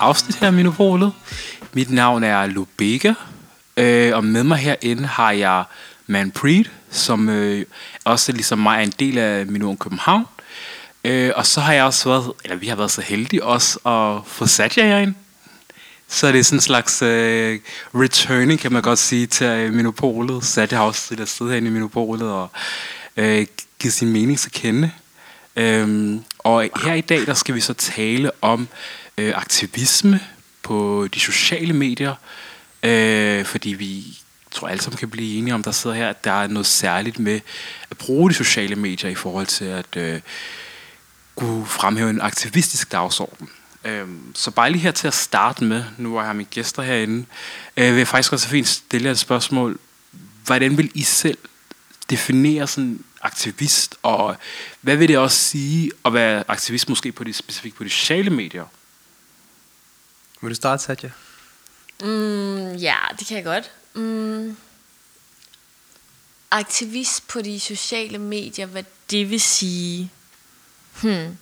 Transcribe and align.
afsnit 0.00 0.36
her 0.36 0.46
af 0.46 0.52
Minopolet. 0.52 1.12
Mit 1.72 1.90
navn 1.90 2.24
er 2.24 2.46
Lubega, 2.46 3.12
øh, 3.76 4.16
og 4.16 4.24
med 4.24 4.44
mig 4.44 4.58
herinde 4.58 5.06
har 5.06 5.32
jeg 5.32 5.64
Manpreet, 6.06 6.70
som 6.90 7.28
øh, 7.28 7.64
også 8.04 8.32
ligesom 8.32 8.58
mig 8.58 8.78
er 8.78 8.82
en 8.82 8.92
del 8.98 9.18
af 9.18 9.46
Minoen 9.46 9.76
København. 9.76 10.24
Øh, 11.04 11.32
og 11.36 11.46
så 11.46 11.60
har 11.60 11.72
jeg 11.72 11.84
også 11.84 12.08
været, 12.08 12.32
eller 12.44 12.56
vi 12.56 12.66
har 12.66 12.76
været 12.76 12.90
så 12.90 13.00
heldige 13.00 13.44
også 13.44 13.78
at 13.78 14.26
få 14.26 14.46
Satya 14.46 14.86
herinde. 14.86 15.14
Så 16.08 16.32
det 16.32 16.38
er 16.38 16.44
sådan 16.44 16.56
en 16.56 16.60
slags 16.60 17.02
øh, 17.02 17.60
returning, 17.94 18.60
kan 18.60 18.72
man 18.72 18.82
godt 18.82 18.98
sige, 18.98 19.26
til 19.26 19.46
øh, 19.46 19.72
Minopolet. 19.72 20.44
Satya 20.44 20.78
har 20.78 20.84
også 20.84 21.00
siddet 21.00 21.28
siddet 21.28 21.52
herinde 21.52 21.70
i 21.70 21.72
Minopolet 21.72 22.30
og 22.32 22.48
øh, 23.16 23.46
givet 23.78 23.94
sin 23.94 24.12
mening 24.12 24.38
til 24.38 24.52
kende. 24.52 24.90
Øhm, 25.56 26.24
og 26.38 26.68
her 26.84 26.94
i 26.94 27.00
dag, 27.00 27.26
der 27.26 27.34
skal 27.34 27.54
vi 27.54 27.60
så 27.60 27.74
tale 27.74 28.30
om 28.40 28.68
øh, 29.18 29.32
aktivisme 29.36 30.20
på 30.62 31.08
de 31.14 31.20
sociale 31.20 31.72
medier, 31.72 32.14
øh, 32.82 33.44
fordi 33.44 33.70
vi 33.70 34.04
tror 34.50 34.68
alle 34.68 34.82
sammen 34.82 34.98
kan 34.98 35.10
blive 35.10 35.38
enige 35.38 35.54
om, 35.54 35.62
der 35.62 35.70
sidder 35.70 35.96
her, 35.96 36.08
at 36.08 36.24
der 36.24 36.32
er 36.32 36.46
noget 36.46 36.66
særligt 36.66 37.18
med 37.18 37.40
at 37.90 37.98
bruge 37.98 38.30
de 38.30 38.34
sociale 38.34 38.76
medier 38.76 39.10
i 39.10 39.14
forhold 39.14 39.46
til 39.46 39.64
at 39.64 39.96
øh, 39.96 40.20
kunne 41.34 41.66
fremhæve 41.66 42.10
en 42.10 42.20
aktivistisk 42.20 42.92
dagsorden. 42.92 43.48
Øh, 43.84 44.08
så 44.34 44.50
bare 44.50 44.70
lige 44.70 44.82
her 44.82 44.90
til 44.90 45.06
at 45.06 45.14
starte 45.14 45.64
med, 45.64 45.84
nu 45.98 46.16
har 46.16 46.26
jeg 46.26 46.36
mine 46.36 46.48
gæster 46.50 46.82
herinde, 46.82 47.26
øh, 47.76 47.90
vil 47.90 47.98
jeg 47.98 48.08
faktisk 48.08 48.32
også 48.32 48.48
fint 48.48 48.68
stille 48.68 49.04
jer 49.04 49.12
et 49.12 49.18
spørgsmål. 49.18 49.78
Hvordan 50.44 50.76
vil 50.78 50.90
I 50.94 51.02
selv 51.02 51.38
definere 52.10 52.66
sådan 52.66 53.04
aktivist, 53.22 53.94
og 54.02 54.36
hvad 54.80 54.96
vil 54.96 55.08
det 55.08 55.18
også 55.18 55.38
sige 55.38 55.90
at 56.04 56.14
være 56.14 56.44
aktivist 56.48 56.88
måske 56.88 57.12
på 57.12 57.24
de, 57.24 57.32
specifikt 57.32 57.76
på 57.76 57.84
de 57.84 57.90
sociale 57.90 58.30
medier? 58.30 58.64
Vil 60.40 60.50
du 60.50 60.54
starte, 60.54 60.82
Satya? 60.82 61.10
Mm, 62.02 62.74
ja, 62.74 62.96
det 63.18 63.26
kan 63.26 63.36
jeg 63.36 63.44
godt. 63.44 63.70
Mm, 63.94 64.56
aktivist 66.50 67.28
på 67.28 67.40
de 67.40 67.60
sociale 67.60 68.18
medier, 68.18 68.66
hvad 68.66 68.84
det 69.10 69.30
vil 69.30 69.40
sige? 69.40 70.12
Hmm. 71.02 71.38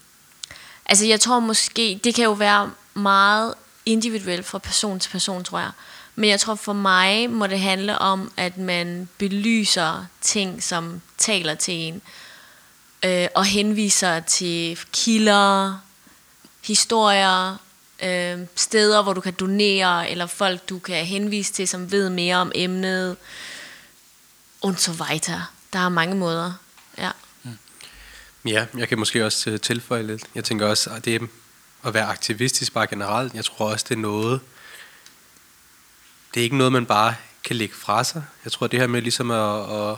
Altså 0.86 1.06
jeg 1.06 1.20
tror 1.20 1.41
måske, 1.41 2.00
det 2.04 2.14
kan 2.14 2.24
jo 2.24 2.32
være 2.32 2.70
meget 2.94 3.54
individuelt 3.86 4.46
fra 4.46 4.58
person 4.58 5.00
til 5.00 5.10
person, 5.10 5.44
tror 5.44 5.58
jeg. 5.58 5.70
Men 6.14 6.30
jeg 6.30 6.41
tror 6.41 6.54
for 6.54 6.72
mig 6.72 7.30
må 7.30 7.46
det 7.46 7.60
handle 7.60 7.98
om, 7.98 8.32
at 8.36 8.58
man 8.58 9.08
belyser 9.19 10.06
ting, 10.20 10.62
som 10.62 11.00
taler 11.19 11.54
til 11.54 11.74
en, 11.74 12.02
øh, 13.02 13.28
og 13.34 13.44
henviser 13.44 14.20
til 14.20 14.78
kilder, 14.92 15.78
historier, 16.64 17.56
øh, 18.02 18.38
steder, 18.56 19.02
hvor 19.02 19.12
du 19.12 19.20
kan 19.20 19.32
donere, 19.32 20.10
eller 20.10 20.27
folk, 20.27 20.69
du 20.69 20.78
kan 20.78 21.06
henvise 21.06 21.53
til, 21.53 21.69
som 21.69 21.92
ved 21.92 22.10
mere 22.10 22.36
om 22.36 22.53
emnet, 22.54 23.16
und 24.60 24.76
so 24.76 24.92
weiter. 24.92 25.53
Der 25.72 25.78
er 25.78 25.88
mange 25.88 26.14
måder. 26.14 26.53
Ja. 26.98 27.10
Mm. 27.42 27.58
Ja, 28.44 28.66
jeg 28.76 28.88
kan 28.88 28.98
måske 28.98 29.25
også 29.25 29.50
øh, 29.50 29.60
tilføje 29.60 30.03
lidt. 30.03 30.25
Jeg 30.34 30.44
tænker 30.44 30.66
også, 30.66 30.91
at 30.91 31.04
det 31.04 31.28
at 31.84 31.94
være 31.94 32.04
aktivistisk 32.04 32.72
bare 32.72 32.87
generelt, 32.87 33.34
jeg 33.34 33.44
tror 33.44 33.70
også, 33.70 33.87
det 33.88 33.94
er 33.94 33.98
noget, 33.98 34.41
det 36.34 36.41
er 36.41 36.44
ikke 36.44 36.56
noget, 36.56 36.72
man 36.72 36.87
bare 36.87 37.14
kan 37.44 37.56
lægge 37.56 37.75
fra 37.75 38.04
sig. 38.04 38.25
Jeg 38.44 38.53
tror, 38.53 38.66
det 38.66 38.81
her 38.81 38.87
med 38.87 39.03
ligesom 39.03 39.31
at, 39.31 39.91
at, 39.91 39.97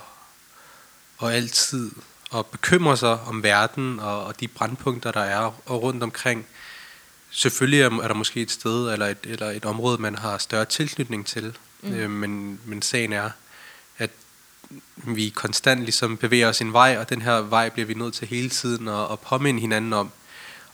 at 1.22 1.34
altid 1.34 1.90
at 2.34 2.46
bekymre 2.46 2.96
sig 2.96 3.20
om 3.20 3.42
verden 3.42 4.00
og, 4.00 4.24
og 4.24 4.40
de 4.40 4.48
brandpunkter, 4.48 5.12
der 5.12 5.20
er 5.20 5.52
og 5.66 5.82
rundt 5.82 6.02
omkring. 6.02 6.46
Selvfølgelig 7.30 7.80
er 7.80 7.88
der 7.88 8.14
måske 8.14 8.40
et 8.40 8.50
sted 8.50 8.92
eller 8.92 9.06
et, 9.06 9.18
eller 9.24 9.50
et 9.50 9.64
område, 9.64 10.02
man 10.02 10.14
har 10.14 10.38
større 10.38 10.64
tilknytning 10.64 11.26
til. 11.26 11.56
Mm. 11.82 11.94
Øh, 11.94 12.10
men, 12.10 12.60
men 12.64 12.82
sagen 12.82 13.12
er, 13.12 13.30
at 13.98 14.10
vi 14.96 15.28
konstant 15.28 15.80
ligesom 15.80 16.16
bevæger 16.16 16.48
os 16.48 16.60
en 16.60 16.72
vej, 16.72 16.96
og 16.98 17.10
den 17.10 17.22
her 17.22 17.34
vej 17.34 17.68
bliver 17.68 17.86
vi 17.86 17.94
nødt 17.94 18.14
til 18.14 18.28
hele 18.28 18.48
tiden 18.48 18.88
at, 18.88 19.12
at 19.12 19.20
påminde 19.20 19.60
hinanden 19.60 19.92
om. 19.92 20.10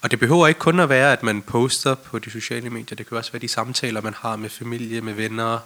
Og 0.00 0.10
det 0.10 0.18
behøver 0.18 0.46
ikke 0.46 0.60
kun 0.60 0.80
at 0.80 0.88
være, 0.88 1.12
at 1.12 1.22
man 1.22 1.42
poster 1.42 1.94
på 1.94 2.18
de 2.18 2.30
sociale 2.30 2.70
medier. 2.70 2.96
Det 2.96 3.08
kan 3.08 3.16
også 3.16 3.32
være 3.32 3.40
de 3.40 3.48
samtaler, 3.48 4.00
man 4.00 4.14
har 4.14 4.36
med 4.36 4.50
familie, 4.50 5.00
med 5.00 5.14
venner, 5.14 5.58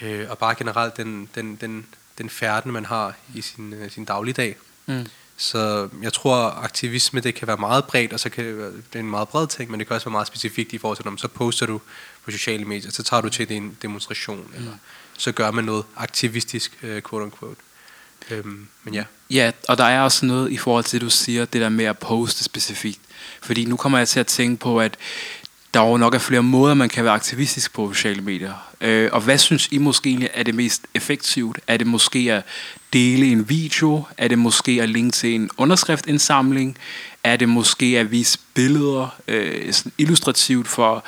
øh, 0.00 0.30
og 0.30 0.38
bare 0.38 0.54
generelt 0.54 0.96
den, 0.96 1.28
den, 1.34 1.56
den, 1.56 1.86
den 2.18 2.30
færden, 2.30 2.72
man 2.72 2.84
har 2.84 3.14
i 3.34 3.40
sin, 3.40 3.72
øh, 3.72 3.90
sin 3.90 4.04
dagligdag. 4.04 4.56
Mm. 4.86 5.06
Så 5.40 5.88
jeg 6.02 6.12
tror, 6.12 6.36
aktivisme 6.36 7.20
det 7.20 7.34
kan 7.34 7.48
være 7.48 7.56
meget 7.56 7.84
bredt, 7.84 8.12
og 8.12 8.20
så 8.20 8.30
kan 8.30 8.44
det, 8.44 8.58
være, 8.58 8.72
det 8.72 8.94
er 8.94 8.98
en 8.98 9.10
meget 9.10 9.28
bred 9.28 9.46
ting, 9.46 9.70
men 9.70 9.80
det 9.80 9.86
kan 9.86 9.94
også 9.94 10.04
være 10.06 10.12
meget 10.12 10.26
specifikt 10.26 10.72
i 10.72 10.78
forhold 10.78 10.96
til, 10.96 11.08
om 11.08 11.18
så 11.18 11.28
poster 11.28 11.66
du 11.66 11.80
på 12.24 12.30
sociale 12.30 12.64
medier, 12.64 12.90
så 12.90 13.02
tager 13.02 13.20
du 13.20 13.28
til 13.28 13.52
en 13.52 13.76
demonstration, 13.82 14.38
mm. 14.38 14.54
eller 14.56 14.72
så 15.18 15.32
gør 15.32 15.50
man 15.50 15.64
noget 15.64 15.84
aktivistisk, 15.96 16.78
øh, 16.82 17.02
quote 17.02 17.24
unquote. 17.24 17.60
Øhm, 18.30 18.68
men 18.84 18.94
ja. 18.94 19.04
Ja, 19.30 19.52
og 19.68 19.78
der 19.78 19.84
er 19.84 20.00
også 20.00 20.26
noget 20.26 20.52
i 20.52 20.56
forhold 20.56 20.84
til, 20.84 21.00
det 21.00 21.06
du 21.06 21.10
siger, 21.10 21.44
det 21.44 21.60
der 21.60 21.68
med 21.68 21.84
at 21.84 21.98
poste 21.98 22.44
specifikt. 22.44 23.00
Fordi 23.42 23.64
nu 23.64 23.76
kommer 23.76 23.98
jeg 23.98 24.08
til 24.08 24.20
at 24.20 24.26
tænke 24.26 24.60
på, 24.60 24.80
at 24.80 24.96
der 25.74 25.80
jo 25.80 25.96
nok 25.96 26.14
er 26.14 26.18
flere 26.18 26.42
måder, 26.42 26.74
man 26.74 26.88
kan 26.88 27.04
være 27.04 27.12
aktivistisk 27.12 27.72
på 27.72 27.92
sociale 27.92 28.22
medier. 28.22 28.54
Øh, 28.80 29.08
og 29.12 29.20
hvad 29.20 29.38
synes 29.38 29.68
I 29.70 29.78
måske 29.78 30.08
egentlig 30.10 30.30
er 30.34 30.42
det 30.42 30.54
mest 30.54 30.86
effektivt? 30.94 31.60
Er 31.66 31.76
det 31.76 31.86
måske 31.86 32.32
at 32.32 32.42
dele 32.92 33.26
en 33.26 33.48
video? 33.48 34.04
Er 34.18 34.28
det 34.28 34.38
måske 34.38 34.78
at 34.82 34.88
linke 34.88 35.14
til 35.14 35.34
en 35.34 35.50
underskriftindsamling? 35.56 36.78
Er 37.24 37.36
det 37.36 37.48
måske 37.48 37.86
at 37.86 38.10
vise 38.10 38.38
billeder 38.54 39.16
øh, 39.28 39.72
sådan 39.72 39.92
illustrativt 39.98 40.68
for 40.68 41.04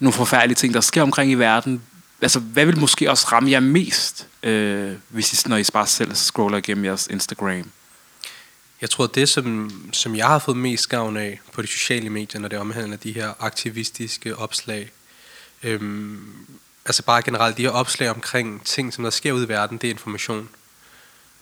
nogle 0.00 0.12
forfærdelige 0.12 0.56
ting, 0.56 0.74
der 0.74 0.80
sker 0.80 1.02
omkring 1.02 1.30
i 1.30 1.34
verden? 1.34 1.82
Altså, 2.22 2.40
hvad 2.40 2.66
vil 2.66 2.78
måske 2.78 3.10
også 3.10 3.26
ramme 3.32 3.50
jer 3.50 3.60
mest, 3.60 4.26
øh, 4.42 4.92
hvis 5.08 5.44
I, 5.44 5.48
når 5.48 5.56
I 5.56 5.64
bare 5.72 5.86
selv 5.86 6.14
scroller 6.14 6.58
igennem 6.58 6.84
jeres 6.84 7.08
Instagram? 7.10 7.70
Jeg 8.80 8.90
tror, 8.90 9.06
det 9.06 9.28
som, 9.28 9.70
som 9.92 10.16
jeg 10.16 10.26
har 10.26 10.38
fået 10.38 10.56
mest 10.56 10.88
gavn 10.88 11.16
af 11.16 11.40
på 11.52 11.62
de 11.62 11.66
sociale 11.66 12.10
medier, 12.10 12.40
når 12.40 12.48
det 12.48 12.58
omhandler 12.58 12.96
de 12.96 13.12
her 13.12 13.32
aktivistiske 13.40 14.36
opslag, 14.36 14.90
øhm, 15.62 16.32
altså 16.84 17.02
bare 17.02 17.22
generelt 17.22 17.56
de 17.56 17.62
her 17.62 17.70
opslag 17.70 18.10
omkring 18.10 18.64
ting, 18.64 18.94
som 18.94 19.04
der 19.04 19.10
sker 19.10 19.32
ud 19.32 19.44
i 19.44 19.48
verden, 19.48 19.78
det 19.78 19.86
er 19.86 19.90
information. 19.90 20.48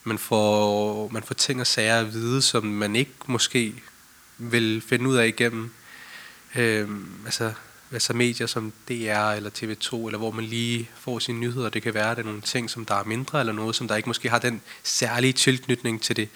Man 0.04 0.18
får, 0.18 1.08
man 1.08 1.22
får 1.22 1.34
ting 1.34 1.60
og 1.60 1.66
sager 1.66 2.00
at 2.00 2.12
vide, 2.12 2.42
som 2.42 2.64
man 2.64 2.96
ikke 2.96 3.12
måske 3.26 3.74
vil 4.38 4.82
finde 4.88 5.08
ud 5.08 5.16
af 5.16 5.26
igennem 5.26 5.74
øhm, 6.54 7.08
altså, 7.24 7.52
altså 7.92 8.12
medier 8.12 8.46
som 8.46 8.72
DR 8.88 9.30
eller 9.30 9.50
TV2, 9.50 10.06
eller 10.06 10.18
hvor 10.18 10.30
man 10.30 10.44
lige 10.44 10.90
får 10.98 11.18
sine 11.18 11.38
nyheder. 11.38 11.68
Det 11.68 11.82
kan 11.82 11.94
være, 11.94 12.10
at 12.10 12.16
det 12.16 12.22
er 12.22 12.26
nogle 12.26 12.40
ting, 12.40 12.70
som 12.70 12.84
der 12.84 12.94
er 12.94 13.04
mindre, 13.04 13.40
eller 13.40 13.52
noget, 13.52 13.76
som 13.76 13.88
der 13.88 13.96
ikke 13.96 14.08
måske 14.08 14.30
har 14.30 14.38
den 14.38 14.62
særlige 14.82 15.32
tilknytning 15.32 16.02
til 16.02 16.16
det 16.16 16.28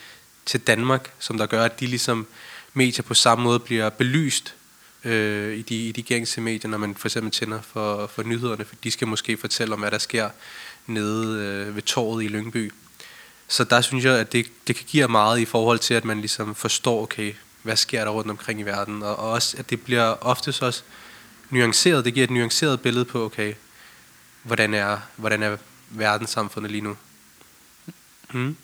til 0.48 0.60
Danmark, 0.60 1.12
som 1.18 1.38
der 1.38 1.46
gør, 1.46 1.64
at 1.64 1.80
de 1.80 1.86
ligesom 1.86 2.26
medier 2.74 3.02
på 3.02 3.14
samme 3.14 3.44
måde 3.44 3.58
bliver 3.58 3.90
belyst 3.90 4.54
øh, 5.04 5.56
i, 5.56 5.62
de, 5.62 5.88
i 5.88 5.92
de 5.92 6.02
gængse 6.02 6.40
medier, 6.40 6.70
når 6.70 6.78
man 6.78 6.94
for 6.94 7.08
eksempel 7.08 7.32
tænder 7.32 7.60
for, 7.62 8.06
for 8.06 8.22
nyhederne, 8.22 8.64
for 8.64 8.74
de 8.84 8.90
skal 8.90 9.08
måske 9.08 9.36
fortælle 9.36 9.74
om, 9.74 9.80
hvad 9.80 9.90
der 9.90 9.98
sker 9.98 10.30
nede 10.86 11.44
øh, 11.44 11.74
ved 11.74 11.82
torvet 11.82 12.24
i 12.24 12.28
Lyngby. 12.28 12.72
Så 13.48 13.64
der 13.64 13.80
synes 13.80 14.04
jeg, 14.04 14.18
at 14.18 14.32
det, 14.32 14.46
det 14.66 14.76
kan 14.76 14.84
give 14.88 15.08
meget 15.08 15.38
i 15.38 15.44
forhold 15.44 15.78
til, 15.78 15.94
at 15.94 16.04
man 16.04 16.18
ligesom 16.18 16.54
forstår, 16.54 17.02
okay, 17.02 17.34
hvad 17.62 17.76
sker 17.76 18.04
der 18.04 18.10
rundt 18.10 18.30
omkring 18.30 18.60
i 18.60 18.62
verden, 18.62 19.02
og, 19.02 19.16
og 19.16 19.30
også, 19.30 19.56
at 19.56 19.70
det 19.70 19.80
bliver 19.80 20.16
oftest 20.20 20.62
også 20.62 20.82
nuanceret, 21.50 22.04
det 22.04 22.14
giver 22.14 22.24
et 22.24 22.30
nuanceret 22.30 22.80
billede 22.80 23.04
på, 23.04 23.24
okay, 23.24 23.54
hvordan 24.42 24.74
er, 24.74 24.98
hvordan 25.16 25.42
er 25.42 25.56
verdenssamfundet 25.90 26.72
lige 26.72 26.82
nu. 26.82 26.96
Mm. 28.32 28.56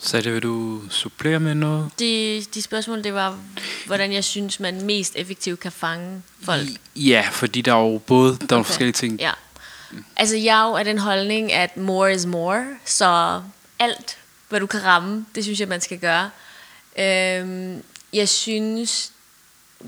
Så 0.00 0.20
det 0.20 0.34
vil 0.34 0.42
du 0.42 0.82
supplere 0.90 1.40
med 1.40 1.54
noget? 1.54 1.90
De, 1.98 2.44
de 2.54 2.62
spørgsmål, 2.62 3.04
det 3.04 3.14
var, 3.14 3.38
hvordan 3.86 4.12
jeg 4.12 4.24
synes, 4.24 4.60
man 4.60 4.82
mest 4.82 5.12
effektivt 5.16 5.60
kan 5.60 5.72
fange 5.72 6.22
folk. 6.42 6.68
Ja, 6.96 7.28
fordi 7.32 7.60
der 7.60 7.74
er 7.74 7.92
jo 7.92 7.98
både 7.98 8.38
der 8.50 8.56
er 8.56 8.60
okay. 8.60 8.66
forskellige 8.66 8.92
ting. 8.92 9.20
Ja. 9.20 9.32
Altså, 10.16 10.36
jeg 10.36 10.60
er 10.60 10.68
jo 10.68 10.76
af 10.76 10.84
den 10.84 10.98
holdning, 10.98 11.52
at 11.52 11.76
more 11.76 12.14
is 12.14 12.26
more, 12.26 12.66
så 12.84 13.42
alt, 13.78 14.18
hvad 14.48 14.60
du 14.60 14.66
kan 14.66 14.84
ramme, 14.84 15.26
det 15.34 15.44
synes 15.44 15.60
jeg, 15.60 15.68
man 15.68 15.80
skal 15.80 15.98
gøre. 15.98 16.30
Øhm, 16.98 17.82
jeg 18.12 18.28
synes, 18.28 19.12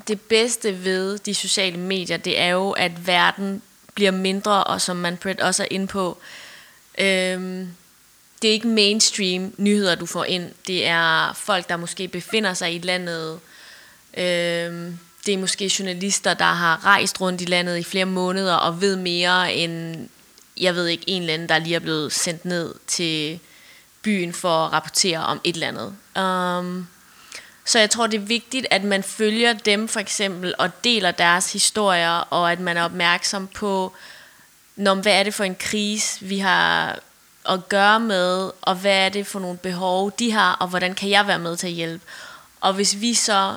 det 0.08 0.20
bedste 0.20 0.84
ved 0.84 1.18
de 1.18 1.34
sociale 1.34 1.78
medier, 1.78 2.16
det 2.16 2.40
er 2.40 2.48
jo, 2.48 2.70
at 2.70 3.06
verden 3.06 3.62
bliver 3.94 4.10
mindre, 4.10 4.64
og 4.64 4.80
som 4.80 4.96
man 4.96 5.18
også 5.40 5.62
er 5.62 5.66
inde 5.70 5.86
på, 5.86 6.18
øhm, 6.98 7.68
det 8.42 8.48
er 8.48 8.52
ikke 8.52 8.68
mainstream 8.68 9.54
nyheder, 9.56 9.94
du 9.94 10.06
får 10.06 10.24
ind. 10.24 10.50
Det 10.66 10.86
er 10.86 11.32
folk, 11.32 11.68
der 11.68 11.76
måske 11.76 12.08
befinder 12.08 12.54
sig 12.54 12.74
i 12.74 12.78
landet. 12.78 13.40
Øhm, 14.16 14.98
det 15.26 15.34
er 15.34 15.38
måske 15.38 15.72
journalister, 15.78 16.34
der 16.34 16.44
har 16.44 16.86
rejst 16.86 17.20
rundt 17.20 17.40
i 17.40 17.44
landet 17.44 17.78
i 17.78 17.82
flere 17.82 18.04
måneder 18.04 18.54
og 18.54 18.80
ved 18.80 18.96
mere 18.96 19.54
end, 19.54 20.08
jeg 20.56 20.74
ved 20.74 20.86
ikke, 20.86 21.04
en 21.06 21.22
eller 21.22 21.34
anden, 21.34 21.48
der 21.48 21.58
lige 21.58 21.74
er 21.74 21.80
blevet 21.80 22.12
sendt 22.12 22.44
ned 22.44 22.74
til 22.86 23.40
byen 24.02 24.32
for 24.32 24.66
at 24.66 24.72
rapportere 24.72 25.18
om 25.18 25.40
et 25.44 25.54
eller 25.54 25.68
andet. 25.68 25.96
Um, 26.24 26.86
Så 27.64 27.78
jeg 27.78 27.90
tror, 27.90 28.06
det 28.06 28.16
er 28.20 28.24
vigtigt, 28.24 28.66
at 28.70 28.84
man 28.84 29.02
følger 29.02 29.52
dem 29.52 29.88
for 29.88 30.00
eksempel, 30.00 30.54
og 30.58 30.84
deler 30.84 31.10
deres 31.10 31.52
historier, 31.52 32.10
og 32.10 32.52
at 32.52 32.60
man 32.60 32.76
er 32.76 32.82
opmærksom 32.82 33.46
på, 33.46 33.92
når, 34.76 34.94
hvad 34.94 35.12
er 35.12 35.22
det 35.22 35.34
for 35.34 35.44
en 35.44 35.54
krise, 35.54 36.24
vi 36.24 36.38
har 36.38 36.98
at 37.48 37.68
gøre 37.68 38.00
med, 38.00 38.50
og 38.62 38.74
hvad 38.74 38.96
er 38.96 39.08
det 39.08 39.26
for 39.26 39.40
nogle 39.40 39.58
behov, 39.58 40.12
de 40.18 40.32
har, 40.32 40.52
og 40.52 40.68
hvordan 40.68 40.94
kan 40.94 41.10
jeg 41.10 41.26
være 41.26 41.38
med 41.38 41.56
til 41.56 41.66
at 41.66 41.72
hjælpe. 41.72 42.04
Og 42.60 42.74
hvis 42.74 43.00
vi 43.00 43.14
så, 43.14 43.56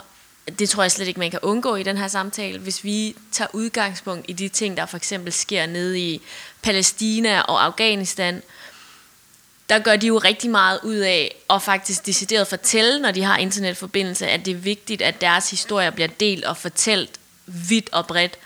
det 0.59 0.69
tror 0.69 0.83
jeg 0.83 0.91
slet 0.91 1.07
ikke, 1.07 1.19
man 1.19 1.31
kan 1.31 1.39
undgå 1.41 1.75
i 1.75 1.83
den 1.83 1.97
her 1.97 2.07
samtale, 2.07 2.59
hvis 2.59 2.83
vi 2.83 3.15
tager 3.31 3.47
udgangspunkt 3.53 4.25
i 4.27 4.33
de 4.33 4.49
ting, 4.49 4.77
der 4.77 4.85
for 4.85 4.97
eksempel 4.97 5.33
sker 5.33 5.65
nede 5.65 5.99
i 5.99 6.21
Palæstina 6.61 7.41
og 7.41 7.63
Afghanistan, 7.65 8.41
der 9.69 9.79
gør 9.79 9.95
de 9.95 10.07
jo 10.07 10.17
rigtig 10.17 10.49
meget 10.49 10.79
ud 10.83 10.95
af 10.95 11.35
at 11.49 11.61
faktisk 11.61 12.05
decideret 12.05 12.47
fortælle, 12.47 12.99
når 12.99 13.11
de 13.11 13.23
har 13.23 13.37
internetforbindelse, 13.37 14.27
at 14.27 14.45
det 14.45 14.51
er 14.51 14.55
vigtigt, 14.55 15.01
at 15.01 15.21
deres 15.21 15.49
historier 15.49 15.89
bliver 15.89 16.07
delt 16.07 16.45
og 16.45 16.57
fortalt 16.57 17.19
vidt 17.45 17.89
og 17.91 18.07
bredt. 18.07 18.37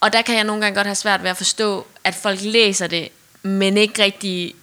Og 0.00 0.12
der 0.12 0.22
kan 0.22 0.36
jeg 0.36 0.44
nogle 0.44 0.62
gange 0.62 0.76
godt 0.76 0.86
have 0.86 0.94
svært 0.94 1.22
ved 1.22 1.30
at 1.30 1.36
forstå, 1.36 1.86
at 2.04 2.14
folk 2.14 2.38
læser 2.42 2.86
det, 2.86 3.08
men 3.42 3.76
ikke 3.76 4.02
rigtig 4.02 4.54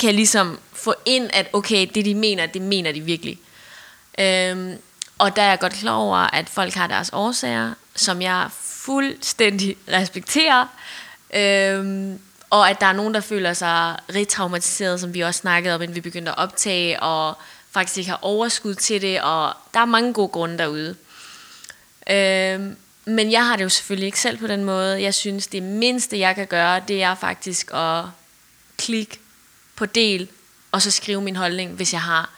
kan 0.00 0.14
ligesom 0.14 0.58
få 0.72 0.94
ind, 1.06 1.30
at 1.32 1.48
okay, 1.52 1.88
det 1.94 2.04
de 2.04 2.14
mener, 2.14 2.46
det 2.46 2.62
mener 2.62 2.92
de 2.92 3.00
virkelig. 3.00 3.38
Øhm, 4.18 4.78
og 5.18 5.36
der 5.36 5.42
er 5.42 5.48
jeg 5.48 5.58
godt 5.58 5.72
klar 5.72 5.92
over, 5.92 6.16
at 6.16 6.48
folk 6.48 6.74
har 6.74 6.86
deres 6.86 7.10
årsager, 7.12 7.74
som 7.96 8.22
jeg 8.22 8.48
fuldstændig 8.60 9.76
respekterer. 9.98 10.66
Øhm, 11.34 12.18
og 12.50 12.70
at 12.70 12.80
der 12.80 12.86
er 12.86 12.92
nogen, 12.92 13.14
der 13.14 13.20
føler 13.20 13.52
sig 13.52 13.96
retraumatiseret, 14.14 15.00
som 15.00 15.14
vi 15.14 15.20
også 15.20 15.40
snakkede 15.40 15.74
om, 15.74 15.82
inden 15.82 15.94
vi 15.94 16.00
begyndte 16.00 16.30
at 16.30 16.38
optage, 16.38 17.02
og 17.02 17.34
faktisk 17.70 17.98
ikke 17.98 18.10
har 18.10 18.18
overskud 18.22 18.74
til 18.74 19.02
det, 19.02 19.22
og 19.22 19.52
der 19.74 19.80
er 19.80 19.84
mange 19.84 20.12
gode 20.12 20.28
grunde 20.28 20.58
derude. 20.58 20.96
Øhm, 22.10 22.76
men 23.04 23.32
jeg 23.32 23.46
har 23.46 23.56
det 23.56 23.64
jo 23.64 23.68
selvfølgelig 23.68 24.06
ikke 24.06 24.20
selv 24.20 24.38
på 24.38 24.46
den 24.46 24.64
måde. 24.64 25.02
Jeg 25.02 25.14
synes, 25.14 25.46
det 25.46 25.62
mindste, 25.62 26.18
jeg 26.18 26.34
kan 26.34 26.46
gøre, 26.46 26.82
det 26.88 27.02
er 27.02 27.14
faktisk 27.14 27.70
at 27.74 28.04
klikke 28.76 29.18
på 29.76 29.86
del, 29.86 30.28
og 30.72 30.82
så 30.82 30.90
skrive 30.90 31.22
min 31.22 31.36
holdning, 31.36 31.72
hvis 31.72 31.92
jeg 31.92 32.02
har 32.02 32.30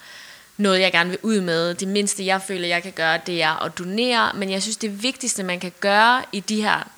noget, 0.57 0.81
jeg 0.81 0.93
gerne 0.93 1.11
vil 1.11 1.19
ud 1.23 1.41
med. 1.41 1.75
Det 1.75 1.89
mindste, 1.89 2.27
jeg 2.27 2.43
føler, 2.43 2.69
jeg 2.69 2.83
kan 2.83 2.93
gøre, 2.93 3.21
det 3.27 3.43
er 3.43 3.65
at 3.65 3.79
donere. 3.79 4.33
Men 4.35 4.51
jeg 4.51 4.63
synes, 4.63 4.77
det 4.77 5.03
vigtigste, 5.03 5.43
man 5.43 5.61
kan 5.61 5.73
gøre 5.81 6.25
i 6.33 6.41
de 6.41 6.63
her 6.63 6.89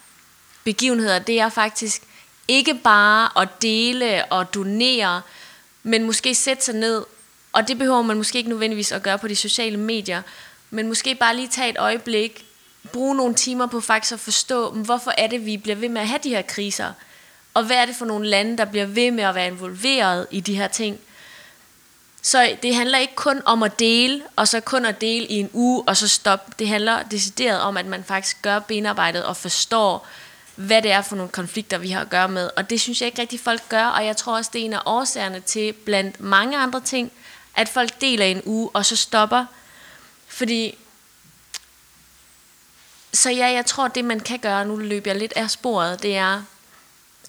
begivenheder, 0.65 1.19
det 1.19 1.41
er 1.41 1.49
faktisk 1.49 2.03
ikke 2.49 2.75
bare 2.75 3.43
at 3.43 3.49
dele 3.62 4.25
og 4.25 4.55
donere, 4.55 5.23
men 5.82 6.03
måske 6.03 6.35
sætte 6.35 6.65
sig 6.65 6.75
ned, 6.75 7.05
og 7.53 7.69
det 7.69 7.79
behøver 7.79 8.03
man 8.03 8.17
måske 8.17 8.38
ikke 8.38 8.50
nødvendigvis 8.50 8.93
at 8.93 9.03
gøre 9.03 9.19
på 9.19 9.29
de 9.29 9.37
sociale 9.37 9.76
medier, 9.76 10.23
men 10.70 10.88
måske 10.88 11.15
bare 11.15 11.37
lige 11.37 11.49
tage 11.49 11.70
et 11.70 11.76
øjeblik, 11.79 12.44
bruge 12.93 13.17
nogle 13.17 13.35
timer 13.35 13.67
på 13.67 13.81
faktisk 13.81 14.13
at 14.13 14.21
forstå, 14.21 14.71
hvorfor 14.71 15.15
er 15.19 15.27
det, 15.27 15.47
vi 15.47 15.57
bliver 15.57 15.77
ved 15.77 15.89
med 15.89 16.01
at 16.01 16.09
have 16.09 16.21
de 16.23 16.29
her 16.29 16.43
kriser, 16.43 16.93
og 17.55 17.65
hvad 17.65 17.77
er 17.77 17.87
det 17.87 17.97
for 17.97 18.07
nogle 18.07 18.29
lande, 18.29 18.59
der 18.59 18.65
bliver 18.65 18.87
ved 18.87 19.11
med 19.11 19.25
at 19.25 19.35
være 19.35 19.47
involveret 19.47 20.27
i 20.31 20.41
de 20.41 20.57
her 20.57 20.69
ting. 20.69 20.99
Så 22.23 22.57
det 22.63 22.75
handler 22.75 22.99
ikke 22.99 23.15
kun 23.15 23.43
om 23.45 23.63
at 23.63 23.79
dele, 23.79 24.23
og 24.37 24.49
så 24.49 24.61
kun 24.61 24.85
at 24.85 25.01
dele 25.01 25.27
i 25.27 25.35
en 25.35 25.51
uge, 25.53 25.83
og 25.87 25.97
så 25.97 26.09
stoppe. 26.09 26.53
Det 26.59 26.69
handler 26.69 27.03
decideret 27.03 27.61
om, 27.61 27.77
at 27.77 27.87
man 27.87 28.05
faktisk 28.05 28.43
gør 28.43 28.59
benarbejdet 28.59 29.25
og 29.25 29.37
forstår, 29.37 30.07
hvad 30.55 30.83
det 30.83 30.91
er 30.91 31.03
for 31.03 31.17
nogle 31.17 31.31
konflikter, 31.31 31.79
vi 31.79 31.91
har 31.91 32.01
at 32.01 32.11
gøre 32.11 32.29
med. 32.29 32.51
Og 32.57 32.71
det 32.71 32.81
synes 32.81 33.01
jeg 33.01 33.07
ikke 33.07 33.21
rigtig 33.21 33.41
folk 33.41 33.69
gør, 33.69 33.85
og 33.85 34.07
jeg 34.07 34.17
tror 34.17 34.37
også, 34.37 34.51
det 34.53 34.61
er 34.61 34.65
en 34.65 34.73
af 34.73 34.81
årsagerne 34.87 35.41
til, 35.41 35.73
blandt 35.73 36.21
mange 36.21 36.59
andre 36.59 36.81
ting, 36.81 37.13
at 37.57 37.69
folk 37.69 38.01
deler 38.01 38.25
en 38.25 38.43
uge, 38.45 38.71
og 38.73 38.87
så 38.87 38.97
stopper. 38.97 39.45
Fordi 40.29 40.79
så 43.19 43.31
ja, 43.31 43.47
jeg 43.47 43.67
tror, 43.67 43.88
det 43.88 44.05
man 44.05 44.20
kan 44.20 44.38
gøre, 44.38 44.65
nu 44.65 44.76
løber 44.76 45.11
jeg 45.11 45.20
lidt 45.20 45.32
af 45.37 45.50
sporet, 45.50 46.03
det 46.03 46.17
er, 46.17 46.43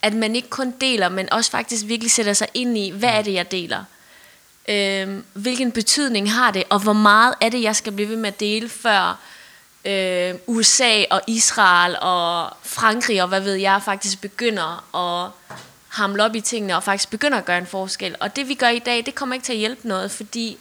at 0.02 0.14
man 0.14 0.36
ikke 0.36 0.50
kun 0.50 0.74
deler, 0.82 1.10
men 1.10 1.34
også 1.34 1.52
faktisk 1.52 1.86
virkelig 1.88 2.12
sætter 2.12 2.34
sig 2.34 2.48
ind 2.54 2.78
i, 2.78 2.90
hvad 2.90 3.10
er 3.10 3.22
det, 3.22 3.34
jeg 3.34 3.52
deler? 3.52 3.84
Øhm, 4.70 5.26
hvilken 5.34 5.72
betydning 5.72 6.34
har 6.34 6.52
det, 6.52 6.64
og 6.70 6.80
hvor 6.80 6.94
meget 6.94 7.34
er 7.42 7.50
det, 7.50 7.62
jeg 7.62 7.76
skal 7.76 7.94
blive 7.94 8.10
ved 8.10 8.16
med 8.16 8.28
at 8.28 8.40
dele, 8.40 8.70
før 8.70 9.20
øh, 9.86 10.36
USA 10.48 11.04
og 11.10 11.22
Israel 11.28 11.98
og 12.02 12.58
Frankrig 12.64 13.22
og 13.22 13.28
hvad 13.28 13.42
ved 13.42 13.54
jeg 13.54 13.82
faktisk 13.86 14.22
begynder 14.22 14.96
at 14.96 15.32
hamle 15.88 16.24
op 16.24 16.36
i 16.36 16.42
tingene 16.42 16.76
og 16.76 16.84
faktisk 16.84 17.10
begynder 17.10 17.38
at 17.38 17.46
gøre 17.46 17.58
en 17.58 17.68
forskel. 17.68 18.16
Og 18.20 18.36
det 18.36 18.48
vi 18.48 18.54
gør 18.54 18.70
i 18.70 18.80
dag, 18.80 19.06
det 19.06 19.16
kommer 19.16 19.36
ikke 19.36 19.46
til 19.46 19.54
at 19.54 19.60
hjælpe 19.60 19.88
noget, 19.88 20.12
fordi 20.12 20.58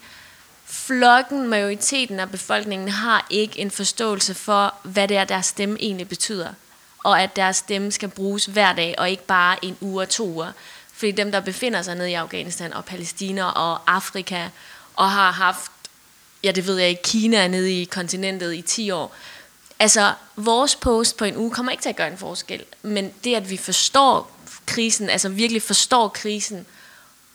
flokken, 0.71 1.49
majoriteten 1.49 2.21
af 2.21 2.31
befolkningen, 2.31 2.89
har 2.89 3.27
ikke 3.31 3.59
en 3.59 3.71
forståelse 3.71 4.35
for, 4.35 4.75
hvad 4.83 5.09
det 5.09 5.17
er, 5.17 5.25
deres 5.25 5.47
stemme 5.47 5.77
egentlig 5.81 6.09
betyder. 6.09 6.49
Og 7.05 7.23
at 7.23 7.37
deres 7.37 7.57
stemme 7.57 7.93
skal 7.93 8.09
bruges 8.09 8.45
hver 8.45 8.73
dag, 8.73 8.95
og 8.99 9.11
ikke 9.11 9.27
bare 9.27 9.65
en 9.65 9.77
uge 9.81 10.03
og 10.03 10.09
to 10.09 10.27
uger. 10.27 10.53
Fordi 10.93 11.13
dem, 11.13 11.33
der 11.33 11.41
befinder 11.41 11.83
sig 11.83 11.95
nede 11.95 12.11
i 12.11 12.15
Afghanistan 12.15 12.73
og 12.73 12.85
Palæstina 12.85 13.45
og 13.45 13.81
Afrika, 13.87 14.49
og 14.95 15.11
har 15.11 15.31
haft, 15.31 15.71
ja 16.45 16.51
det 16.51 16.67
ved 16.67 16.79
jeg 16.79 16.89
ikke, 16.89 17.03
Kina 17.03 17.49
nede 17.49 17.73
i 17.73 17.85
kontinentet 17.85 18.55
i 18.55 18.63
10 18.63 18.91
år. 18.91 19.15
Altså, 19.79 20.13
vores 20.37 20.77
post 20.77 21.17
på 21.17 21.25
en 21.25 21.37
uge 21.37 21.51
kommer 21.51 21.73
ikke 21.73 21.83
til 21.83 21.89
at 21.89 21.97
gøre 21.97 22.11
en 22.11 22.19
forskel. 22.19 22.65
Men 22.83 23.13
det, 23.25 23.35
at 23.35 23.51
vi 23.51 23.57
forstår 23.57 24.39
krisen, 24.67 25.11
altså 25.11 25.29
virkelig 25.29 25.63
forstår 25.63 26.09
krisen, 26.09 26.67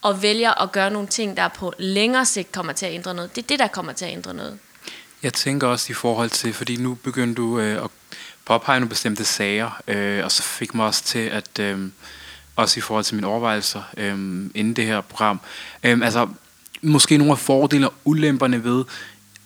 og 0.04 0.22
vælger 0.22 0.62
at 0.62 0.72
gøre 0.72 0.92
nogle 0.92 1.08
ting, 1.08 1.38
der 1.38 1.48
på 1.48 1.74
længere 1.78 2.26
sigt 2.26 2.52
kommer 2.52 2.74
til 2.74 2.86
at 2.86 2.94
ændre 2.94 3.14
noget. 3.14 3.36
Det 3.36 3.44
er 3.44 3.48
det, 3.48 3.60
der 3.60 3.68
kommer 3.68 3.94
til 3.94 4.06
at 4.06 4.12
ændre 4.12 4.34
noget. 4.34 4.60
Jeg 5.24 5.34
tænker 5.34 5.68
også 5.68 5.92
i 5.92 5.94
forhold 5.94 6.30
til, 6.30 6.54
fordi 6.54 6.76
nu 6.76 6.94
begyndte 6.94 7.42
du 7.42 7.60
øh, 7.60 7.84
at 7.84 7.90
påpege 8.46 8.80
nogle 8.80 8.90
bestemte 8.90 9.26
sager, 9.26 9.82
øh, 9.88 10.24
og 10.24 10.32
så 10.32 10.44
fik 10.44 10.74
mig 10.74 10.86
også 10.86 11.04
til 11.04 11.20
at, 11.20 11.60
øh, 11.60 11.90
også 12.56 12.78
i 12.78 12.82
forhold 12.82 13.04
til 13.04 13.16
mine 13.16 13.28
overvejelser 13.28 13.84
øh, 13.98 14.14
inden 14.56 14.74
det 14.74 14.86
her 14.86 15.02
program, 15.02 15.40
øh, 15.84 16.00
altså 16.04 16.28
måske 16.82 17.18
nogle 17.18 17.32
af 17.32 17.40
fordelene 17.40 17.90
og 17.90 17.94
ulemperne 18.06 18.64
ved 18.64 18.86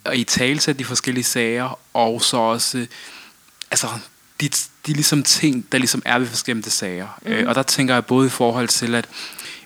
at 0.05 0.17
i 0.17 0.23
tale 0.23 0.59
de 0.59 0.85
forskellige 0.85 1.23
sager, 1.23 1.79
og 1.93 2.21
så 2.21 2.37
også, 2.37 2.77
øh, 2.77 2.87
altså 3.71 3.87
de, 4.41 4.49
de 4.87 4.93
ligesom 4.93 5.23
ting, 5.23 5.71
der 5.71 5.77
ligesom 5.77 6.01
er 6.05 6.19
ved 6.19 6.27
forskellige 6.27 6.69
sager. 6.69 7.07
Mm. 7.21 7.31
Øh, 7.31 7.49
og 7.49 7.55
der 7.55 7.63
tænker 7.63 7.93
jeg 7.93 8.05
både 8.05 8.27
i 8.27 8.29
forhold 8.29 8.67
til, 8.67 8.95
at 8.95 9.09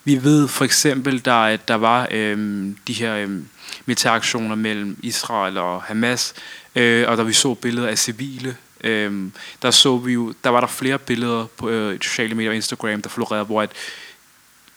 vi 0.04 0.24
ved 0.24 0.48
for 0.48 0.64
eksempel, 0.64 1.24
der, 1.24 1.56
der 1.56 1.74
var 1.74 2.08
øhm, 2.10 2.76
de 2.86 2.92
her 2.92 3.14
øhm, 3.14 3.48
militæraktioner 3.86 4.54
mellem 4.54 4.96
Israel 5.02 5.58
og 5.58 5.82
Hamas, 5.82 6.34
øh, 6.74 7.08
og 7.08 7.16
da 7.16 7.22
vi 7.22 7.32
så 7.32 7.54
billeder 7.54 7.88
af 7.88 7.98
civile, 7.98 8.56
øh, 8.84 9.30
der 9.62 9.70
så 9.70 9.96
vi 9.96 10.12
jo, 10.12 10.34
der 10.44 10.50
var 10.50 10.60
der 10.60 10.66
flere 10.66 10.98
billeder 10.98 11.46
på 11.56 11.68
øh, 11.68 12.00
sociale 12.00 12.34
medier 12.34 12.50
og 12.50 12.56
Instagram, 12.56 13.02
der 13.02 13.08
florerede, 13.08 13.44
hvor 13.44 13.62
at 13.62 13.70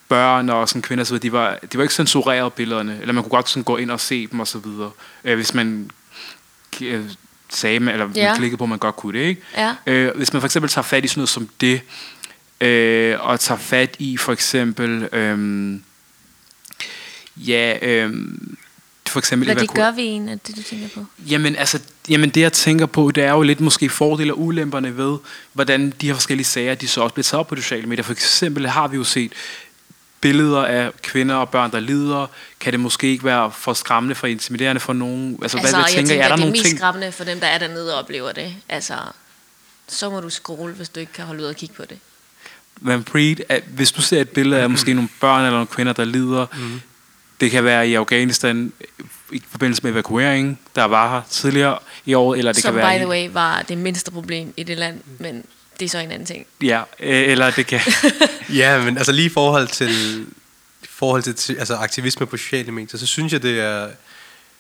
børn 0.10 0.50
og 0.50 0.70
sådan 0.70 0.82
kvinder, 0.82 1.03
så 1.03 1.17
de 1.17 1.32
var, 1.32 1.60
de 1.72 1.77
var 1.77 1.84
ikke 1.84 1.96
censureret 1.96 2.53
billederne, 2.53 2.98
eller 3.01 3.13
man 3.13 3.24
kunne 3.24 3.29
godt 3.29 3.50
sådan 3.50 3.63
gå 3.63 3.77
ind 3.77 3.91
og 3.91 4.00
se 4.00 4.27
dem 4.27 4.39
og 4.39 4.48
så 4.48 4.58
videre, 4.58 4.91
øh, 5.24 5.36
hvis 5.36 5.53
man 5.53 5.91
øh, 6.82 7.05
sagde, 7.50 7.75
eller 7.75 8.10
ja. 8.15 8.36
klikkede 8.38 8.58
på, 8.58 8.63
at 8.63 8.70
man 8.70 8.79
godt 8.79 8.96
kunne 8.96 9.20
det, 9.20 9.25
ikke? 9.25 9.41
Ja. 9.58 9.75
Øh, 9.86 10.17
hvis 10.17 10.34
man 10.34 10.41
for 10.41 10.46
eksempel 10.46 10.70
tager 10.70 10.84
fat 10.84 11.05
i 11.05 11.08
sådan 11.08 11.20
noget 11.20 11.29
som 11.29 11.50
det, 11.62 11.82
øh, 12.62 13.17
og 13.19 13.39
tager 13.39 13.59
fat 13.59 13.95
i 14.00 14.17
for 14.17 14.33
eksempel, 14.33 15.09
øh, 15.13 15.79
ja, 17.38 17.77
øh, 17.81 18.13
for 19.07 19.19
eksempel... 19.19 19.47
Hvad 19.47 19.55
det 19.55 19.74
gør 19.74 19.91
ved 19.91 20.03
en, 20.03 20.29
at 20.29 20.47
det 20.47 20.57
du 20.57 20.62
tænker 20.63 20.88
på? 20.93 21.05
Jamen, 21.29 21.55
altså, 21.55 21.79
jamen 22.09 22.29
det 22.29 22.41
jeg 22.41 22.53
tænker 22.53 22.85
på, 22.85 23.12
det 23.12 23.24
er 23.24 23.31
jo 23.31 23.41
lidt 23.41 23.59
måske 23.59 23.89
fordele 23.89 24.33
og 24.33 24.39
ulemperne 24.39 24.97
ved, 24.97 25.17
hvordan 25.53 25.93
de 26.01 26.07
her 26.07 26.13
forskellige 26.13 26.45
sager, 26.45 26.75
de 26.75 26.88
så 26.88 27.01
også 27.01 27.13
bliver 27.13 27.24
taget 27.24 27.39
op 27.39 27.47
på 27.47 27.55
sociale 27.55 27.88
medier. 27.88 28.03
For 28.03 28.12
eksempel 28.12 28.67
har 28.67 28.88
vi 28.88 28.97
jo 28.97 29.03
set 29.03 29.31
billeder 30.21 30.65
af 30.65 30.91
kvinder 31.01 31.35
og 31.35 31.50
børn, 31.50 31.71
der 31.71 31.79
lider. 31.79 32.27
Kan 32.59 32.71
det 32.74 32.79
måske 32.79 33.07
ikke 33.07 33.24
være 33.24 33.51
for 33.51 33.74
skræmmende, 33.74 34.15
for 34.15 34.27
intimiderende 34.27 34.79
for 34.79 34.93
nogen? 34.93 35.39
Altså, 35.41 35.57
altså 35.57 35.57
hvad, 35.57 35.83
hvad 35.83 35.91
tænker, 35.91 36.00
jeg 36.00 36.07
tænker, 36.09 36.24
er 36.24 36.29
der 36.29 36.35
det 36.35 36.45
er 36.45 36.51
mest 36.51 36.65
ting? 36.65 36.77
skræmmende 36.77 37.12
for 37.12 37.24
dem, 37.24 37.39
der 37.39 37.47
er 37.47 37.57
dernede 37.57 37.93
og 37.93 38.00
oplever 38.00 38.31
det. 38.31 38.55
Altså, 38.69 38.93
så 39.88 40.09
må 40.09 40.19
du 40.19 40.29
scrolle, 40.29 40.75
hvis 40.75 40.89
du 40.89 41.00
ikke 41.00 41.13
kan 41.13 41.25
holde 41.25 41.43
ud 41.43 41.47
og 41.47 41.55
kigge 41.55 41.75
på 41.75 41.83
det. 41.89 42.00
Men 42.82 43.03
Preet, 43.03 43.41
hvis 43.67 43.91
du 43.91 44.01
ser 44.01 44.22
et 44.22 44.29
billede 44.29 44.62
af 44.62 44.70
måske 44.70 44.94
nogle 44.94 45.10
børn 45.20 45.39
eller 45.39 45.51
nogle 45.51 45.67
kvinder, 45.67 45.94
der 45.94 46.05
lider, 46.05 46.46
mm. 46.53 46.82
det 47.39 47.51
kan 47.51 47.63
være 47.63 47.88
i 47.88 47.94
Afghanistan 47.94 48.74
i 49.32 49.44
forbindelse 49.50 49.84
med 49.84 49.91
evakueringen, 49.91 50.60
der 50.75 50.84
var 50.84 51.15
her 51.15 51.22
tidligere 51.29 51.77
i 52.05 52.13
år, 52.13 52.36
eller 52.36 52.51
det 52.53 52.62
Som 52.62 52.74
kan 52.74 52.82
være 52.82 52.98
by 52.98 53.01
the 53.01 53.08
way 53.08 53.29
var 53.32 53.62
det 53.62 53.77
mindste 53.77 54.12
problem 54.12 54.53
i 54.58 54.63
det 54.63 54.77
land, 54.77 55.00
men 55.20 55.44
det 55.79 55.86
er 55.86 55.89
så 55.89 56.00
en 56.00 56.12
anden 56.12 56.25
ting. 56.25 56.46
Ja, 56.62 56.82
øh, 57.00 57.32
eller 57.32 57.51
det 57.51 57.67
kan... 57.67 57.79
ja, 58.62 58.84
men 58.84 58.98
altså 58.98 59.12
lige 59.12 59.25
i 59.25 59.29
forhold 59.29 59.67
til, 59.67 60.25
forhold 60.89 61.24
til 61.24 61.55
altså 61.55 61.75
aktivisme 61.75 62.25
på 62.25 62.38
sociale 62.38 62.72
medier, 62.72 63.00
så 63.00 63.08
synes 63.08 63.34
jeg, 63.34 63.44
det 63.44 63.60
er... 63.60 63.89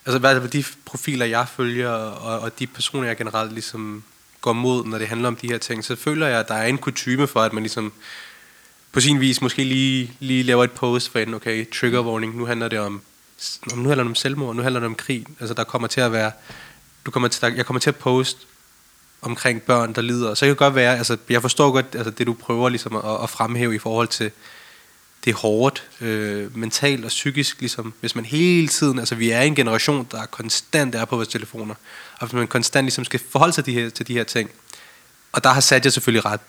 Altså 0.05 0.19
hvad 0.19 0.35
er 0.35 0.47
de 0.47 0.63
profiler, 0.85 1.25
jeg 1.25 1.47
følger, 1.55 1.89
og, 1.89 2.39
og 2.39 2.59
de 2.59 2.67
personer, 2.67 3.07
jeg 3.07 3.17
generelt 3.17 3.53
ligesom 3.53 4.03
går 4.45 4.53
mod, 4.53 4.85
når 4.85 4.97
det 4.97 5.07
handler 5.07 5.27
om 5.27 5.35
de 5.35 5.47
her 5.47 5.57
ting, 5.57 5.85
så 5.85 5.95
føler 5.95 6.27
jeg, 6.27 6.39
at 6.39 6.47
der 6.47 6.55
er 6.55 6.67
en 6.67 6.77
kutume 6.77 7.27
for, 7.27 7.41
at 7.41 7.53
man 7.53 7.63
ligesom 7.63 7.93
på 8.91 8.99
sin 8.99 9.19
vis 9.19 9.41
måske 9.41 9.63
lige, 9.63 10.11
lige 10.19 10.43
laver 10.43 10.63
et 10.63 10.71
post 10.71 11.09
for 11.09 11.19
en, 11.19 11.33
okay, 11.33 11.71
trigger 11.71 12.01
warning, 12.01 12.37
nu 12.37 12.45
handler 12.45 12.67
det 12.67 12.79
om 12.79 13.01
om 13.73 13.77
nu 13.77 13.89
handler 13.89 14.03
det 14.03 14.09
om 14.09 14.15
selvmord, 14.15 14.55
nu 14.55 14.61
handler 14.61 14.79
det 14.79 14.87
om 14.87 14.95
krig. 14.95 15.25
Altså 15.39 15.53
der 15.53 15.63
kommer 15.63 15.87
til 15.87 16.01
at 16.01 16.11
være, 16.11 16.31
du 17.05 17.11
kommer 17.11 17.29
til, 17.29 17.41
der, 17.41 17.47
jeg 17.47 17.65
kommer 17.65 17.79
til 17.79 17.89
at 17.89 17.95
poste 17.95 18.39
omkring 19.21 19.61
børn, 19.61 19.93
der 19.93 20.01
lider. 20.01 20.33
Så 20.33 20.45
det 20.45 20.49
kan 20.49 20.65
godt 20.65 20.75
være, 20.75 20.97
altså 20.97 21.17
jeg 21.29 21.41
forstår 21.41 21.71
godt 21.71 21.85
altså, 21.95 22.11
det, 22.11 22.27
du 22.27 22.33
prøver 22.33 22.69
ligesom 22.69 22.95
at, 22.95 23.23
at 23.23 23.29
fremhæve 23.29 23.75
i 23.75 23.79
forhold 23.79 24.07
til, 24.07 24.31
det 25.25 25.31
er 25.31 25.35
hårdt, 25.35 25.83
øh, 26.01 26.57
mentalt 26.57 27.05
og 27.05 27.09
psykisk, 27.09 27.59
ligesom, 27.59 27.93
hvis 27.99 28.15
man 28.15 28.25
hele 28.25 28.67
tiden, 28.67 28.99
altså 28.99 29.15
vi 29.15 29.29
er 29.31 29.41
en 29.41 29.55
generation, 29.55 30.07
der 30.11 30.25
konstant 30.25 30.95
er 30.95 31.05
på 31.05 31.15
vores 31.15 31.27
telefoner, 31.27 31.75
og 32.19 32.27
hvis 32.27 32.33
man 32.33 32.47
konstant 32.47 32.85
ligesom 32.85 33.05
skal 33.05 33.19
forholde 33.31 33.53
sig 33.53 33.65
de 33.65 33.73
her, 33.73 33.89
til 33.89 34.07
de 34.07 34.13
her 34.13 34.23
ting, 34.23 34.49
og 35.31 35.43
der 35.43 35.49
har 35.49 35.61
sat 35.61 35.83
jeg 35.85 35.93
selvfølgelig 35.93 36.25
ret. 36.25 36.39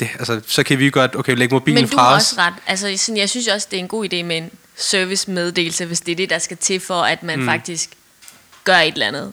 Det, 0.00 0.08
altså, 0.18 0.40
så 0.46 0.62
kan 0.62 0.78
vi 0.78 0.90
godt, 0.90 1.16
okay, 1.16 1.36
lægge 1.36 1.54
mobilen 1.54 1.82
Men 1.82 1.90
du 1.90 1.96
fra 1.96 2.02
har 2.02 2.16
os. 2.16 2.22
også 2.22 2.40
ret. 2.40 2.54
Altså, 2.66 2.94
sådan, 2.96 3.16
jeg 3.16 3.30
synes 3.30 3.48
også, 3.48 3.68
det 3.70 3.76
er 3.76 3.80
en 3.80 3.88
god 3.88 4.04
idé 4.04 4.22
med 4.22 4.36
en 4.38 4.50
servicemeddelelse, 4.76 5.86
hvis 5.86 6.00
det 6.00 6.12
er 6.12 6.16
det, 6.16 6.30
der 6.30 6.38
skal 6.38 6.56
til 6.56 6.80
for, 6.80 7.02
at 7.02 7.22
man 7.22 7.38
mm. 7.38 7.46
faktisk 7.46 7.90
gør 8.64 8.76
et 8.76 8.92
eller 8.92 9.06
andet. 9.06 9.32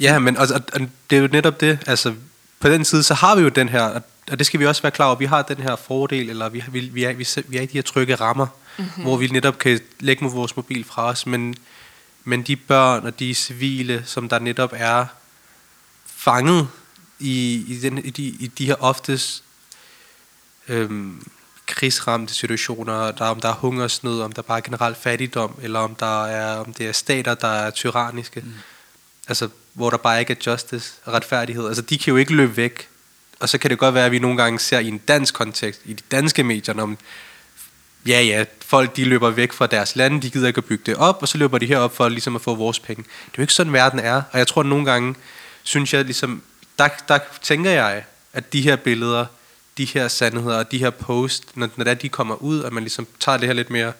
Ja, 0.00 0.18
men 0.18 0.36
og, 0.36 0.48
og, 0.54 0.60
og 0.72 0.80
det 1.10 1.16
er 1.16 1.20
jo 1.20 1.28
netop 1.32 1.60
det, 1.60 1.78
altså 1.86 2.14
på 2.60 2.68
den 2.68 2.84
side, 2.84 3.02
så 3.02 3.14
har 3.14 3.36
vi 3.36 3.42
jo 3.42 3.48
den 3.48 3.68
her, 3.68 3.82
og- 3.82 4.02
og 4.30 4.38
det 4.38 4.46
skal 4.46 4.60
vi 4.60 4.66
også 4.66 4.82
være 4.82 4.92
klar 4.92 5.06
over, 5.06 5.16
vi 5.16 5.24
har 5.24 5.42
den 5.42 5.56
her 5.56 5.76
fordel, 5.76 6.30
eller 6.30 6.48
vi, 6.48 6.58
har, 6.58 6.70
vi, 6.70 6.80
vi, 6.80 7.04
er, 7.04 7.12
vi, 7.12 7.26
vi 7.48 7.56
er 7.56 7.62
i 7.62 7.66
de 7.66 7.72
her 7.72 7.82
trygge 7.82 8.14
rammer, 8.14 8.46
mm-hmm. 8.78 9.02
hvor 9.02 9.16
vi 9.16 9.26
netop 9.26 9.58
kan 9.58 9.80
lægge 10.00 10.24
med 10.24 10.32
vores 10.32 10.56
mobil 10.56 10.84
fra 10.84 11.04
os, 11.04 11.26
men, 11.26 11.54
men 12.24 12.42
de 12.42 12.56
børn 12.56 13.06
og 13.06 13.18
de 13.18 13.34
civile, 13.34 14.02
som 14.06 14.28
der 14.28 14.38
netop 14.38 14.72
er 14.76 15.06
fanget 16.06 16.68
i, 17.18 17.64
i, 17.68 17.78
den, 17.80 17.98
i, 17.98 18.10
de, 18.10 18.22
i 18.22 18.46
de 18.46 18.66
her 18.66 18.74
oftest 18.74 19.44
øhm, 20.68 21.26
krigsramte 21.66 22.34
situationer, 22.34 23.10
der, 23.10 23.24
om 23.24 23.40
der 23.40 23.48
er 23.48 23.54
hungersnød, 23.54 24.20
om 24.20 24.32
der 24.32 24.42
bare 24.42 24.58
er 24.58 24.62
generelt 24.62 24.96
fattigdom, 24.96 25.58
eller 25.62 25.80
om, 25.80 25.94
der 25.94 26.26
er, 26.26 26.56
om 26.56 26.74
det 26.74 26.88
er 26.88 26.92
stater, 26.92 27.34
der 27.34 27.48
er 27.48 27.70
tyranniske. 27.70 28.40
Mm. 28.40 28.52
Altså, 29.28 29.48
hvor 29.72 29.90
der 29.90 29.96
bare 29.96 30.20
ikke 30.20 30.32
er 30.32 30.52
justice 30.52 30.92
og 31.04 31.12
retfærdighed. 31.12 31.66
Altså, 31.68 31.82
de 31.82 31.98
kan 31.98 32.10
jo 32.10 32.16
ikke 32.16 32.34
løbe 32.34 32.56
væk. 32.56 32.89
Og 33.40 33.48
så 33.48 33.58
kan 33.58 33.70
det 33.70 33.78
godt 33.78 33.94
være, 33.94 34.06
at 34.06 34.12
vi 34.12 34.18
nogle 34.18 34.36
gange 34.36 34.58
ser 34.58 34.78
i 34.78 34.88
en 34.88 34.98
dansk 34.98 35.34
kontekst, 35.34 35.80
i 35.84 35.92
de 35.92 36.02
danske 36.10 36.44
medier, 36.44 36.82
om 36.82 36.98
ja, 38.06 38.22
ja, 38.22 38.44
folk 38.66 38.96
de 38.96 39.04
løber 39.04 39.30
væk 39.30 39.52
fra 39.52 39.66
deres 39.66 39.96
lande, 39.96 40.22
de 40.22 40.30
gider 40.30 40.48
ikke 40.48 40.58
at 40.58 40.64
bygge 40.64 40.82
det 40.86 40.96
op, 40.96 41.18
og 41.22 41.28
så 41.28 41.38
løber 41.38 41.58
de 41.58 41.66
herop 41.66 41.96
for 41.96 42.08
ligesom 42.08 42.36
at 42.36 42.42
få 42.42 42.54
vores 42.54 42.80
penge. 42.80 43.02
Det 43.02 43.28
er 43.28 43.38
jo 43.38 43.42
ikke 43.42 43.52
sådan, 43.52 43.72
verden 43.72 43.98
er. 43.98 44.22
Og 44.32 44.38
jeg 44.38 44.46
tror, 44.46 44.60
at 44.60 44.66
nogle 44.66 44.84
gange, 44.84 45.14
synes 45.62 45.94
jeg 45.94 46.04
ligesom, 46.04 46.42
der, 46.78 46.88
der 47.08 47.18
tænker 47.42 47.70
jeg, 47.70 48.04
at 48.32 48.52
de 48.52 48.62
her 48.62 48.76
billeder, 48.76 49.26
de 49.78 49.84
her 49.84 50.08
sandheder, 50.08 50.58
og 50.58 50.72
de 50.72 50.78
her 50.78 50.90
post, 50.90 51.56
når, 51.56 51.68
når 51.76 51.84
der 51.84 51.94
de 51.94 52.08
kommer 52.08 52.34
ud, 52.34 52.64
at 52.64 52.72
man 52.72 52.82
ligesom 52.82 53.06
tager 53.20 53.38
det 53.38 53.46
her 53.46 53.54
lidt 53.54 53.70
mere 53.70 53.92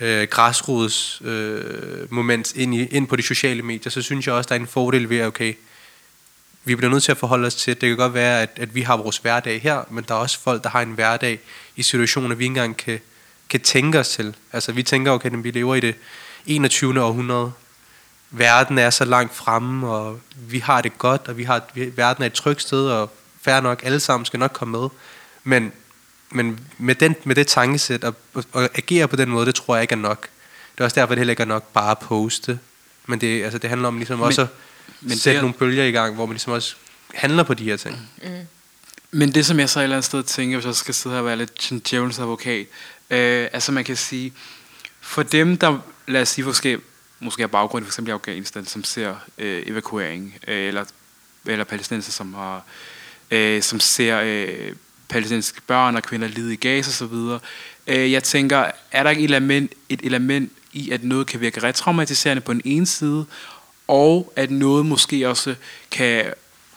øh, 0.00 0.28
græsrods 0.28 1.22
øh, 1.24 2.12
moment 2.12 2.52
ind, 2.56 2.74
i, 2.74 2.86
ind 2.86 3.08
på 3.08 3.16
de 3.16 3.22
sociale 3.22 3.62
medier, 3.62 3.90
så 3.90 4.02
synes 4.02 4.26
jeg 4.26 4.34
også, 4.34 4.48
der 4.48 4.54
er 4.54 4.60
en 4.60 4.66
fordel 4.66 5.08
ved, 5.08 5.18
at 5.18 5.26
okay, 5.26 5.54
vi 6.64 6.74
bliver 6.74 6.90
nødt 6.90 7.02
til 7.02 7.10
at 7.12 7.18
forholde 7.18 7.46
os 7.46 7.54
til, 7.54 7.80
det 7.80 7.88
kan 7.88 7.96
godt 7.96 8.14
være, 8.14 8.42
at, 8.42 8.50
at 8.56 8.74
vi 8.74 8.80
har 8.82 8.96
vores 8.96 9.16
hverdag 9.18 9.62
her, 9.62 9.84
men 9.90 10.04
der 10.08 10.14
er 10.14 10.18
også 10.18 10.40
folk, 10.40 10.64
der 10.64 10.70
har 10.70 10.82
en 10.82 10.92
hverdag 10.92 11.40
i 11.76 11.82
situationer, 11.82 12.34
vi 12.34 12.44
ikke 12.44 12.50
engang 12.50 12.76
kan, 12.76 13.00
kan 13.48 13.60
tænke 13.60 13.98
os 13.98 14.08
til. 14.08 14.36
Altså 14.52 14.72
vi 14.72 14.82
tænker, 14.82 15.12
okay, 15.12 15.30
vi 15.32 15.50
lever 15.50 15.74
i 15.74 15.80
det 15.80 15.94
21. 16.46 17.02
århundrede, 17.02 17.52
verden 18.30 18.78
er 18.78 18.90
så 18.90 19.04
langt 19.04 19.34
fremme, 19.34 19.88
og 19.88 20.20
vi 20.36 20.58
har 20.58 20.80
det 20.80 20.98
godt, 20.98 21.28
og 21.28 21.36
vi 21.36 21.44
har, 21.44 21.62
vi, 21.74 21.92
verden 21.96 22.22
er 22.22 22.26
et 22.26 22.32
trygt 22.32 22.62
sted, 22.62 22.86
og 22.86 23.10
fair 23.42 23.60
nok, 23.60 23.80
alle 23.84 24.00
sammen 24.00 24.26
skal 24.26 24.40
nok 24.40 24.52
komme 24.52 24.78
med. 24.80 24.88
Men, 25.44 25.72
men 26.30 26.60
med, 26.78 26.94
den, 26.94 27.14
med 27.24 27.34
det 27.34 27.46
tankesæt, 27.46 28.04
og, 28.04 28.14
og, 28.34 28.44
og 28.52 28.68
agere 28.74 29.08
på 29.08 29.16
den 29.16 29.30
måde, 29.30 29.46
det 29.46 29.54
tror 29.54 29.74
jeg 29.76 29.82
ikke 29.82 29.92
er 29.92 29.96
nok. 29.96 30.28
Det 30.72 30.80
er 30.80 30.84
også 30.84 31.00
derfor, 31.00 31.14
det 31.14 31.18
heller 31.18 31.32
ikke 31.32 31.42
er 31.42 31.46
nok 31.46 31.72
bare 31.72 31.90
at 31.90 31.98
poste. 31.98 32.58
Men 33.06 33.20
det, 33.20 33.44
altså, 33.44 33.58
det 33.58 33.70
handler 33.70 33.88
om 33.88 33.96
ligesom 33.96 34.18
Men- 34.18 34.26
også 34.26 34.42
at 34.42 34.48
men 35.04 35.18
sætte 35.18 35.36
det 35.36 35.42
nogle 35.42 35.54
bølger 35.54 35.84
i 35.84 35.90
gang, 35.90 36.14
hvor 36.14 36.26
man 36.26 36.32
ligesom 36.32 36.52
også 36.52 36.74
handler 37.14 37.42
på 37.42 37.54
de 37.54 37.64
her 37.64 37.76
ting. 37.76 38.10
Men 39.10 39.34
det, 39.34 39.46
som 39.46 39.60
jeg 39.60 39.70
så 39.70 39.80
et 39.80 39.82
eller 39.82 39.96
andet 39.96 40.04
sted 40.04 40.22
tænker, 40.22 40.56
hvis 40.56 40.66
jeg 40.66 40.74
skal 40.74 40.94
sidde 40.94 41.14
her 41.14 41.20
og 41.20 41.26
være 41.26 41.36
lidt 41.36 41.90
djævelens 41.90 42.18
advokat, 42.18 42.66
øh, 43.10 43.48
altså 43.52 43.72
man 43.72 43.84
kan 43.84 43.96
sige, 43.96 44.32
for 45.00 45.22
dem, 45.22 45.56
der, 45.56 45.78
lad 46.06 46.22
os 46.22 46.28
sige, 46.28 46.44
måske, 46.44 46.78
måske 47.20 47.42
har 47.42 47.46
baggrund 47.46 47.84
for 47.84 47.88
eksempel 47.88 48.10
i 48.10 48.12
Afghanistan, 48.12 48.66
som 48.66 48.84
ser 48.84 49.14
øh, 49.38 49.62
evakuering, 49.66 50.34
øh, 50.48 50.68
eller, 50.68 50.84
eller 51.46 51.64
palæstinenser, 51.64 52.12
som 52.12 52.34
har, 52.34 52.64
øh, 53.30 53.62
som 53.62 53.80
ser 53.80 54.20
øh, 54.24 54.72
palæstinensiske 55.08 55.60
børn 55.66 55.96
og 55.96 56.02
kvinder 56.02 56.28
lide 56.28 56.52
i 56.52 56.56
gas 56.56 56.88
og 56.88 56.92
så 56.92 57.06
videre. 57.06 57.40
Øh, 57.86 58.12
jeg 58.12 58.22
tænker, 58.22 58.70
er 58.90 59.02
der 59.02 59.10
ikke 59.10 59.22
et 59.22 59.30
element, 59.30 59.72
et 59.88 60.00
element 60.02 60.52
i, 60.72 60.90
at 60.90 61.04
noget 61.04 61.26
kan 61.26 61.40
virke 61.40 61.62
retraumatiserende 61.62 62.40
på 62.40 62.52
den 62.52 62.62
ene 62.64 62.86
side, 62.86 63.26
og 63.88 64.32
at 64.36 64.50
noget 64.50 64.86
måske 64.86 65.28
også 65.28 65.54
kan, 65.90 66.24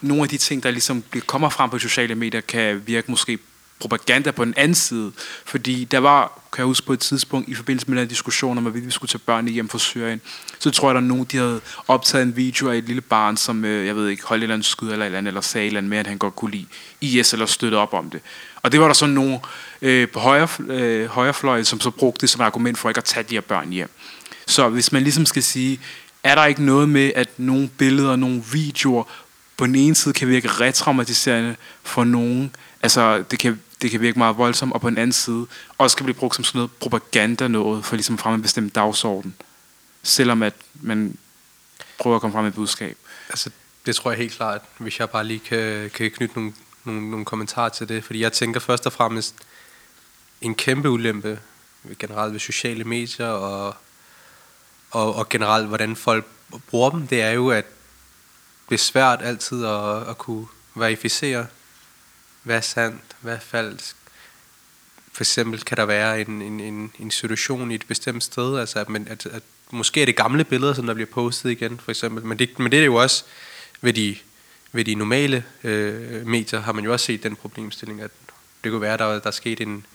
nogle 0.01 0.23
af 0.23 0.29
de 0.29 0.37
ting, 0.37 0.63
der 0.63 0.71
ligesom 0.71 1.01
bliver- 1.01 1.25
kommer 1.25 1.49
frem 1.49 1.69
på 1.69 1.79
sociale 1.79 2.15
medier, 2.15 2.41
kan 2.41 2.81
virke 2.87 3.11
måske 3.11 3.39
propaganda 3.79 4.31
på 4.31 4.45
den 4.45 4.53
anden 4.57 4.75
side. 4.75 5.11
Fordi 5.45 5.83
der 5.83 5.99
var, 5.99 6.41
kan 6.53 6.61
jeg 6.61 6.65
huske 6.65 6.85
på 6.85 6.93
et 6.93 6.99
tidspunkt, 6.99 7.49
i 7.49 7.53
forbindelse 7.53 7.91
med 7.91 8.01
den 8.01 8.07
diskussion 8.07 8.57
om, 8.57 8.67
at 8.67 8.85
vi 8.85 8.91
skulle 8.91 9.09
tage 9.09 9.21
børnene 9.25 9.51
hjem 9.51 9.69
fra 9.69 9.79
Syrien, 9.79 10.21
så 10.59 10.71
tror 10.71 10.89
jeg, 10.89 10.95
der 10.95 11.01
er 11.01 11.05
nogen, 11.05 11.25
de 11.31 11.37
havde 11.37 11.61
optaget 11.87 12.23
en 12.23 12.35
video 12.35 12.69
af 12.69 12.77
et 12.77 12.83
lille 12.83 13.01
barn, 13.01 13.37
som, 13.37 13.65
øh, 13.65 13.85
jeg 13.85 13.95
ved 13.95 14.07
ikke, 14.09 14.23
holdt 14.25 14.41
et 14.41 14.43
eller 14.43 14.53
andet 14.55 14.65
skud 14.65 14.91
eller 14.91 15.05
et 15.05 15.05
eller 15.05 15.17
andet, 15.17 15.29
eller 15.29 15.41
sagde 15.41 15.65
et 15.65 15.67
eller 15.67 15.77
andet 15.79 15.89
med, 15.89 15.97
at 15.97 16.07
han 16.07 16.17
godt 16.17 16.35
kunne 16.35 16.51
lide 16.51 16.65
IS, 17.01 17.33
eller 17.33 17.45
støtte 17.45 17.75
op 17.75 17.93
om 17.93 18.09
det. 18.09 18.21
Og 18.61 18.71
det 18.71 18.79
var 18.79 18.85
der 18.87 18.93
så 18.93 19.05
nogen 19.05 19.39
øh, 19.81 20.07
på 20.09 20.19
højre, 20.19 20.47
øh, 20.67 21.05
højrefløjen, 21.05 21.65
som 21.65 21.81
så 21.81 21.89
brugte 21.89 22.21
det 22.21 22.29
som 22.29 22.41
argument 22.41 22.77
for 22.77 22.89
ikke 22.89 22.97
at 22.97 23.03
tage 23.03 23.23
de 23.23 23.35
her 23.35 23.41
børn 23.41 23.69
hjem. 23.69 23.89
Så 24.47 24.69
hvis 24.69 24.91
man 24.91 25.03
ligesom 25.03 25.25
skal 25.25 25.43
sige, 25.43 25.79
er 26.27 26.35
der 26.35 26.45
ikke 26.45 26.63
noget 26.63 26.89
med, 26.89 27.11
at 27.15 27.29
nogle 27.37 27.69
billeder, 27.77 28.15
nogle 28.15 28.43
videoer, 28.51 29.03
på 29.57 29.65
den 29.65 29.75
ene 29.75 29.95
side 29.95 30.13
kan 30.13 30.27
virke 30.27 30.47
retraumatiserende 30.47 31.55
for 31.83 32.03
nogen, 32.03 32.55
altså 32.83 33.23
det 33.31 33.39
kan, 33.39 33.61
det 33.81 33.91
kan 33.91 34.01
virke 34.01 34.19
meget 34.19 34.37
voldsomt, 34.37 34.73
og 34.73 34.81
på 34.81 34.89
den 34.89 34.97
anden 34.97 35.13
side 35.13 35.45
også 35.77 35.97
kan 35.97 36.03
blive 36.03 36.15
brugt 36.15 36.35
som 36.35 36.43
sådan 36.43 36.59
noget 36.59 36.71
propaganda 36.71 37.47
noget, 37.47 37.85
for 37.85 37.95
ligesom 37.95 38.13
at 38.13 38.19
fremme 38.19 38.35
en 38.35 38.41
bestemt 38.41 38.75
dagsorden, 38.75 39.35
selvom 40.03 40.43
at 40.43 40.53
man 40.81 41.17
prøver 41.99 42.15
at 42.15 42.21
komme 42.21 42.33
frem 42.33 42.43
med 42.43 42.51
et 42.51 42.55
budskab. 42.55 42.97
Altså, 43.29 43.49
det 43.85 43.95
tror 43.95 44.11
jeg 44.11 44.17
helt 44.17 44.33
klart, 44.33 44.61
hvis 44.77 44.99
jeg 44.99 45.09
bare 45.09 45.23
lige 45.23 45.39
kan, 45.39 45.89
kan 45.93 46.11
knytte 46.11 46.35
nogle, 46.35 46.53
nogle, 46.83 47.09
nogle 47.11 47.25
kommentarer 47.25 47.69
til 47.69 47.89
det. 47.89 48.03
Fordi 48.03 48.19
jeg 48.19 48.33
tænker 48.33 48.59
først 48.59 48.85
og 48.85 48.93
fremmest, 48.93 49.35
en 50.41 50.55
kæmpe 50.55 50.89
ulempe 50.89 51.39
generelt 51.99 52.33
ved 52.33 52.39
sociale 52.39 52.83
medier 52.83 53.27
og, 53.27 53.75
og, 54.91 55.15
og 55.15 55.29
generelt, 55.29 55.67
hvordan 55.67 55.95
folk 55.95 56.25
bruger 56.69 56.89
dem, 56.89 57.07
det 57.07 57.21
er 57.21 57.31
jo, 57.31 57.49
at 57.49 57.65
det 58.69 58.75
er 58.75 58.79
svært 58.79 59.21
altid 59.21 59.65
at, 59.65 60.09
at 60.09 60.17
kunne 60.17 60.47
verificere, 60.75 61.47
hvad 62.43 62.55
er 62.57 62.61
sandt, 62.61 63.01
hvad 63.21 63.33
er 63.33 63.39
falsk. 63.39 63.95
For 65.11 65.23
eksempel 65.23 65.61
kan 65.61 65.77
der 65.77 65.85
være 65.85 66.21
en, 66.21 66.41
en, 66.41 66.59
en, 66.59 66.91
en 66.99 67.11
situation 67.11 67.71
i 67.71 67.75
et 67.75 67.87
bestemt 67.87 68.23
sted, 68.23 68.59
altså 68.59 68.79
at, 68.79 68.89
man, 68.89 69.07
at, 69.07 69.25
at 69.25 69.43
måske 69.71 70.01
er 70.01 70.05
det 70.05 70.15
gamle 70.15 70.43
billeder, 70.43 70.73
som 70.73 70.87
der 70.87 70.93
bliver 70.93 71.07
postet 71.07 71.49
igen, 71.51 71.79
for 71.79 71.91
eksempel. 71.91 72.25
Men 72.25 72.39
det, 72.39 72.59
men 72.59 72.71
det 72.71 72.79
er 72.79 72.85
jo 72.85 72.95
også 72.95 73.23
ved 73.81 73.93
de, 73.93 74.17
ved 74.71 74.85
de 74.85 74.95
normale 74.95 75.45
øh, 75.63 76.27
medier, 76.27 76.59
har 76.59 76.71
man 76.71 76.83
jo 76.83 76.91
også 76.91 77.05
set 77.05 77.23
den 77.23 77.35
problemstilling, 77.35 78.01
at 78.01 78.11
det 78.63 78.71
kunne 78.71 78.81
være, 78.81 78.93
at 78.93 78.99
der, 78.99 79.19
der 79.19 79.27
er 79.27 79.31
sket 79.31 79.61
en, 79.61 79.85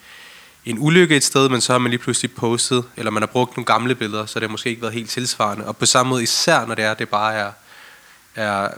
en 0.65 0.77
ulykke 0.81 1.17
et 1.17 1.25
sted, 1.25 1.49
men 1.49 1.61
så 1.61 1.73
har 1.73 1.79
man 1.79 1.91
lige 1.91 2.01
pludselig 2.01 2.33
postet, 2.33 2.85
eller 2.97 3.11
man 3.11 3.23
har 3.23 3.27
brugt 3.27 3.57
nogle 3.57 3.67
gamle 3.67 3.95
billeder, 3.95 4.27
så 4.27 4.41
det 4.41 4.49
har 4.49 4.51
måske 4.51 4.71
ikke 4.71 4.83
været 4.83 4.95
helt 4.95 5.11
tilsvarende. 5.11 5.67
Og 5.67 5.77
på 5.77 5.87
samme 5.87 6.11
måde, 6.11 6.23
især 6.23 6.67
når 6.67 6.75
det 6.75 6.85
er, 6.85 6.95
det 6.95 7.09
bare 7.09 7.35
er, 7.35 7.53
er, 8.35 8.69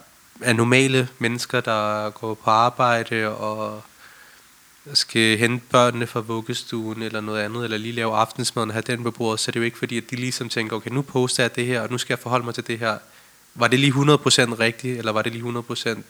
er 0.41 0.53
normale 0.53 1.09
mennesker, 1.19 1.61
der 1.61 2.11
går 2.11 2.35
på 2.35 2.51
arbejde 2.51 3.29
og 3.29 3.83
skal 4.93 5.39
hente 5.39 5.65
børnene 5.71 6.07
fra 6.07 6.21
vuggestuen 6.21 7.03
eller 7.03 7.21
noget 7.21 7.43
andet, 7.43 7.65
eller 7.65 7.79
lige 7.79 7.93
lave 7.93 8.17
aftensmaden 8.17 8.71
og 8.71 8.75
have 8.75 8.83
den 8.87 9.03
på 9.03 9.11
bordet, 9.11 9.41
så 9.41 9.51
er 9.51 9.53
det 9.53 9.61
jo 9.61 9.65
ikke 9.65 9.79
fordi, 9.79 9.97
at 9.97 10.11
de 10.11 10.17
ligesom 10.17 10.49
tænker, 10.49 10.77
okay, 10.77 10.91
nu 10.91 11.03
poster 11.03 11.43
jeg 11.43 11.57
det 11.57 11.67
her, 11.67 11.81
og 11.81 11.91
nu 11.91 11.99
skal 11.99 12.15
jeg 12.15 12.19
forholde 12.19 12.45
mig 12.45 12.55
til 12.55 12.67
det 12.67 12.79
her. 12.79 12.99
Var 13.55 13.69
det 13.69 13.79
lige 13.79 13.93
100% 13.93 13.97
rigtigt, 13.97 14.99
eller 14.99 15.13
var 15.13 15.23
det 15.23 15.33
lige 15.33 15.45
100% 15.45 16.03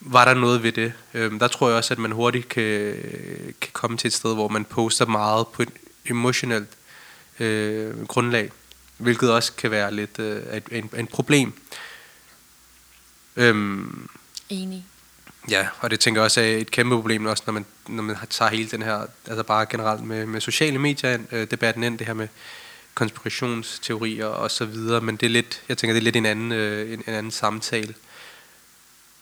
var 0.00 0.24
der 0.24 0.34
noget 0.34 0.62
ved 0.62 0.72
det? 0.72 0.92
Øhm, 1.14 1.38
der 1.38 1.48
tror 1.48 1.68
jeg 1.68 1.76
også, 1.76 1.94
at 1.94 1.98
man 1.98 2.12
hurtigt 2.12 2.48
kan, 2.48 2.94
kan 3.60 3.70
komme 3.72 3.96
til 3.96 4.08
et 4.08 4.14
sted, 4.14 4.34
hvor 4.34 4.48
man 4.48 4.64
poster 4.64 5.06
meget 5.06 5.46
på 5.46 5.62
et 5.62 5.70
emotionelt 6.06 6.68
øh, 7.40 8.06
grundlag, 8.06 8.50
hvilket 8.98 9.32
også 9.32 9.52
kan 9.52 9.70
være 9.70 9.94
lidt 9.94 10.18
øh, 10.18 10.56
et, 10.56 10.64
en, 10.72 10.90
en 10.96 11.06
problem. 11.06 11.52
Øhm, 13.36 14.08
Enig. 14.48 14.86
Ja, 15.50 15.68
og 15.80 15.90
det 15.90 16.00
tænker 16.00 16.20
jeg 16.20 16.24
også 16.24 16.40
er 16.40 16.56
et 16.56 16.70
kæmpe 16.70 16.96
problem 16.96 17.26
også, 17.26 17.42
når 17.46 17.52
man, 17.52 17.66
når 17.88 18.02
man 18.02 18.16
tager 18.30 18.50
hele 18.50 18.68
den 18.68 18.82
her, 18.82 19.06
altså 19.26 19.42
bare 19.42 19.66
generelt 19.66 20.04
med, 20.04 20.26
med 20.26 20.40
sociale 20.40 20.78
medier, 20.78 21.18
øh, 21.32 21.50
debatten 21.50 21.82
ind, 21.82 21.98
det 21.98 22.06
her 22.06 22.14
med 22.14 22.28
konspirationsteorier 22.94 24.26
og 24.26 24.50
så 24.50 24.64
videre, 24.64 25.00
men 25.00 25.16
det 25.16 25.26
er 25.26 25.30
lidt, 25.30 25.62
jeg 25.68 25.78
tænker, 25.78 25.94
det 25.94 26.00
er 26.00 26.04
lidt 26.04 26.16
en 26.16 26.26
anden, 26.26 26.52
øh, 26.52 26.92
en, 26.92 27.02
en 27.06 27.14
anden 27.14 27.32
samtale. 27.32 27.94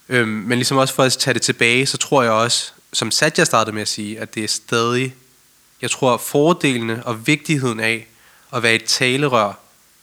Øhm, 0.09 0.29
men 0.29 0.59
ligesom 0.59 0.77
også 0.77 0.95
for 0.95 1.03
at 1.03 1.13
tage 1.13 1.35
det 1.35 1.43
tilbage, 1.43 1.87
så 1.87 1.97
tror 1.97 2.23
jeg 2.23 2.33
også, 2.33 2.73
som 2.93 3.11
Satya 3.11 3.45
startede 3.45 3.75
med 3.75 3.83
at 3.83 3.89
sige, 3.89 4.21
at 4.21 4.35
det 4.35 4.45
er 4.45 4.49
stadig, 4.49 5.15
jeg 5.83 5.91
tror, 5.91 6.17
fordelene 6.17 7.07
og 7.07 7.27
vigtigheden 7.27 7.81
af 7.81 8.07
at 8.53 8.63
være 8.63 8.75
et 8.75 8.85
talerør 8.85 9.59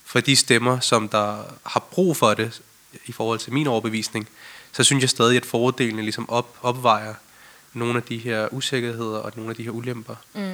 for 0.06 0.20
de 0.20 0.36
stemmer, 0.36 0.80
som 0.80 1.10
der 1.10 1.44
har 1.66 1.80
brug 1.80 2.18
for 2.18 2.34
det, 2.34 2.62
i 3.06 3.12
forhold 3.12 3.40
til 3.40 3.54
min 3.54 3.68
overbevisning, 3.68 4.28
så 4.72 4.84
synes 4.84 5.02
jeg 5.02 5.10
stadig, 5.10 5.38
at 5.38 5.46
fordelene 5.46 6.02
ligesom 6.02 6.30
op, 6.30 6.58
opvejer 6.62 7.14
nogle 7.74 7.98
af 7.98 8.04
de 8.04 8.18
her 8.18 8.54
usikkerheder 8.54 9.18
og 9.18 9.32
nogle 9.36 9.50
af 9.50 9.56
de 9.56 9.64
her 9.64 9.72
ulemper. 9.72 10.16
Mm. 10.34 10.54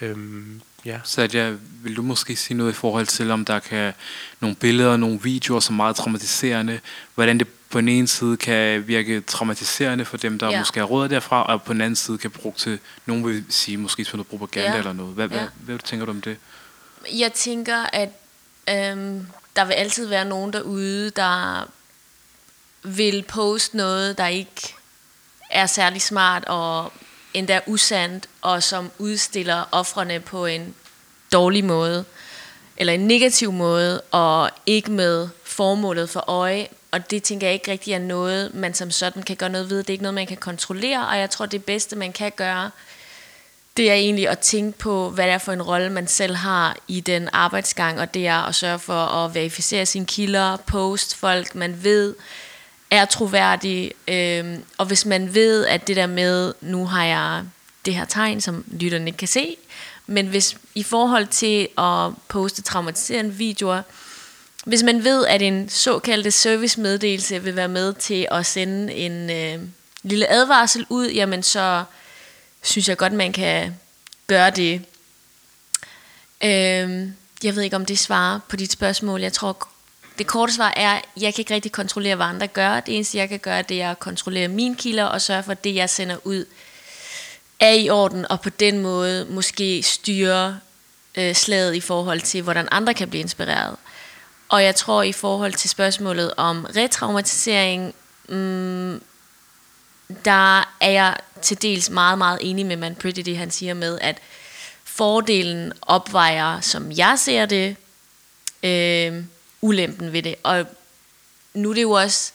Øhm, 0.00 0.60
ja. 0.84 1.00
Sadja, 1.04 1.54
vil 1.82 1.96
du 1.96 2.02
måske 2.02 2.36
sige 2.36 2.56
noget 2.56 2.72
i 2.72 2.74
forhold 2.74 3.06
til, 3.06 3.30
om 3.30 3.44
der 3.44 3.58
kan 3.58 3.92
nogle 4.40 4.56
billeder, 4.56 4.96
nogle 4.96 5.22
videoer, 5.22 5.60
som 5.60 5.74
er 5.74 5.76
meget 5.76 5.96
traumatiserende, 5.96 6.80
hvordan 7.14 7.38
det 7.38 7.48
på 7.76 7.80
den 7.80 7.88
ene 7.88 8.08
side 8.08 8.36
kan 8.36 8.88
virke 8.88 9.20
traumatiserende 9.20 10.04
for 10.04 10.16
dem, 10.16 10.38
der 10.38 10.50
Ja. 10.50 10.58
måske 10.58 10.78
har 10.80 10.86
råd 10.86 11.08
derfra, 11.08 11.42
og 11.46 11.62
på 11.62 11.72
den 11.72 11.80
anden 11.80 11.96
side 11.96 12.18
kan 12.18 12.30
bruge 12.30 12.54
til, 12.56 12.78
nogen 13.06 13.26
vil 13.26 13.44
sige, 13.48 13.76
måske 13.76 14.04
til 14.04 14.16
noget 14.16 14.26
propaganda 14.26 14.70
Ja. 14.72 14.78
eller 14.78 14.92
noget. 14.92 15.14
Hvad, 15.14 15.28
hvad, 15.28 15.38
Ja. 15.38 15.46
hvad 15.60 15.78
tænker 15.78 16.06
du 16.06 16.12
om 16.12 16.20
det? 16.20 16.36
Jeg 17.12 17.32
tænker, 17.32 17.76
at 17.92 18.08
øhm, 18.68 19.26
der 19.56 19.64
vil 19.64 19.72
altid 19.74 20.06
være 20.06 20.24
nogen 20.24 20.52
derude, 20.52 21.10
der 21.10 21.62
vil 22.82 23.22
poste 23.28 23.76
noget, 23.76 24.18
der 24.18 24.26
ikke 24.26 24.74
er 25.50 25.66
særlig 25.66 26.02
smart 26.02 26.44
og 26.44 26.92
endda 27.34 27.60
usandt, 27.66 28.28
og 28.42 28.62
som 28.62 28.90
udstiller 28.98 29.64
offrene 29.72 30.20
på 30.20 30.46
en 30.46 30.74
dårlig 31.32 31.64
måde, 31.64 32.04
eller 32.76 32.92
en 32.92 33.06
negativ 33.06 33.52
måde, 33.52 34.00
og 34.00 34.50
ikke 34.66 34.90
med 34.90 35.28
formålet 35.44 36.10
for 36.10 36.24
øje. 36.30 36.66
Og 36.96 37.10
det 37.10 37.22
tænker 37.22 37.46
jeg 37.46 37.54
ikke 37.54 37.70
rigtig 37.70 37.92
er 37.92 37.98
noget, 37.98 38.54
man 38.54 38.74
som 38.74 38.90
sådan 38.90 39.22
kan 39.22 39.36
gøre 39.36 39.50
noget 39.50 39.70
ved. 39.70 39.78
Det 39.78 39.90
er 39.90 39.92
ikke 39.92 40.02
noget, 40.02 40.14
man 40.14 40.26
kan 40.26 40.36
kontrollere, 40.36 41.08
og 41.08 41.18
jeg 41.18 41.30
tror, 41.30 41.46
det 41.46 41.64
bedste, 41.64 41.96
man 41.96 42.12
kan 42.12 42.32
gøre, 42.36 42.70
det 43.76 43.90
er 43.90 43.94
egentlig 43.94 44.28
at 44.28 44.38
tænke 44.38 44.78
på, 44.78 45.10
hvad 45.10 45.24
det 45.24 45.32
er 45.32 45.38
for 45.38 45.52
en 45.52 45.62
rolle, 45.62 45.90
man 45.90 46.06
selv 46.06 46.34
har 46.34 46.76
i 46.88 47.00
den 47.00 47.28
arbejdsgang, 47.32 48.00
og 48.00 48.14
det 48.14 48.26
er 48.26 48.36
at 48.36 48.54
sørge 48.54 48.78
for 48.78 48.94
at 48.94 49.34
verificere 49.34 49.86
sine 49.86 50.06
kilder, 50.06 50.56
post 50.56 51.16
folk, 51.16 51.54
man 51.54 51.84
ved 51.84 52.14
er 52.90 53.04
troværdige, 53.04 53.92
øhm, 54.08 54.64
og 54.78 54.86
hvis 54.86 55.06
man 55.06 55.34
ved, 55.34 55.66
at 55.66 55.86
det 55.88 55.96
der 55.96 56.06
med, 56.06 56.54
nu 56.60 56.86
har 56.86 57.04
jeg 57.04 57.42
det 57.86 57.94
her 57.94 58.04
tegn, 58.04 58.40
som 58.40 58.64
lytterne 58.66 59.06
ikke 59.06 59.16
kan 59.16 59.28
se, 59.28 59.56
men 60.06 60.26
hvis 60.26 60.56
i 60.74 60.82
forhold 60.82 61.26
til 61.26 61.68
at 61.78 62.12
poste 62.28 62.62
traumatiserende 62.62 63.34
videoer, 63.34 63.82
hvis 64.66 64.82
man 64.82 65.04
ved, 65.04 65.26
at 65.26 65.42
en 65.42 65.68
såkaldte 65.68 66.30
servicemeddelelse 66.30 67.42
vil 67.42 67.56
være 67.56 67.68
med 67.68 67.94
til 67.94 68.28
at 68.30 68.46
sende 68.46 68.92
en 68.94 69.30
øh, 69.30 69.68
lille 70.02 70.30
advarsel 70.30 70.86
ud, 70.88 71.08
jamen 71.10 71.42
så 71.42 71.84
synes 72.62 72.88
jeg 72.88 72.96
godt, 72.96 73.12
man 73.12 73.32
kan 73.32 73.74
gøre 74.26 74.50
det. 74.50 74.74
Øh, 76.44 77.08
jeg 77.44 77.56
ved 77.56 77.62
ikke, 77.62 77.76
om 77.76 77.86
det 77.86 77.98
svarer 77.98 78.40
på 78.48 78.56
dit 78.56 78.72
spørgsmål. 78.72 79.20
Jeg 79.20 79.32
tror, 79.32 79.68
det 80.18 80.26
korte 80.26 80.52
svar 80.52 80.72
er, 80.76 80.92
at 80.92 81.04
jeg 81.20 81.34
kan 81.34 81.42
ikke 81.42 81.54
rigtig 81.54 81.72
kontrollere, 81.72 82.16
hvad 82.16 82.26
andre 82.26 82.46
gør. 82.46 82.80
Det 82.80 82.94
eneste, 82.94 83.18
jeg 83.18 83.28
kan 83.28 83.38
gøre, 83.38 83.62
det 83.62 83.82
er 83.82 83.90
at 83.90 83.98
kontrollere 83.98 84.48
mine 84.48 84.76
kilder 84.76 85.04
og 85.04 85.22
sørge 85.22 85.42
for, 85.42 85.52
at 85.52 85.64
det, 85.64 85.74
jeg 85.74 85.90
sender 85.90 86.16
ud, 86.24 86.44
er 87.60 87.72
i 87.72 87.90
orden, 87.90 88.26
og 88.30 88.40
på 88.40 88.50
den 88.50 88.78
måde 88.78 89.26
måske 89.30 89.82
styre 89.82 90.60
øh, 91.14 91.34
slaget 91.34 91.74
i 91.74 91.80
forhold 91.80 92.20
til, 92.20 92.42
hvordan 92.42 92.68
andre 92.70 92.94
kan 92.94 93.10
blive 93.10 93.20
inspireret. 93.20 93.76
Og 94.48 94.64
jeg 94.64 94.76
tror, 94.76 95.02
i 95.02 95.12
forhold 95.12 95.52
til 95.52 95.70
spørgsmålet 95.70 96.34
om 96.36 96.66
retraumatisering, 96.76 97.94
mm, 98.28 99.02
der 100.24 100.60
er 100.80 100.90
jeg 100.90 101.16
til 101.42 101.62
dels 101.62 101.90
meget, 101.90 102.18
meget 102.18 102.38
enig 102.40 102.66
med 102.66 102.76
Man 102.76 102.94
Pretty, 102.94 103.20
det 103.20 103.38
han 103.38 103.50
siger 103.50 103.74
med, 103.74 103.98
at 104.00 104.18
fordelen 104.84 105.72
opvejer, 105.82 106.60
som 106.60 106.92
jeg 106.92 107.18
ser 107.18 107.46
det, 107.46 107.76
øh, 108.62 109.24
ulempen 109.60 110.12
ved 110.12 110.22
det. 110.22 110.34
Og 110.42 110.66
nu 111.54 111.70
er 111.70 111.74
det 111.74 111.82
jo 111.82 111.90
også, 111.90 112.32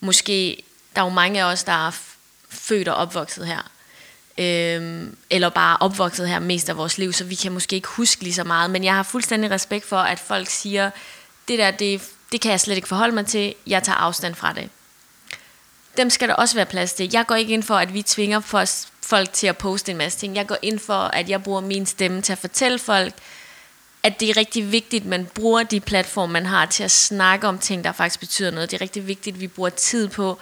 måske, 0.00 0.62
der 0.94 1.00
er 1.00 1.04
jo 1.04 1.10
mange 1.10 1.42
af 1.42 1.44
os, 1.44 1.64
der 1.64 1.86
er 1.86 1.90
født 2.48 2.88
og 2.88 2.94
opvokset 2.94 3.46
her. 3.46 3.70
Øh, 4.38 5.06
eller 5.30 5.48
bare 5.48 5.76
opvokset 5.80 6.28
her 6.28 6.38
mest 6.38 6.68
af 6.68 6.76
vores 6.76 6.98
liv, 6.98 7.12
så 7.12 7.24
vi 7.24 7.34
kan 7.34 7.52
måske 7.52 7.76
ikke 7.76 7.88
huske 7.88 8.22
lige 8.22 8.34
så 8.34 8.44
meget. 8.44 8.70
Men 8.70 8.84
jeg 8.84 8.94
har 8.94 9.02
fuldstændig 9.02 9.50
respekt 9.50 9.84
for, 9.84 9.98
at 9.98 10.18
folk 10.18 10.48
siger, 10.48 10.90
det 11.48 11.58
der, 11.58 11.70
det, 11.70 12.02
det 12.32 12.40
kan 12.40 12.50
jeg 12.50 12.60
slet 12.60 12.76
ikke 12.76 12.88
forholde 12.88 13.14
mig 13.14 13.26
til, 13.26 13.54
jeg 13.66 13.82
tager 13.82 13.96
afstand 13.96 14.34
fra 14.34 14.52
det 14.52 14.70
dem 15.96 16.10
skal 16.10 16.28
der 16.28 16.34
også 16.34 16.54
være 16.54 16.66
plads 16.66 16.92
til. 16.92 17.10
Jeg 17.12 17.26
går 17.26 17.34
ikke 17.34 17.54
ind 17.54 17.62
for, 17.62 17.74
at 17.74 17.94
vi 17.94 18.02
tvinger 18.02 18.66
folk 19.02 19.32
til 19.32 19.46
at 19.46 19.56
poste 19.56 19.92
en 19.92 19.98
masse 19.98 20.18
ting. 20.18 20.36
Jeg 20.36 20.46
går 20.46 20.56
ind 20.62 20.78
for, 20.78 20.94
at 20.94 21.28
jeg 21.28 21.42
bruger 21.42 21.60
min 21.60 21.86
stemme 21.86 22.22
til 22.22 22.32
at 22.32 22.38
fortælle 22.38 22.78
folk, 22.78 23.14
at 24.02 24.20
det 24.20 24.30
er 24.30 24.36
rigtig 24.36 24.72
vigtigt, 24.72 25.00
at 25.00 25.08
man 25.08 25.26
bruger 25.34 25.62
de 25.62 25.80
platforme, 25.80 26.32
man 26.32 26.46
har 26.46 26.66
til 26.66 26.84
at 26.84 26.90
snakke 26.90 27.48
om 27.48 27.58
ting, 27.58 27.84
der 27.84 27.92
faktisk 27.92 28.20
betyder 28.20 28.50
noget. 28.50 28.70
Det 28.70 28.76
er 28.76 28.80
rigtig 28.80 29.06
vigtigt, 29.06 29.34
at 29.34 29.40
vi 29.40 29.46
bruger 29.46 29.70
tid 29.70 30.08
på 30.08 30.38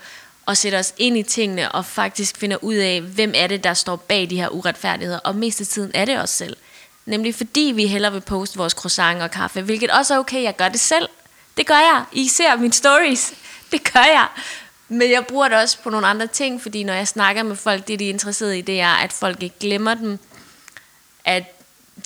at 0.48 0.58
sætte 0.58 0.76
os 0.76 0.94
ind 0.98 1.18
i 1.18 1.22
tingene 1.22 1.72
og 1.72 1.86
faktisk 1.86 2.36
finder 2.36 2.56
ud 2.64 2.74
af, 2.74 3.00
hvem 3.00 3.32
er 3.34 3.46
det, 3.46 3.64
der 3.64 3.74
står 3.74 3.96
bag 3.96 4.30
de 4.30 4.36
her 4.36 4.48
uretfærdigheder. 4.48 5.18
Og 5.18 5.36
mest 5.36 5.60
af 5.60 5.66
tiden 5.66 5.90
er 5.94 6.04
det 6.04 6.18
os 6.18 6.30
selv. 6.30 6.56
Nemlig 7.06 7.34
fordi 7.34 7.72
vi 7.74 7.86
hellere 7.86 8.12
vil 8.12 8.20
poste 8.20 8.58
vores 8.58 8.72
croissant 8.72 9.22
og 9.22 9.30
kaffe, 9.30 9.62
hvilket 9.62 9.90
også 9.90 10.14
er 10.14 10.18
okay, 10.18 10.42
jeg 10.42 10.56
gør 10.56 10.68
det 10.68 10.80
selv. 10.80 11.08
Det 11.56 11.66
gør 11.66 11.78
jeg. 11.78 12.04
I 12.12 12.28
ser 12.28 12.56
mine 12.56 12.72
stories. 12.72 13.34
Det 13.72 13.92
gør 13.92 14.04
jeg. 14.04 14.28
Men 14.88 15.10
jeg 15.10 15.26
bruger 15.26 15.48
det 15.48 15.58
også 15.58 15.78
på 15.82 15.90
nogle 15.90 16.06
andre 16.06 16.26
ting, 16.26 16.62
fordi 16.62 16.84
når 16.84 16.94
jeg 16.94 17.08
snakker 17.08 17.42
med 17.42 17.56
folk, 17.56 17.88
det 17.88 17.98
de 17.98 18.04
er 18.04 18.08
interesseret 18.08 18.56
i, 18.56 18.60
det 18.60 18.80
er, 18.80 18.92
at 18.92 19.12
folk 19.12 19.42
ikke 19.42 19.58
glemmer 19.60 19.94
dem, 19.94 20.18
at 21.24 21.44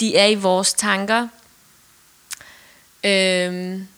de 0.00 0.16
er 0.16 0.26
i 0.26 0.34
vores 0.34 0.74
tanker. 0.74 1.28
Øhm, 3.04 3.88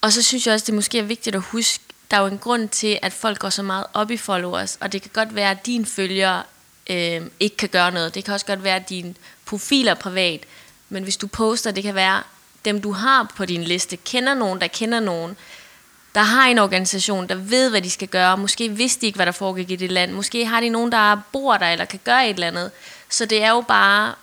og 0.00 0.12
så 0.12 0.22
synes 0.22 0.46
jeg 0.46 0.54
også, 0.54 0.66
det 0.66 0.74
måske 0.74 0.98
er 0.98 1.02
vigtigt 1.02 1.36
at 1.36 1.42
huske, 1.42 1.84
der 2.10 2.16
er 2.16 2.20
jo 2.20 2.26
en 2.26 2.38
grund 2.38 2.68
til, 2.68 2.98
at 3.02 3.12
folk 3.12 3.38
går 3.38 3.50
så 3.50 3.62
meget 3.62 3.86
op 3.94 4.10
i 4.10 4.16
followers, 4.16 4.78
og 4.80 4.92
det 4.92 5.02
kan 5.02 5.10
godt 5.14 5.34
være, 5.34 5.50
at 5.50 5.66
dine 5.66 5.86
følgere 5.86 6.42
øh, 6.90 7.22
ikke 7.40 7.56
kan 7.56 7.68
gøre 7.68 7.92
noget. 7.92 8.14
Det 8.14 8.24
kan 8.24 8.34
også 8.34 8.46
godt 8.46 8.64
være, 8.64 8.76
at 8.76 8.88
din 8.88 9.16
profil 9.44 9.88
er 9.88 9.94
privat, 9.94 10.40
men 10.88 11.02
hvis 11.02 11.16
du 11.16 11.26
poster, 11.26 11.70
det 11.70 11.82
kan 11.82 11.94
være, 11.94 12.22
dem 12.64 12.80
du 12.80 12.92
har 12.92 13.32
på 13.36 13.44
din 13.44 13.64
liste, 13.64 13.96
kender 13.96 14.34
nogen, 14.34 14.60
der 14.60 14.66
kender 14.66 15.00
nogen, 15.00 15.36
der 16.14 16.22
har 16.22 16.46
en 16.46 16.58
organisation, 16.58 17.28
der 17.28 17.34
ved, 17.34 17.70
hvad 17.70 17.82
de 17.82 17.90
skal 17.90 18.08
gøre. 18.08 18.38
Måske 18.38 18.68
vidste 18.68 19.00
de 19.00 19.06
ikke, 19.06 19.16
hvad 19.16 19.26
der 19.26 19.32
foregik 19.32 19.70
i 19.70 19.76
det 19.76 19.92
land. 19.92 20.12
Måske 20.12 20.46
har 20.46 20.60
de 20.60 20.68
nogen, 20.68 20.92
der 20.92 21.16
bor 21.32 21.56
der, 21.56 21.66
eller 21.66 21.84
kan 21.84 22.00
gøre 22.04 22.28
et 22.28 22.34
eller 22.34 22.46
andet. 22.46 22.70
Så 23.08 23.26
det 23.26 23.42
er 23.42 23.50
jo 23.50 23.64
bare, 23.68 24.14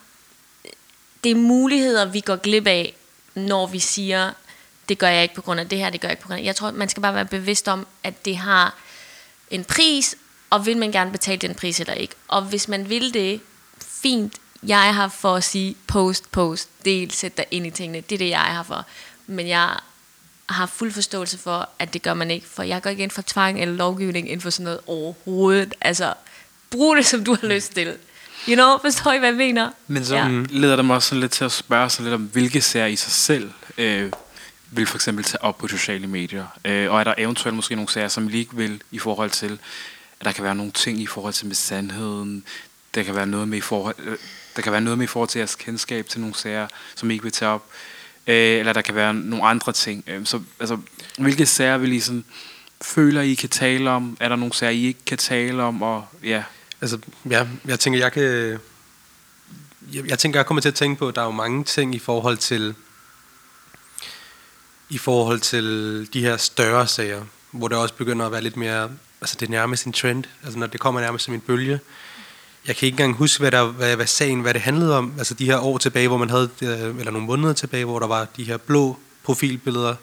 det 1.23 1.31
er 1.31 1.35
muligheder, 1.35 2.05
vi 2.05 2.19
går 2.19 2.35
glip 2.35 2.67
af, 2.67 2.93
når 3.35 3.67
vi 3.67 3.79
siger, 3.79 4.31
det 4.89 4.97
gør 4.97 5.07
jeg 5.07 5.23
ikke 5.23 5.35
på 5.35 5.41
grund 5.41 5.59
af 5.59 5.69
det 5.69 5.79
her, 5.79 5.89
det 5.89 6.01
gør 6.01 6.07
jeg 6.07 6.13
ikke 6.13 6.21
på 6.21 6.27
grund 6.27 6.39
af 6.39 6.45
Jeg 6.45 6.55
tror, 6.55 6.71
man 6.71 6.89
skal 6.89 7.01
bare 7.01 7.15
være 7.15 7.25
bevidst 7.25 7.67
om, 7.67 7.87
at 8.03 8.25
det 8.25 8.37
har 8.37 8.75
en 9.51 9.63
pris, 9.63 10.15
og 10.53 10.65
vil 10.65 10.77
man 10.77 10.91
gerne 10.91 11.11
betale 11.11 11.37
den 11.37 11.55
pris 11.55 11.79
eller 11.79 11.93
ikke. 11.93 12.15
Og 12.27 12.41
hvis 12.41 12.67
man 12.67 12.89
vil 12.89 13.13
det, 13.13 13.41
fint. 14.01 14.33
Jeg 14.67 14.87
er 14.87 14.91
her 14.91 15.07
for 15.09 15.35
at 15.35 15.43
sige 15.43 15.75
post, 15.87 16.31
post, 16.31 16.69
del, 16.85 17.11
sæt 17.11 17.37
dig 17.37 17.45
ind 17.51 17.67
i 17.67 17.69
tingene. 17.69 18.01
Det 18.09 18.15
er 18.15 18.17
det, 18.19 18.29
jeg 18.29 18.49
er 18.49 18.53
her 18.53 18.63
for. 18.63 18.85
Men 19.27 19.47
jeg 19.47 19.69
har 20.49 20.65
fuld 20.65 20.91
forståelse 20.91 21.37
for, 21.37 21.69
at 21.79 21.93
det 21.93 22.01
gør 22.01 22.13
man 22.13 22.31
ikke. 22.31 22.47
For 22.47 22.63
jeg 22.63 22.81
går 22.81 22.89
ikke 22.89 23.03
ind 23.03 23.11
for 23.11 23.21
tvang 23.21 23.61
eller 23.61 23.75
lovgivning 23.75 24.27
inden 24.27 24.41
for 24.41 24.49
sådan 24.49 24.63
noget 24.63 24.79
overhovedet. 24.87 25.73
Altså, 25.81 26.13
brug 26.69 26.95
det, 26.95 27.05
som 27.05 27.23
du 27.23 27.37
har 27.41 27.47
lyst 27.47 27.73
til. 27.75 27.97
You 28.47 28.55
know, 28.55 28.77
forstår 28.81 29.11
I, 29.11 29.17
hvad 29.19 29.29
jeg 29.29 29.37
mener? 29.37 29.71
Men 29.87 30.05
så 30.05 30.15
Ja. 30.15 30.27
ja. 30.27 30.43
leder 30.49 30.75
det 30.75 30.85
mig 30.85 30.95
også 30.95 31.09
sådan 31.09 31.19
lidt 31.19 31.31
til 31.31 31.45
at 31.45 31.51
spørge 31.51 31.89
sig 31.89 32.03
lidt 32.03 32.15
om, 32.15 32.21
hvilke 32.21 32.61
serier 32.61 32.87
i 32.87 32.95
sig 32.95 33.11
selv 33.11 33.51
øh, 33.77 34.11
vil 34.71 34.85
for 34.87 34.97
eksempel 34.97 35.23
tage 35.25 35.43
op 35.43 35.57
på 35.57 35.67
sociale 35.67 36.07
medier. 36.07 36.45
Øh, 36.65 36.91
og 36.91 36.99
er 36.99 37.03
der 37.03 37.13
eventuelt 37.17 37.55
måske 37.55 37.75
nogle 37.75 37.89
serier, 37.89 38.07
som 38.07 38.29
I 38.29 38.33
ikke 38.33 38.55
vil 38.55 38.81
i 38.91 38.99
forhold 38.99 39.29
til, 39.29 39.59
at 40.23 40.25
der 40.25 40.31
kan 40.31 40.43
være 40.43 40.55
nogle 40.55 40.71
ting 40.71 40.99
i 40.99 41.07
forhold 41.07 41.33
til 41.33 41.47
med 41.47 41.55
sandheden, 41.55 42.43
der 42.95 43.03
kan 43.03 43.15
være 43.15 43.25
noget 43.25 43.47
med 43.47 43.57
i 43.57 43.61
forhold, 43.61 43.95
øh, 43.99 44.17
der 44.55 44.61
kan 44.61 44.71
være 44.71 44.81
noget 44.81 44.97
med 44.97 45.03
i 45.03 45.07
forhold 45.07 45.29
til 45.29 45.39
jeres 45.39 45.55
kendskab 45.55 46.07
til 46.07 46.19
nogle 46.19 46.35
sager, 46.35 46.67
som 46.95 47.11
I 47.11 47.13
ikke 47.13 47.23
vil 47.23 47.31
tage 47.31 47.51
op. 47.51 47.65
Øh, 48.27 48.35
eller 48.35 48.73
der 48.73 48.81
kan 48.81 48.95
være 48.95 49.13
nogle 49.13 49.45
andre 49.45 49.71
ting. 49.71 50.03
Øh, 50.07 50.25
så 50.25 50.41
altså, 50.59 50.77
hvilke 51.17 51.45
sager 51.45 51.77
vil 51.77 51.93
I 51.93 51.99
sådan, 51.99 52.25
føler, 52.81 53.21
I 53.21 53.33
kan 53.33 53.49
tale 53.49 53.89
om? 53.89 54.17
Er 54.19 54.29
der 54.29 54.35
nogle 54.35 54.53
sager, 54.53 54.71
I 54.71 54.85
ikke 54.85 55.05
kan 55.05 55.17
tale 55.17 55.63
om? 55.63 55.81
Og 55.81 56.05
ja, 56.23 56.43
Altså, 56.83 56.99
ja, 57.29 57.47
jeg 57.65 57.79
tænker, 57.79 57.99
jeg 57.99 58.11
kan... 58.11 58.23
Jeg, 59.93 60.09
jeg 60.09 60.19
tænker, 60.19 60.39
jeg 60.39 60.45
kommer 60.45 60.61
til 60.61 60.69
at 60.69 60.75
tænke 60.75 60.99
på, 60.99 61.07
at 61.07 61.15
der 61.15 61.21
er 61.21 61.25
jo 61.25 61.31
mange 61.31 61.63
ting 61.63 61.95
i 61.95 61.99
forhold 61.99 62.37
til... 62.37 62.75
I 64.89 64.97
forhold 64.97 65.39
til 65.39 65.63
de 66.13 66.21
her 66.21 66.37
større 66.37 66.87
sager, 66.87 67.23
hvor 67.51 67.67
det 67.67 67.77
også 67.77 67.93
begynder 67.93 68.25
at 68.25 68.31
være 68.31 68.41
lidt 68.41 68.57
mere... 68.57 68.89
Altså, 69.23 69.35
det 69.39 69.45
er 69.45 69.51
nærmest 69.51 69.85
en 69.85 69.93
trend. 69.93 70.23
Altså, 70.43 70.59
når 70.59 70.67
det 70.67 70.79
kommer 70.79 71.01
nærmest 71.01 71.25
som 71.25 71.33
en 71.33 71.39
bølge. 71.41 71.79
Jeg 72.67 72.75
kan 72.75 72.85
ikke 72.85 72.93
engang 72.93 73.15
huske, 73.15 73.39
hvad, 73.39 73.51
der, 73.51 73.65
hvad, 73.65 73.95
hvad 73.95 74.07
sagen, 74.07 74.41
hvad 74.41 74.53
det 74.53 74.61
handlede 74.61 74.97
om. 74.97 75.13
Altså, 75.17 75.33
de 75.33 75.45
her 75.45 75.57
år 75.57 75.77
tilbage, 75.77 76.07
hvor 76.07 76.17
man 76.17 76.29
havde... 76.29 76.49
øh, 76.61 76.69
Eller 76.71 77.11
nogle 77.11 77.27
måneder 77.27 77.53
tilbage, 77.53 77.85
hvor 77.85 77.99
der 77.99 78.07
var 78.07 78.27
de 78.37 78.43
her 78.43 78.57
blå 78.57 78.97
profilbilleder. 79.23 79.95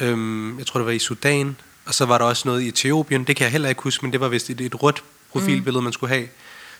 Øhm, 0.00 0.58
jeg 0.58 0.66
tror, 0.66 0.80
det 0.80 0.86
var 0.86 0.92
i 0.92 0.98
Sudan. 0.98 1.56
Og 1.84 1.94
så 1.94 2.04
var 2.04 2.18
der 2.18 2.24
også 2.24 2.48
noget 2.48 2.62
i 2.62 2.68
Etiopien. 2.68 3.24
Det 3.24 3.36
kan 3.36 3.44
jeg 3.44 3.52
heller 3.52 3.68
ikke 3.68 3.82
huske, 3.82 4.04
men 4.04 4.12
det 4.12 4.20
var 4.20 4.28
vist 4.28 4.50
et, 4.50 4.60
et 4.60 4.82
rødt 4.82 5.04
profilbillede, 5.30 5.82
man 5.82 5.92
skulle 5.92 6.14
have. 6.14 6.28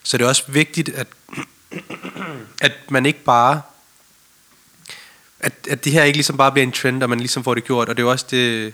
Så 0.02 0.18
det 0.18 0.24
er 0.24 0.28
også 0.28 0.44
vigtigt, 0.48 0.88
at, 0.88 1.06
at 2.60 2.72
man 2.88 3.06
ikke 3.06 3.24
bare 3.24 3.60
at, 5.40 5.52
at 5.70 5.84
det 5.84 5.92
her 5.92 6.04
ikke 6.04 6.16
ligesom 6.16 6.36
bare 6.36 6.52
bliver 6.52 6.66
en 6.66 6.72
trend, 6.72 7.02
og 7.02 7.08
man 7.10 7.18
ligesom 7.18 7.44
får 7.44 7.54
det 7.54 7.64
gjort, 7.64 7.88
og 7.88 7.96
det 7.96 8.02
er 8.02 8.06
jo 8.06 8.10
også 8.10 8.26
det, 8.30 8.72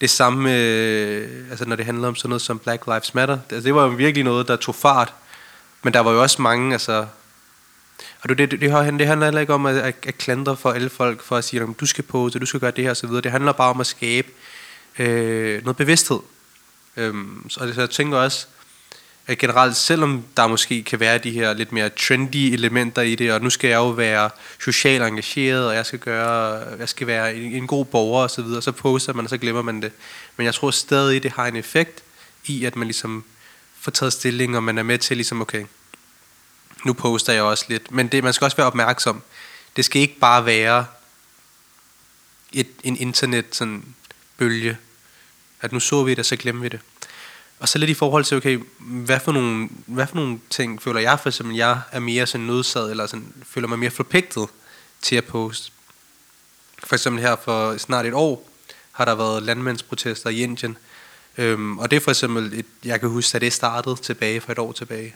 det 0.00 0.10
samme, 0.10 0.42
med, 0.42 0.60
altså 1.50 1.64
når 1.64 1.76
det 1.76 1.84
handler 1.84 2.08
om 2.08 2.14
sådan 2.14 2.28
noget 2.28 2.42
som 2.42 2.58
Black 2.58 2.86
Lives 2.86 3.14
Matter. 3.14 3.38
Altså, 3.50 3.66
det 3.66 3.74
var 3.74 3.82
jo 3.82 3.88
virkelig 3.88 4.24
noget, 4.24 4.48
der 4.48 4.56
tog 4.56 4.74
fart, 4.74 5.14
men 5.82 5.94
der 5.94 6.00
var 6.00 6.12
jo 6.12 6.22
også 6.22 6.42
mange, 6.42 6.72
altså, 6.72 7.06
og 8.20 8.28
det, 8.28 8.38
det, 8.38 8.50
det, 8.50 8.60
det 8.60 8.70
handler 8.70 9.24
heller 9.24 9.40
ikke 9.40 9.54
om 9.54 9.66
at, 9.66 9.76
at, 9.76 9.94
at 10.06 10.18
klandre 10.18 10.56
for 10.56 10.70
alle 10.70 10.90
folk, 10.90 11.22
for 11.22 11.36
at 11.36 11.44
sige, 11.44 11.62
at 11.62 11.68
du 11.80 11.86
skal 11.86 12.04
pose, 12.04 12.38
du 12.38 12.46
skal 12.46 12.60
gøre 12.60 12.70
det 12.70 12.84
her 12.84 12.90
osv. 12.90 13.10
Det 13.10 13.30
handler 13.30 13.52
bare 13.52 13.70
om 13.70 13.80
at 13.80 13.86
skabe 13.86 14.28
øh, 14.98 15.62
noget 15.64 15.76
bevidsthed. 15.76 16.20
Øhm, 16.96 17.50
så, 17.50 17.72
så 17.74 17.80
jeg 17.80 17.90
tænker 17.90 18.18
også, 18.18 18.46
at 19.28 19.38
generelt, 19.38 19.76
selvom 19.76 20.24
der 20.36 20.46
måske 20.46 20.82
kan 20.82 21.00
være 21.00 21.18
de 21.18 21.30
her 21.30 21.52
lidt 21.52 21.72
mere 21.72 21.88
trendy 21.88 22.36
elementer 22.36 23.02
i 23.02 23.14
det, 23.14 23.32
og 23.32 23.40
nu 23.40 23.50
skal 23.50 23.68
jeg 23.68 23.76
jo 23.76 23.88
være 23.88 24.30
socialt 24.64 25.02
engageret, 25.02 25.66
og 25.66 25.74
jeg 25.74 25.86
skal 25.86 25.98
gøre, 25.98 26.64
jeg 26.78 26.88
skal 26.88 27.06
være 27.06 27.34
en, 27.34 27.52
en 27.52 27.66
god 27.66 27.84
borger 27.84 28.22
og 28.22 28.30
så 28.30 28.42
videre, 28.42 28.62
så 28.62 28.72
poster 28.72 29.12
man, 29.12 29.24
og 29.24 29.30
så 29.30 29.38
glemmer 29.38 29.62
man 29.62 29.82
det. 29.82 29.92
Men 30.36 30.44
jeg 30.44 30.54
tror 30.54 30.70
stadig, 30.70 31.22
det 31.22 31.30
har 31.30 31.46
en 31.46 31.56
effekt 31.56 32.02
i, 32.46 32.64
at 32.64 32.76
man 32.76 32.86
ligesom 32.86 33.24
får 33.80 33.90
taget 33.90 34.12
stilling, 34.12 34.56
og 34.56 34.62
man 34.62 34.78
er 34.78 34.82
med 34.82 34.98
til 34.98 35.16
ligesom, 35.16 35.40
okay, 35.40 35.64
nu 36.84 36.92
poster 36.92 37.32
jeg 37.32 37.42
også 37.42 37.64
lidt. 37.68 37.90
Men 37.90 38.08
det, 38.08 38.24
man 38.24 38.32
skal 38.32 38.44
også 38.44 38.56
være 38.56 38.66
opmærksom. 38.66 39.22
Det 39.76 39.84
skal 39.84 40.02
ikke 40.02 40.18
bare 40.18 40.46
være 40.46 40.86
et, 42.52 42.68
en 42.84 42.96
internet 42.96 43.46
sådan 43.52 43.84
bølge, 44.36 44.78
at 45.60 45.72
nu 45.72 45.80
så 45.80 46.02
vi 46.02 46.14
det, 46.14 46.26
så 46.26 46.36
glemmer 46.36 46.62
vi 46.62 46.68
det. 46.68 46.80
Og 47.60 47.68
så 47.68 47.78
lidt 47.78 47.90
i 47.90 47.94
forhold 47.94 48.24
til, 48.24 48.36
okay, 48.36 48.58
hvad 48.78 49.20
for 49.20 49.32
nogle, 49.32 49.68
hvad 49.86 50.06
for 50.06 50.16
nogle 50.16 50.40
ting 50.50 50.82
føler 50.82 51.00
jeg 51.00 51.20
for 51.20 51.28
eksempel, 51.28 51.56
jeg 51.56 51.80
er 51.92 51.98
mere 52.00 52.26
sådan 52.26 52.46
nødsad, 52.46 52.90
eller 52.90 53.06
sådan, 53.06 53.32
føler 53.42 53.68
mig 53.68 53.78
mere 53.78 53.90
forpligtet 53.90 54.48
til 55.02 55.16
at 55.16 55.24
poste. 55.24 55.72
For 56.84 56.94
eksempel 56.94 57.22
her 57.22 57.36
for 57.36 57.76
snart 57.76 58.06
et 58.06 58.14
år, 58.14 58.48
har 58.92 59.04
der 59.04 59.14
været 59.14 59.42
landmandsprotester 59.42 60.30
i 60.30 60.42
Indien. 60.42 60.78
Øhm, 61.38 61.78
og 61.78 61.90
det 61.90 61.96
er 61.96 62.00
for 62.00 62.10
eksempel, 62.10 62.58
et, 62.58 62.66
jeg 62.84 63.00
kan 63.00 63.08
huske, 63.08 63.36
at 63.36 63.42
det 63.42 63.52
startede 63.52 63.96
tilbage 63.96 64.40
for 64.40 64.52
et 64.52 64.58
år 64.58 64.72
tilbage 64.72 65.14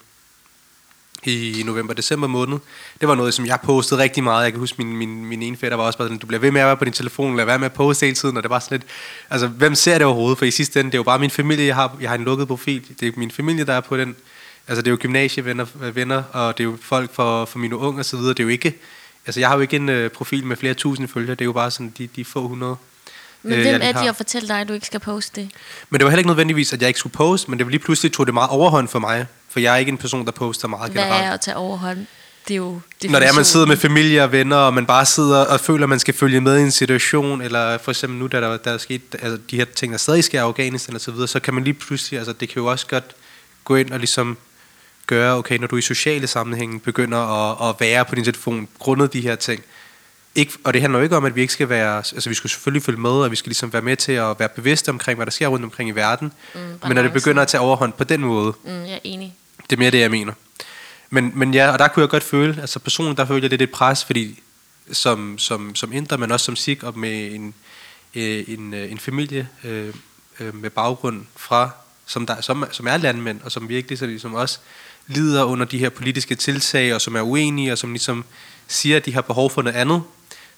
i 1.24 1.62
november-december 1.66 2.26
måned. 2.26 2.58
Det 3.00 3.08
var 3.08 3.14
noget, 3.14 3.34
som 3.34 3.46
jeg 3.46 3.58
postede 3.64 4.02
rigtig 4.02 4.24
meget. 4.24 4.44
Jeg 4.44 4.52
kan 4.52 4.60
huske, 4.60 4.84
min, 4.84 4.96
min, 4.96 5.24
min 5.26 5.42
ene 5.42 5.56
fætter 5.56 5.76
var 5.76 5.84
også 5.84 5.98
bare 5.98 6.08
sådan, 6.08 6.18
du 6.18 6.26
bliver 6.26 6.40
ved 6.40 6.50
med 6.50 6.60
at 6.60 6.66
være 6.66 6.76
på 6.76 6.84
din 6.84 6.92
telefon, 6.92 7.36
lad 7.36 7.44
være 7.44 7.58
med 7.58 7.66
at 7.66 7.72
poste 7.72 8.06
hele 8.06 8.16
tiden, 8.16 8.36
og 8.36 8.42
det 8.42 8.50
var 8.50 8.58
sådan 8.58 8.78
lidt, 8.78 8.90
altså 9.30 9.46
hvem 9.46 9.74
ser 9.74 9.98
det 9.98 10.06
overhovedet? 10.06 10.38
For 10.38 10.44
i 10.44 10.50
sidste 10.50 10.80
ende, 10.80 10.90
det 10.90 10.94
er 10.94 10.98
jo 10.98 11.02
bare 11.02 11.18
min 11.18 11.30
familie, 11.30 11.66
jeg 11.66 11.74
har, 11.74 11.96
jeg 12.00 12.10
har 12.10 12.16
en 12.16 12.24
lukket 12.24 12.48
profil. 12.48 12.82
Det 13.00 13.08
er 13.08 13.12
min 13.16 13.30
familie, 13.30 13.64
der 13.64 13.72
er 13.72 13.80
på 13.80 13.96
den. 13.96 14.16
Altså 14.68 14.82
det 14.82 14.88
er 14.88 14.90
jo 14.92 14.98
gymnasievenner, 15.00 15.66
venner, 15.74 16.22
og 16.32 16.58
det 16.58 16.64
er 16.64 16.68
jo 16.68 16.76
folk 16.82 17.14
for, 17.14 17.44
for 17.44 17.58
mine 17.58 17.76
unge 17.76 18.00
og 18.00 18.04
så 18.04 18.16
videre. 18.16 18.30
Det 18.30 18.40
er 18.40 18.44
jo 18.44 18.50
ikke, 18.50 18.78
altså 19.26 19.40
jeg 19.40 19.48
har 19.48 19.56
jo 19.56 19.60
ikke 19.60 19.76
en 19.76 19.88
uh, 19.88 20.08
profil 20.08 20.46
med 20.46 20.56
flere 20.56 20.74
tusind 20.74 21.08
følgere, 21.08 21.34
det 21.34 21.40
er 21.40 21.44
jo 21.44 21.52
bare 21.52 21.70
sådan 21.70 21.94
de, 21.98 22.08
de 22.16 22.24
få 22.24 22.48
hundrede. 22.48 22.76
Men 23.42 23.52
øh, 23.52 23.60
hvem 23.60 23.80
er 23.84 23.92
de 23.92 24.08
at 24.08 24.16
fortælle 24.16 24.48
dig, 24.48 24.60
at 24.60 24.68
du 24.68 24.72
ikke 24.72 24.86
skal 24.86 25.00
poste 25.00 25.40
det? 25.40 25.50
Men 25.90 25.98
det 25.98 26.04
var 26.04 26.10
heller 26.10 26.20
ikke 26.20 26.28
nødvendigvis, 26.28 26.72
at 26.72 26.80
jeg 26.80 26.88
ikke 26.88 26.98
skulle 26.98 27.12
poste, 27.12 27.50
men 27.50 27.58
det 27.58 27.66
var 27.66 27.70
lige 27.70 27.80
pludselig 27.80 28.12
tog 28.12 28.26
det 28.26 28.34
meget 28.34 28.50
overhånd 28.50 28.88
for 28.88 28.98
mig. 28.98 29.26
For 29.52 29.60
jeg 29.60 29.74
er 29.74 29.76
ikke 29.76 29.88
en 29.88 29.98
person, 29.98 30.26
der 30.26 30.32
poster 30.32 30.68
meget 30.68 30.92
Hvad 30.92 31.02
generelt. 31.02 31.26
er 31.26 31.30
at 31.32 31.40
tage 31.40 31.56
overhånd? 31.56 32.06
Det 32.48 32.54
er 32.54 32.56
jo 32.56 32.80
Når 33.04 33.18
det 33.18 33.28
er, 33.28 33.32
man 33.32 33.44
sidder 33.44 33.66
med 33.66 33.76
familie 33.76 34.22
og 34.22 34.32
venner, 34.32 34.56
og 34.56 34.74
man 34.74 34.86
bare 34.86 35.06
sidder 35.06 35.44
og 35.44 35.60
føler, 35.60 35.82
at 35.82 35.88
man 35.88 35.98
skal 35.98 36.14
følge 36.14 36.40
med 36.40 36.58
i 36.58 36.62
en 36.62 36.70
situation, 36.70 37.40
eller 37.40 37.78
for 37.78 37.90
eksempel 37.90 38.18
nu, 38.18 38.26
da 38.26 38.40
der, 38.40 38.56
der 38.56 38.70
er 38.70 38.78
sket, 38.78 39.02
altså 39.12 39.38
de 39.50 39.56
her 39.56 39.64
ting, 39.64 39.92
der 39.92 39.98
stadig 39.98 40.24
sker 40.24 40.38
i 40.38 40.42
Afghanistan 40.42 40.94
og 40.94 41.00
så 41.00 41.10
videre, 41.10 41.28
så 41.28 41.40
kan 41.40 41.54
man 41.54 41.64
lige 41.64 41.74
pludselig, 41.74 42.18
altså 42.18 42.32
det 42.32 42.48
kan 42.48 42.62
jo 42.62 42.66
også 42.66 42.86
godt 42.86 43.04
gå 43.64 43.76
ind 43.76 43.90
og 43.90 43.98
ligesom 43.98 44.36
gøre, 45.06 45.36
okay, 45.36 45.58
når 45.58 45.66
du 45.66 45.76
i 45.76 45.82
sociale 45.82 46.26
sammenhænge 46.26 46.80
begynder 46.80 47.18
at, 47.18 47.68
at 47.68 47.76
være 47.80 48.04
på 48.04 48.14
din 48.14 48.24
telefon, 48.24 48.68
grundet 48.78 49.12
de 49.12 49.20
her 49.20 49.34
ting, 49.36 49.62
ikke, 50.34 50.52
og 50.64 50.74
det 50.74 50.80
handler 50.80 50.98
jo 50.98 51.02
ikke 51.02 51.16
om, 51.16 51.24
at 51.24 51.36
vi 51.36 51.40
ikke 51.40 51.52
skal 51.52 51.68
være, 51.68 51.96
altså 51.96 52.28
vi 52.28 52.34
skal 52.34 52.50
selvfølgelig 52.50 52.82
følge 52.82 53.00
med, 53.00 53.10
og 53.10 53.30
vi 53.30 53.36
skal 53.36 53.50
ligesom 53.50 53.72
være 53.72 53.82
med 53.82 53.96
til 53.96 54.12
at 54.12 54.38
være 54.38 54.48
bevidste 54.48 54.88
omkring, 54.88 55.16
hvad 55.16 55.26
der 55.26 55.32
sker 55.32 55.48
rundt 55.48 55.64
omkring 55.64 55.88
i 55.88 55.92
verden, 55.92 56.32
mm, 56.54 56.60
men 56.60 56.94
når 56.94 57.02
det 57.02 57.12
begynder 57.12 57.42
at 57.42 57.48
tage 57.48 57.60
overhånd 57.60 57.92
på 57.92 58.04
den 58.04 58.20
måde, 58.20 58.54
mm, 58.64 58.70
jeg 58.70 58.92
er 58.92 58.98
enig 59.04 59.34
det 59.72 59.78
er 59.78 59.80
mere 59.80 59.90
det, 59.90 60.00
jeg 60.00 60.10
mener. 60.10 60.32
Men, 61.10 61.32
men 61.34 61.54
ja, 61.54 61.72
og 61.72 61.78
der 61.78 61.88
kunne 61.88 62.00
jeg 62.00 62.10
godt 62.10 62.22
føle, 62.22 62.60
altså 62.60 62.78
personligt, 62.78 63.18
der 63.18 63.26
følte 63.26 63.44
jeg 63.44 63.50
lidt 63.50 63.62
et 63.62 63.70
pres, 63.70 64.04
fordi 64.04 64.40
som, 64.92 65.38
som, 65.38 65.74
som 65.74 65.92
indre, 65.92 66.18
men 66.18 66.32
også 66.32 66.44
som 66.46 66.56
sik, 66.56 66.82
og 66.82 66.98
med 66.98 67.32
en, 67.32 67.54
øh, 68.14 68.44
en, 68.48 68.74
øh, 68.74 68.92
en 68.92 68.98
familie 68.98 69.48
øh, 69.64 69.94
øh, 70.40 70.54
med 70.54 70.70
baggrund 70.70 71.26
fra, 71.36 71.70
som, 72.06 72.26
der, 72.26 72.40
som, 72.40 72.64
som 72.70 72.86
er 72.86 72.96
landmænd, 72.96 73.40
og 73.44 73.52
som 73.52 73.68
virkelig 73.68 73.98
så 73.98 74.06
ligesom 74.06 74.34
også 74.34 74.58
lider 75.06 75.44
under 75.44 75.66
de 75.66 75.78
her 75.78 75.88
politiske 75.88 76.34
tiltag, 76.34 76.94
og 76.94 77.00
som 77.00 77.16
er 77.16 77.22
uenige, 77.22 77.72
og 77.72 77.78
som 77.78 77.90
ligesom 77.90 78.24
siger, 78.66 78.96
at 78.96 79.06
de 79.06 79.14
har 79.14 79.20
behov 79.22 79.50
for 79.50 79.62
noget 79.62 79.76
andet, 79.76 80.02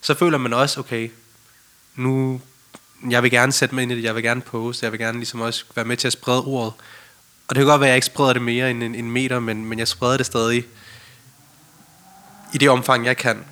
så 0.01 0.15
føler 0.15 0.39
man 0.39 0.53
også, 0.53 0.81
okay, 0.81 1.11
nu, 1.97 2.41
jeg 3.11 3.23
vil 3.23 3.31
gerne 3.31 3.53
sætte 3.53 3.75
mig 3.75 3.83
ind 3.83 3.93
i 3.93 3.97
det, 3.97 4.03
jeg 4.03 4.15
vil 4.15 4.23
gerne 4.23 4.41
poste, 4.41 4.85
jeg 4.85 4.93
vil 4.93 5.01
gerne 5.01 5.19
ligesom 5.19 5.41
også 5.41 5.65
være 5.75 5.85
med 5.85 5.97
til 5.97 6.07
at 6.07 6.13
sprede 6.13 6.45
ordet. 6.45 6.73
Og 7.49 7.55
det 7.55 7.61
kan 7.61 7.67
godt 7.67 7.81
være, 7.81 7.89
at 7.89 7.91
jeg 7.91 7.97
ikke 7.97 8.07
spreder 8.07 8.33
det 8.33 8.43
mere 8.43 8.71
end 8.71 8.83
en, 8.83 8.95
en 8.95 9.11
meter, 9.11 9.41
men, 9.41 9.65
men 9.65 9.79
jeg 9.79 9.89
spreder 9.89 10.17
det 10.17 10.27
stadig 10.27 10.65
i 12.55 12.59
det 12.59 12.71
omfang, 12.71 13.07
jeg 13.07 13.17
kan. 13.17 13.45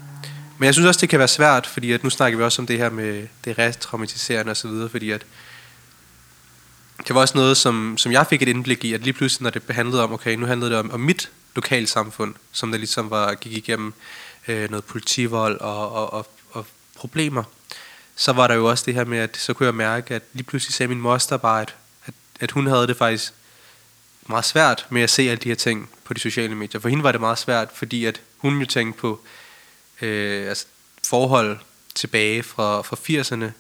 Men 0.59 0.67
jeg 0.67 0.75
synes 0.75 0.87
også, 0.87 1.01
det 1.01 1.09
kan 1.09 1.19
være 1.19 1.29
svært, 1.29 1.67
fordi 1.67 1.93
at 1.93 2.05
nu 2.05 2.11
snakker 2.11 2.39
vi 2.39 2.45
også 2.45 2.63
om 2.63 2.67
det 2.67 2.79
her 2.79 2.91
med 2.91 3.27
det 3.45 3.59
retraumatiserende 3.59 4.51
og 4.51 4.57
så 4.57 4.69
videre, 4.69 4.89
fordi 4.89 5.11
at 5.11 5.27
det 7.09 7.15
var 7.15 7.21
også 7.21 7.39
noget, 7.39 7.57
som, 7.57 7.99
som 7.99 8.13
jeg 8.13 8.27
fik 8.27 8.43
et 8.43 8.49
indblik 8.49 8.85
i, 8.85 8.93
at 8.93 9.01
lige 9.01 9.13
pludselig, 9.13 9.43
når 9.43 9.51
det 9.51 9.63
handlede 9.71 10.05
om, 10.05 10.13
okay, 10.13 10.35
nu 10.37 10.47
handlede 10.47 10.71
det 10.71 10.79
om, 10.79 10.91
om 10.91 11.01
mit 11.01 11.31
lokalsamfund, 11.55 12.35
som 12.53 12.71
der 12.71 12.79
ligesom 12.79 13.11
var, 13.11 13.35
gik 13.35 13.53
igennem 13.53 13.95
øh, 14.49 14.71
noget 14.71 14.85
politivold 14.85 15.61
og, 15.61 15.93
og, 15.93 16.13
og, 16.13 16.27
og 16.51 16.67
problemer, 16.97 17.43
så 18.17 18.33
var 18.33 18.47
der 18.47 18.55
jo 18.55 18.71
også 18.71 18.85
det 18.87 18.95
her 18.95 19.05
med, 19.05 19.19
at 19.19 19.37
så 19.37 19.55
kunne 19.55 19.67
jeg 19.67 19.75
mærke, 19.75 20.15
at 20.15 20.23
lige 20.33 20.45
pludselig 20.45 20.75
sagde 20.75 20.89
min 20.89 21.01
moster 21.01 21.37
bare, 21.37 21.63
at, 21.63 21.75
at, 22.07 22.15
at 22.41 22.51
hun 22.51 22.67
havde 22.67 22.87
det 22.87 22.97
faktisk 22.97 23.33
meget 24.27 24.45
svært 24.45 24.87
med 24.91 25.03
at 25.03 25.11
se 25.11 25.23
alle 25.23 25.37
de 25.37 25.49
her 25.49 25.57
ting 25.57 25.91
på 26.05 26.15
de 26.15 26.21
sociale 26.21 26.55
medier. 26.55 26.81
For 26.81 26.89
hende 26.89 27.05
var 27.05 27.13
det 27.13 27.21
meget 27.21 27.39
svært, 27.39 27.69
fordi 27.75 28.05
at 28.05 28.21
hun 28.39 28.59
jo 28.59 28.67
tænkte 28.67 29.01
på 29.01 29.21
øh, 30.03 30.49
altså 30.49 30.67
forhold 31.07 31.59
tilbage 31.95 32.43
fra, 32.43 32.83
fra 32.83 32.97
80'erne, 32.97 33.53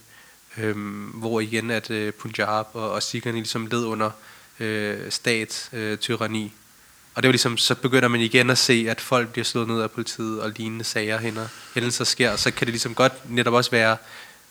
øh, 0.62 0.77
hvor 1.14 1.40
igen 1.40 1.70
at 1.70 1.90
øh, 1.90 2.12
Punjab 2.12 2.66
og, 2.72 2.90
og 2.92 3.03
Sikherne 3.03 3.38
ligesom 3.38 3.66
led 3.66 3.85
under 3.85 4.11
øh, 4.61 5.11
statstyrani. 5.11 6.44
Øh, 6.44 6.51
og 7.14 7.22
det 7.22 7.29
var 7.29 7.33
ligesom, 7.33 7.57
så 7.57 7.75
begynder 7.75 8.09
man 8.09 8.20
igen 8.20 8.51
at 8.51 8.59
se, 8.59 8.87
at 8.88 9.01
folk 9.01 9.33
bliver 9.33 9.44
slået 9.44 9.68
ned 9.68 9.83
af 9.83 9.90
politiet, 9.90 10.40
og 10.40 10.51
lignende 10.51 10.85
sager 10.85 11.18
hænder, 11.18 11.48
hændelser 11.75 12.05
sker, 12.05 12.31
og 12.31 12.38
så 12.38 12.51
kan 12.51 12.66
det 12.66 12.72
ligesom 12.72 12.94
godt 12.94 13.31
netop 13.31 13.55
også 13.55 13.70
være 13.70 13.96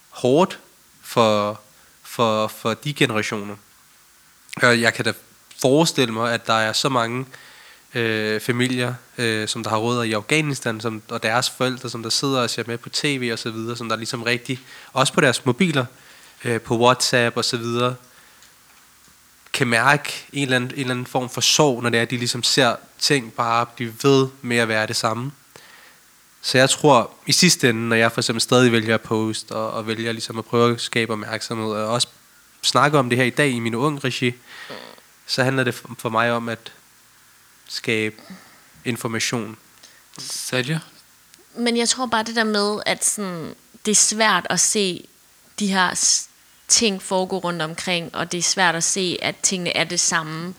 hårdt 0.10 0.60
for, 1.02 1.62
for, 2.04 2.48
for 2.48 2.74
de 2.74 2.94
generationer. 2.94 3.56
Og 4.62 4.82
jeg 4.82 4.94
kan 4.94 5.06
da 5.06 5.14
forestille 5.62 6.14
mig, 6.14 6.34
at 6.34 6.48
der 6.48 6.54
er 6.54 6.74
så 6.74 6.90
mange 6.90 7.26
øh, 7.96 8.42
familier, 8.42 8.94
øh, 9.18 9.48
som 9.48 9.64
der 9.64 9.70
har 9.70 9.78
rødder 9.78 10.04
i 10.04 10.14
Afghanistan, 10.14 10.82
som, 10.82 11.02
og 11.10 11.24
deres 11.24 11.50
forældre, 11.50 11.90
som 11.90 12.04
der 12.04 12.10
sidder 12.10 12.42
og 12.42 12.50
ser 12.50 12.64
med 12.68 12.78
på 12.78 12.90
tv 12.90 13.30
og 13.34 13.40
så 13.40 13.52
videre, 13.52 13.78
som 13.78 13.90
der 13.90 13.96
ligesom 13.96 14.24
rigtig, 14.24 14.60
også 14.94 15.14
på 15.14 15.22
deres 15.22 15.46
mobiler, 15.46 15.86
øh, 16.44 16.62
på 16.62 16.78
WhatsApp 16.78 17.38
og 17.38 17.46
så 17.46 17.58
videre, 17.58 17.96
kan 19.54 19.68
mærke 19.68 20.26
en 20.34 20.44
eller, 20.44 20.56
anden, 20.56 20.72
en 20.72 20.80
eller 20.80 20.92
anden 20.92 21.06
form 21.06 21.30
for 21.30 21.42
sorg, 21.42 21.84
når 21.84 21.90
det 21.90 21.98
er, 21.98 22.02
at 22.02 22.12
de 22.12 22.18
ligesom 22.18 22.44
ser 22.44 22.76
ting 23.00 23.34
bare 23.34 23.66
blive 23.76 23.94
ved 24.04 24.28
med 24.42 24.58
at 24.58 24.68
være 24.68 24.88
det 24.88 24.96
samme. 24.96 25.32
Så 26.42 26.58
jeg 26.58 26.70
tror, 26.70 27.12
i 27.28 27.32
sidste 27.32 27.70
ende, 27.70 27.90
når 27.90 27.96
jeg 27.96 28.12
for 28.12 28.22
eksempel 28.22 28.42
stadig 28.42 28.72
vælger 28.72 28.94
at 28.94 29.02
poste, 29.02 29.52
og, 29.52 29.72
og 29.72 29.88
vælger 29.88 30.12
ligesom 30.12 30.38
at 30.38 30.46
prøve 30.46 30.74
at 30.74 30.82
skabe 30.82 31.14
opmærksomhed, 31.14 31.72
og 31.72 31.88
også 31.88 32.08
snakke 32.62 33.00
om 33.00 33.10
det 33.10 33.18
her 33.18 33.26
i 33.26 33.30
dag 33.30 33.50
i 33.50 33.60
min 33.60 33.76
ung 33.76 34.04
regi, 34.04 34.34
så 35.32 35.44
handler 35.44 35.64
det 35.64 35.76
for 35.98 36.10
mig 36.10 36.32
om 36.32 36.50
at 36.50 36.72
skabe 37.68 38.16
information. 38.86 39.58
Sadja? 40.20 40.80
Men 41.56 41.78
jeg 41.78 41.90
tror 41.90 42.06
bare 42.06 42.24
det 42.24 42.36
der 42.36 42.44
med, 42.44 42.80
at 42.86 43.06
sådan, 43.06 43.56
det 43.86 43.92
er 43.92 43.96
svært 43.96 44.48
at 44.50 44.60
se 44.60 45.08
de 45.60 45.68
her 45.68 46.20
ting 46.68 47.02
foregå 47.02 47.38
rundt 47.38 47.62
omkring, 47.62 48.16
og 48.16 48.32
det 48.32 48.38
er 48.38 48.42
svært 48.42 48.76
at 48.76 48.84
se, 48.84 49.18
at 49.22 49.36
tingene 49.44 49.78
er 49.78 49.84
det 49.84 50.00
samme. 50.00 50.54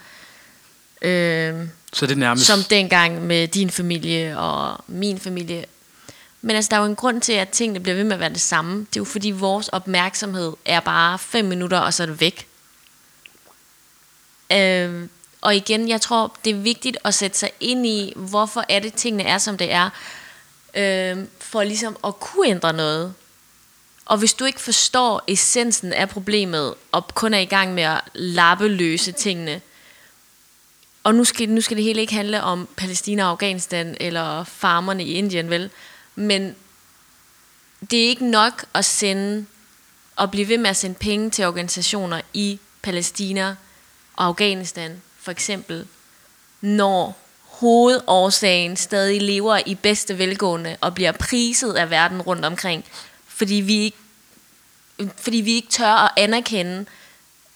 Øh, 1.02 1.68
Så 1.92 2.06
det 2.06 2.12
er 2.12 2.16
nærmest... 2.16 2.46
som 2.46 2.62
dengang 2.62 3.22
med 3.22 3.48
din 3.48 3.70
familie 3.70 4.38
og 4.38 4.85
min 4.87 5.18
familie. 5.18 5.64
Men 6.40 6.56
altså, 6.56 6.68
der 6.68 6.76
er 6.76 6.80
jo 6.80 6.87
en 6.87 6.96
grund 6.96 7.20
til, 7.20 7.32
at 7.32 7.48
tingene 7.48 7.80
bliver 7.80 7.96
ved 7.96 8.04
med 8.04 8.12
at 8.12 8.20
være 8.20 8.28
det 8.32 8.40
samme. 8.40 8.78
Det 8.80 8.96
er 8.96 9.00
jo 9.00 9.04
fordi, 9.04 9.30
vores 9.30 9.68
opmærksomhed 9.68 10.52
er 10.64 10.80
bare 10.80 11.18
fem 11.18 11.44
minutter, 11.44 11.78
og 11.78 11.94
så 11.94 12.02
er 12.02 12.06
det 12.06 12.20
væk. 12.20 12.48
Øh, 14.52 15.08
og 15.40 15.56
igen, 15.56 15.88
jeg 15.88 16.00
tror, 16.00 16.36
det 16.44 16.50
er 16.50 16.54
vigtigt 16.54 16.96
at 17.04 17.14
sætte 17.14 17.38
sig 17.38 17.50
ind 17.60 17.86
i, 17.86 18.12
hvorfor 18.16 18.64
er 18.68 18.78
det, 18.78 18.94
tingene 18.94 19.22
er, 19.22 19.38
som 19.38 19.58
det 19.58 19.72
er, 19.72 19.90
øh, 20.74 21.24
for 21.38 21.62
ligesom 21.62 21.96
at 22.04 22.20
kunne 22.20 22.48
ændre 22.48 22.72
noget. 22.72 23.14
Og 24.06 24.18
hvis 24.18 24.34
du 24.34 24.44
ikke 24.44 24.60
forstår 24.60 25.22
essensen 25.28 25.92
af 25.92 26.08
problemet, 26.08 26.74
og 26.92 27.08
kun 27.14 27.34
er 27.34 27.38
i 27.38 27.44
gang 27.44 27.74
med 27.74 27.82
at 27.82 28.00
lappeløse 28.14 29.12
tingene, 29.12 29.60
og 31.04 31.14
nu 31.14 31.24
skal, 31.24 31.48
nu 31.48 31.60
skal 31.60 31.76
det 31.76 31.84
hele 31.84 32.00
ikke 32.00 32.14
handle 32.14 32.42
om 32.42 32.68
Palæstina 32.76 33.24
og 33.24 33.30
Afghanistan, 33.30 33.96
eller 34.00 34.44
farmerne 34.44 35.04
i 35.04 35.12
Indien, 35.12 35.50
vel? 35.50 35.70
Men 36.14 36.56
det 37.90 38.04
er 38.04 38.08
ikke 38.08 38.30
nok 38.30 38.64
at 38.74 38.84
sende 38.84 39.46
og 40.16 40.30
blive 40.30 40.48
ved 40.48 40.58
med 40.58 40.70
at 40.70 40.76
sende 40.76 40.98
penge 40.98 41.30
til 41.30 41.46
organisationer 41.46 42.20
i 42.34 42.58
Palæstina 42.82 43.56
og 44.22 44.28
Afghanistan, 44.28 45.02
for 45.20 45.30
eksempel, 45.30 45.87
når 46.61 47.18
hovedårsagen 47.44 48.76
stadig 48.76 49.22
lever 49.22 49.61
i 49.66 49.74
bedste 49.74 50.18
velgående 50.18 50.76
og 50.80 50.94
bliver 50.94 51.12
priset 51.12 51.72
af 51.72 51.90
verden 51.90 52.22
rundt 52.22 52.44
omkring, 52.44 52.85
fordi 53.28 53.54
vi 53.54 53.74
ikke, 53.74 53.96
fordi 55.16 55.37
vi 55.37 55.52
ikke 55.52 55.68
tør 55.68 56.04
at 56.04 56.11
anerkende, 56.16 56.87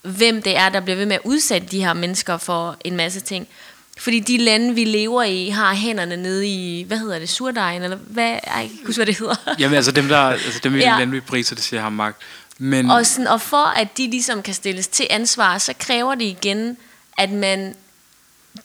hvem 0.02 0.42
det 0.42 0.56
er, 0.56 0.68
der 0.68 0.80
bliver 0.80 0.96
ved 0.96 1.06
med 1.06 1.16
at 1.16 1.22
udsætte 1.24 1.66
de 1.66 1.84
her 1.84 1.92
mennesker 1.92 2.36
for 2.36 2.76
en 2.84 2.96
masse 2.96 3.20
ting. 3.20 3.48
Fordi 3.98 4.20
de 4.20 4.36
lande, 4.36 4.74
vi 4.74 4.84
lever 4.84 5.22
i, 5.22 5.48
har 5.48 5.74
hænderne 5.74 6.16
nede 6.16 6.46
i, 6.46 6.82
hvad 6.82 6.98
hedder 6.98 7.18
det, 7.18 7.28
surdejen, 7.28 7.82
eller 7.82 7.96
hvad, 7.96 8.24
jeg 8.24 8.40
kan 8.54 8.62
ikke 8.62 8.86
huske, 8.86 8.98
hvad 8.98 9.06
det 9.06 9.18
hedder. 9.18 9.34
Jamen 9.58 9.76
altså 9.76 9.92
dem, 9.92 10.08
der, 10.08 10.18
altså 10.18 10.60
dem 10.62 10.76
i 10.76 10.78
ja. 10.78 10.98
lande, 10.98 11.12
vi 11.12 11.20
priser, 11.20 11.54
det 11.54 11.64
siger 11.64 11.82
har 11.82 11.88
magt. 11.88 12.22
Men, 12.58 12.90
Og, 12.90 13.06
sådan, 13.06 13.26
og 13.26 13.40
for 13.40 13.66
at 13.66 13.96
de 13.96 14.10
ligesom 14.10 14.42
kan 14.42 14.54
stilles 14.54 14.88
til 14.88 15.06
ansvar, 15.10 15.58
så 15.58 15.74
kræver 15.78 16.14
det 16.14 16.24
igen, 16.24 16.76
at 17.18 17.30
man 17.30 17.74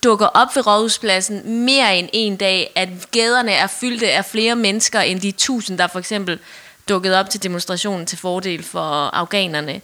dukker 0.04 0.26
op 0.26 0.56
ved 0.56 0.68
rådhuspladsen 0.68 1.66
mere 1.66 1.98
end 1.98 2.10
en 2.14 2.38
dag, 2.38 2.72
at 2.76 2.90
gaderne 3.12 3.52
er 3.52 3.68
fyldte 3.68 4.12
af 4.12 4.26
flere 4.26 4.56
mennesker 4.56 5.00
end 5.00 5.20
de 5.20 5.32
tusind, 5.32 5.78
der 5.78 5.88
for 5.88 6.00
eksempel 6.00 6.40
dukkede 6.90 7.20
op 7.20 7.30
til 7.30 7.44
demonstrationen 7.44 8.06
til 8.06 8.18
fordel 8.18 8.64
for 8.64 9.10
afghanerne. 9.16 9.82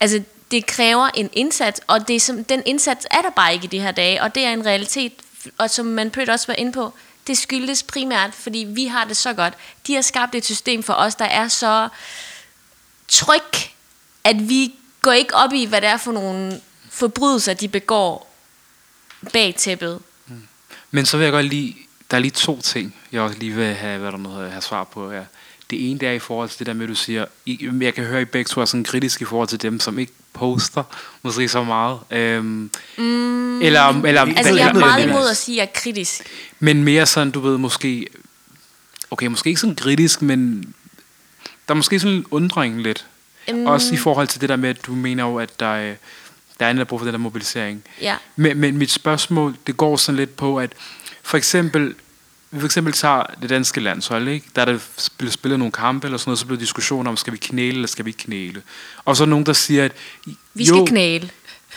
Altså, 0.00 0.22
det 0.50 0.66
kræver 0.66 1.08
en 1.14 1.30
indsats, 1.32 1.80
og 1.86 2.08
det 2.08 2.16
er 2.16 2.20
som, 2.20 2.44
den 2.44 2.62
indsats 2.66 3.06
er 3.10 3.22
der 3.22 3.30
bare 3.30 3.52
ikke 3.52 3.64
i 3.64 3.68
de 3.68 3.80
her 3.80 3.92
dage, 3.92 4.22
og 4.22 4.34
det 4.34 4.44
er 4.44 4.52
en 4.52 4.66
realitet, 4.66 5.12
og 5.58 5.70
som 5.70 5.86
man 5.86 6.10
pødt 6.10 6.30
også 6.30 6.46
var 6.46 6.54
inde 6.54 6.72
på, 6.72 6.92
det 7.26 7.38
skyldes 7.38 7.82
primært, 7.82 8.34
fordi 8.34 8.58
vi 8.68 8.86
har 8.86 9.04
det 9.04 9.16
så 9.16 9.32
godt. 9.32 9.54
De 9.86 9.94
har 9.94 10.02
skabt 10.02 10.34
et 10.34 10.44
system 10.44 10.82
for 10.82 10.92
os, 10.92 11.14
der 11.14 11.24
er 11.24 11.48
så 11.48 11.88
tryg, 13.10 13.70
at 14.24 14.48
vi 14.48 14.74
går 15.02 15.12
ikke 15.12 15.34
op 15.34 15.52
i, 15.52 15.64
hvad 15.64 15.80
det 15.80 15.88
er 15.88 15.96
for 15.96 16.12
nogle 16.12 16.60
forbrydelser, 16.90 17.54
de 17.54 17.68
begår 17.68 18.34
bag 19.32 19.54
tæppet. 19.58 19.98
men 20.90 21.06
så 21.06 21.16
vil 21.16 21.24
jeg 21.24 21.32
godt 21.32 21.46
lige, 21.46 21.76
der 22.10 22.16
er 22.16 22.20
lige 22.20 22.30
to 22.30 22.60
ting, 22.60 22.94
jeg 23.12 23.22
også 23.22 23.38
lige 23.38 23.52
vil 23.52 23.74
have, 23.74 23.98
hvad 23.98 24.12
der 24.12 24.28
hedder, 24.28 24.50
have 24.50 24.62
svar 24.62 24.84
på 24.84 25.10
her. 25.10 25.24
Det 25.70 25.90
ene 25.90 26.00
det 26.00 26.08
er 26.08 26.12
i 26.12 26.18
forhold 26.18 26.48
til 26.48 26.58
det 26.58 26.66
der 26.66 26.72
med, 26.72 26.82
at 26.82 26.88
du 26.88 26.94
siger, 26.94 27.24
I, 27.46 27.68
jeg 27.80 27.94
kan 27.94 28.04
høre, 28.04 28.20
at 28.20 28.22
I 28.22 28.30
begge 28.30 28.48
to 28.48 28.60
er 28.60 28.64
sådan 28.64 28.84
kritisk 28.84 29.22
i 29.22 29.24
forhold 29.24 29.48
til 29.48 29.62
dem, 29.62 29.80
som 29.80 29.98
ikke 29.98 30.12
poster, 30.32 30.82
måske 31.22 31.48
så 31.48 31.64
meget. 31.64 31.98
Øhm, 32.10 32.70
mm, 32.98 33.62
eller, 33.62 34.02
eller, 34.02 34.22
Altså, 34.36 34.54
jeg 34.54 34.68
er 34.68 34.72
meget 34.72 35.06
imod 35.06 35.28
at 35.30 35.36
sige, 35.36 35.62
at 35.62 35.66
jeg 35.66 35.72
er 35.74 35.80
kritisk. 35.80 36.22
Men 36.58 36.84
mere 36.84 37.06
sådan, 37.06 37.30
du 37.30 37.40
ved, 37.40 37.58
måske... 37.58 38.06
Okay, 39.10 39.26
måske 39.26 39.48
ikke 39.48 39.60
sådan 39.60 39.76
kritisk, 39.76 40.22
men... 40.22 40.74
Der 41.70 41.74
er 41.74 41.76
måske 41.76 42.00
sådan 42.00 42.16
en 42.16 42.26
undring 42.30 42.82
lidt. 42.82 43.06
Mm. 43.52 43.66
Også 43.66 43.94
i 43.94 43.96
forhold 43.96 44.28
til 44.28 44.40
det 44.40 44.48
der 44.48 44.56
med, 44.56 44.68
at 44.68 44.86
du 44.86 44.92
mener 44.94 45.24
jo, 45.24 45.36
at 45.38 45.60
der, 45.60 45.66
er- 45.66 45.94
der 46.60 46.66
er 46.66 46.70
en, 46.70 46.76
der 46.76 46.84
brug 46.84 47.00
for 47.00 47.04
den 47.04 47.12
der 47.14 47.18
mobilisering. 47.18 47.82
Ja. 48.00 48.16
Men, 48.36 48.58
men 48.58 48.78
mit 48.78 48.90
spørgsmål, 48.90 49.56
det 49.66 49.76
går 49.76 49.96
sådan 49.96 50.16
lidt 50.16 50.36
på, 50.36 50.58
at 50.58 50.72
for 51.22 51.36
eksempel, 51.36 51.94
vi 52.50 52.60
for 52.60 52.66
eksempel 52.66 52.92
tager 52.92 53.22
det 53.42 53.50
danske 53.50 53.80
landshold, 53.80 54.28
ikke? 54.28 54.46
der 54.56 54.60
er 54.62 54.64
der 54.64 54.78
blevet 55.18 55.32
spillet 55.32 55.58
nogle 55.58 55.72
kampe 55.72 56.06
eller 56.06 56.18
sådan 56.18 56.28
noget, 56.30 56.38
så 56.38 56.46
bliver 56.46 56.58
diskussioner 56.60 57.10
om, 57.10 57.16
skal 57.16 57.32
vi 57.32 57.38
knæle 57.38 57.74
eller 57.74 57.88
skal 57.88 58.04
vi 58.04 58.10
ikke 58.10 58.24
knæle. 58.24 58.62
Og 59.04 59.16
så 59.16 59.24
er 59.24 59.28
nogen, 59.28 59.46
der 59.46 59.52
siger, 59.52 59.84
at 59.84 59.92
Vi 60.54 60.66
skal 60.66 60.86
knæle. 60.86 61.30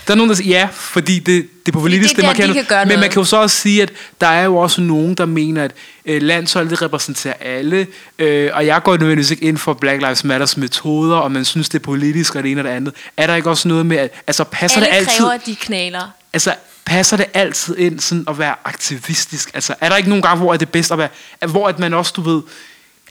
Der 0.08 0.14
er 0.14 0.16
nogen, 0.16 0.30
der 0.30 0.36
siger 0.36 0.60
ja, 0.60 0.68
fordi 0.72 1.20
det, 1.20 1.26
det 1.66 1.68
er 1.68 1.72
populistisk, 1.72 2.16
det 2.16 2.24
er 2.24 2.30
det, 2.30 2.38
der, 2.38 2.48
man 2.48 2.56
kan 2.56 2.66
gøre 2.66 2.86
Men 2.86 3.00
man 3.00 3.10
kan 3.10 3.20
jo 3.20 3.24
så 3.24 3.38
også 3.38 3.58
sige, 3.58 3.82
at 3.82 3.92
der 4.22 4.28
er 4.28 4.44
jo 4.44 4.58
også 4.58 4.82
nogen, 4.82 5.16
der 5.16 5.26
mener, 5.26 5.64
at 5.64 5.72
øh, 6.06 6.22
landsholdet 6.22 6.72
det 6.72 6.82
repræsenterer 6.82 7.34
alle, 7.40 7.88
øh, 8.20 8.52
og 8.54 8.66
jeg 8.66 8.84
går 8.84 8.98
nødvendigvis 8.98 9.32
ikke 9.32 9.44
ind 9.44 9.58
for 9.58 9.74
Black 9.74 10.02
Lives 10.02 10.24
Matters 10.24 10.58
metoder, 10.58 11.16
og 11.16 11.32
man 11.32 11.46
synes, 11.46 11.70
det 11.70 11.80
er 11.80 11.84
politisk 11.84 12.36
og 12.36 12.44
det 12.44 12.52
ene 12.52 12.62
og 12.62 12.66
det 12.66 12.72
andet. 12.72 12.94
Er 13.18 13.28
der 13.28 13.36
ikke 13.36 13.50
også 13.50 13.68
noget 13.68 13.86
med, 13.86 13.98
at 13.98 14.12
altså, 14.28 14.44
passer 14.44 14.82
Alle 14.82 14.90
det 14.90 14.96
altid, 14.98 15.18
kræver, 15.18 15.32
at 15.32 15.46
de 15.46 15.56
knæler. 15.56 16.12
altså, 16.34 16.56
passer 16.86 17.18
det 17.18 17.26
altid 17.34 17.78
ind 17.78 18.00
sådan 18.00 18.26
at 18.28 18.40
være 18.40 18.56
aktivistisk? 18.64 19.52
Altså, 19.54 19.76
er 19.82 19.90
der 19.90 19.98
ikke 19.98 20.10
nogen 20.10 20.22
gange, 20.22 20.44
hvor 20.44 20.54
er 20.54 20.58
det 20.58 20.70
bedst 20.70 20.92
at 20.92 20.98
være, 20.98 21.10
at, 21.42 21.50
hvor 21.50 21.68
at 21.68 21.80
man 21.80 21.94
også, 21.94 22.14
du 22.16 22.22
ved, 22.22 22.42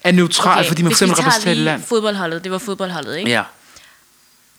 er 0.05 0.13
neutral, 0.13 0.59
okay, 0.59 0.69
fordi 0.69 0.83
man 0.83 0.91
for 0.91 0.95
eksempel 0.95 1.17
tager 1.17 1.27
repræsenterer 1.27 1.53
et 1.53 1.59
land? 1.59 1.83
fodboldholdet, 1.83 2.45
det 2.45 2.53
var 2.53 2.59
fodboldholdet, 2.59 3.17
ikke? 3.19 3.31
Ja. 3.31 3.43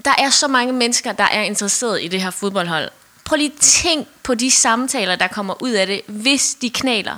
Der 0.06 0.14
er 0.18 0.30
så 0.30 0.48
mange 0.48 0.74
mennesker, 0.74 1.12
der 1.12 1.24
er 1.24 1.42
interesseret 1.42 2.04
i 2.04 2.08
det 2.08 2.22
her 2.22 2.30
fodboldhold. 2.32 2.90
Prøv 3.26 3.36
lige 3.38 3.52
tænk 3.60 4.08
på 4.24 4.36
de 4.36 4.52
samtaler, 4.52 5.16
der 5.16 5.28
kommer 5.28 5.64
ud 5.64 5.72
af 5.72 5.88
det, 5.88 6.02
hvis 6.08 6.56
de 6.62 6.70
knæler. 6.70 7.18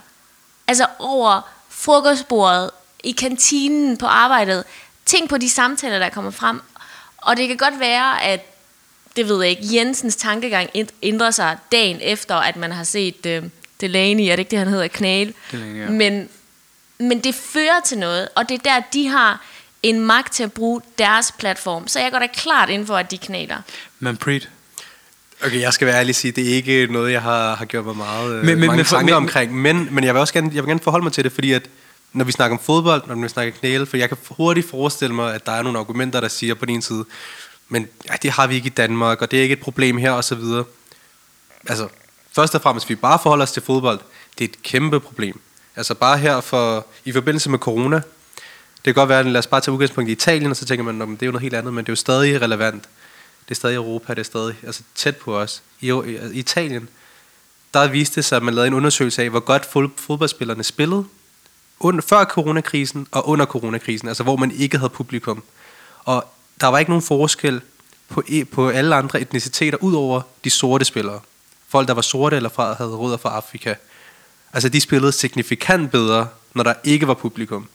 Altså 0.68 0.86
over 1.00 1.42
frokostbordet, 1.70 2.72
i 3.04 3.12
kantinen, 3.12 3.98
på 3.98 4.06
arbejdet. 4.06 4.64
Tænk 5.06 5.30
på 5.30 5.38
de 5.38 5.50
samtaler, 5.50 6.00
der 6.00 6.10
kommer 6.10 6.32
frem. 6.32 6.62
Og 7.18 7.38
det 7.38 7.48
kan 7.48 7.58
godt 7.58 7.80
være, 7.80 8.24
at 8.24 8.56
det 9.16 9.30
ved 9.30 9.42
jeg 9.42 9.50
ikke, 9.50 9.76
Jensens 9.76 10.16
tankegang 10.16 10.70
ænd- 10.76 10.90
ændrer 11.04 11.32
sig 11.32 11.58
dagen 11.72 12.00
efter, 12.02 12.36
at 12.36 12.56
man 12.56 12.72
har 12.72 12.84
set 12.84 13.26
uh, 13.26 13.50
Delaney, 13.82 14.24
er 14.24 14.32
det 14.32 14.40
ikke 14.40 14.52
det, 14.52 14.60
han 14.60 14.68
hedder, 14.68 14.88
knæle? 14.88 15.34
Delaney, 15.52 15.82
ja. 15.82 15.90
Men, 15.90 16.30
men 16.98 17.20
det 17.20 17.36
fører 17.36 17.80
til 17.86 17.98
noget, 17.98 18.30
og 18.36 18.50
det 18.50 18.56
er 18.56 18.64
der, 18.74 18.80
de 18.94 19.08
har 19.08 19.42
en 19.90 20.00
magt 20.00 20.34
til 20.34 20.44
at 20.44 20.54
bruge 20.54 20.82
deres 20.98 21.32
platform. 21.40 21.88
Så 21.88 22.00
jeg 22.00 22.12
går 22.12 22.20
da 22.20 22.28
klart 22.34 22.70
ind 22.70 22.88
for, 22.88 22.96
at 22.98 23.12
de 23.12 23.18
knæler. 23.18 23.58
Men 24.00 24.18
Preet, 24.18 24.50
Okay, 25.46 25.62
jeg 25.62 25.74
skal 25.74 25.88
være 25.88 25.96
ærlig 26.00 26.12
og 26.12 26.16
sige, 26.16 26.32
det 26.32 26.50
er 26.52 26.56
ikke 26.56 26.88
noget, 26.92 27.12
jeg 27.12 27.22
har, 27.22 27.56
har 27.56 27.66
gjort 27.66 27.86
mig 27.86 27.96
meget 27.98 28.34
øh, 28.36 28.46
Men- 28.46 28.60
mange 28.60 28.76
men 28.76 28.86
tanker 28.86 29.06
men- 29.06 29.14
omkring. 29.14 29.54
Men, 29.62 29.88
men 29.92 30.04
jeg 30.04 30.14
vil 30.14 30.20
også 30.20 30.34
gerne, 30.34 30.52
jeg 30.54 30.64
vil 30.64 30.70
gerne 30.70 30.80
forholde 30.80 31.04
mig 31.04 31.14
til 31.14 31.24
det, 31.24 31.32
fordi 31.32 31.52
at 31.54 31.62
når 32.14 32.26
vi 32.26 32.32
snakker 32.32 32.58
om 32.58 32.64
fodbold, 32.64 33.04
når 33.08 33.16
vi 33.16 33.28
snakker 33.30 33.54
knæle, 33.60 33.86
for 33.86 33.98
jeg 33.98 34.10
kan 34.10 34.18
hurtigt 34.30 34.70
forestille 34.70 35.16
mig, 35.16 35.34
at 35.36 35.46
der 35.46 35.52
er 35.52 35.62
nogle 35.62 35.80
argumenter, 35.80 36.20
der 36.22 36.28
siger 36.28 36.54
på 36.54 36.66
din 36.66 36.82
side, 36.82 37.06
men 37.70 37.88
ja, 38.10 38.14
det 38.22 38.32
har 38.32 38.48
vi 38.48 38.56
ikke 38.56 38.68
i 38.68 38.70
Danmark, 38.70 39.22
og 39.22 39.32
det 39.32 39.40
er 39.40 39.44
ikke 39.44 39.54
et 39.54 39.60
problem 39.60 39.98
her, 39.98 40.12
og 40.12 40.24
så 40.24 40.36
videre. 40.36 40.64
Altså, 41.70 41.88
først 42.36 42.56
og 42.56 42.62
fremmest, 42.62 42.90
vi 42.90 42.96
bare 42.96 43.20
forholder 43.24 43.44
os 43.44 43.52
til 43.52 43.62
fodbold, 43.62 44.00
det 44.40 44.46
er 44.46 44.50
et 44.50 44.64
kæmpe 44.64 45.00
problem. 45.00 45.40
Altså 45.76 45.94
bare 45.94 46.18
her 46.18 46.42
for, 46.42 46.86
i 47.06 47.12
forbindelse 47.12 47.50
med 47.50 47.60
corona, 47.60 48.02
det 48.86 48.94
kan 48.94 49.02
godt 49.02 49.10
være, 49.10 49.20
at 49.20 49.26
lad 49.26 49.40
os 49.40 49.48
bare 49.48 49.62
tage 49.62 49.74
udgangspunkt 49.74 50.10
i 50.10 50.12
Italien, 50.12 50.52
og 50.52 50.58
så 50.58 50.66
tænker 50.66 50.84
man, 50.84 51.02
at 51.02 51.08
det 51.08 51.22
er 51.22 51.26
jo 51.26 51.32
noget 51.32 51.42
helt 51.42 51.56
andet, 51.56 51.74
men 51.74 51.86
det 51.86 51.90
er 51.90 51.92
jo 51.92 51.96
stadig 51.96 52.42
relevant. 52.42 52.84
Det 53.46 53.52
er 53.52 53.56
stadig 53.56 53.76
Europa, 53.76 54.14
det 54.14 54.20
er 54.20 54.24
stadig 54.24 54.56
altså, 54.64 54.82
tæt 54.96 55.16
på 55.16 55.38
os. 55.38 55.64
I, 55.82 55.88
I 55.88 56.40
Italien, 56.40 56.90
der 57.74 57.88
viste 57.88 58.16
det 58.16 58.26
sig, 58.26 58.36
at 58.36 58.44
man 58.44 58.54
lavede 58.54 58.68
en 58.68 58.74
undersøgelse 58.74 59.24
af, 59.24 59.30
hvor 59.30 59.40
godt 59.40 59.66
fodboldspillerne 59.98 60.64
spillede 60.64 61.06
under, 61.80 62.02
før 62.02 62.24
coronakrisen 62.24 63.08
og 63.12 63.30
under 63.30 63.46
coronakrisen, 63.46 64.08
altså 64.08 64.24
hvor 64.24 64.36
man 64.36 64.52
ikke 64.52 64.78
havde 64.78 64.90
publikum. 64.90 65.44
Og 66.00 66.26
der 66.62 66.68
var 66.68 66.80
ikke 66.80 66.92
nogen 66.92 67.04
forskel 67.04 67.62
på, 68.10 68.24
e- 68.28 68.44
på 68.44 68.70
alle 68.70 68.96
andre 68.96 69.22
etniciteter, 69.22 69.78
udover 69.82 70.22
de 70.44 70.50
sorte 70.50 70.86
spillere. 70.86 71.20
Folk, 71.68 71.88
der 71.88 71.94
var 71.94 72.02
sorte 72.02 72.36
eller 72.36 72.50
fra, 72.50 72.74
havde 72.74 72.96
rødder 72.96 73.18
fra 73.18 73.36
Afrika. 73.36 73.74
Altså, 74.54 74.70
de 74.70 74.82
spillede 74.82 75.12
signifikant 75.12 75.92
bedre, 75.92 76.28
når 76.54 76.64
der 76.64 76.74
ikke 76.84 77.08
var 77.08 77.14
publikum. 77.14 77.68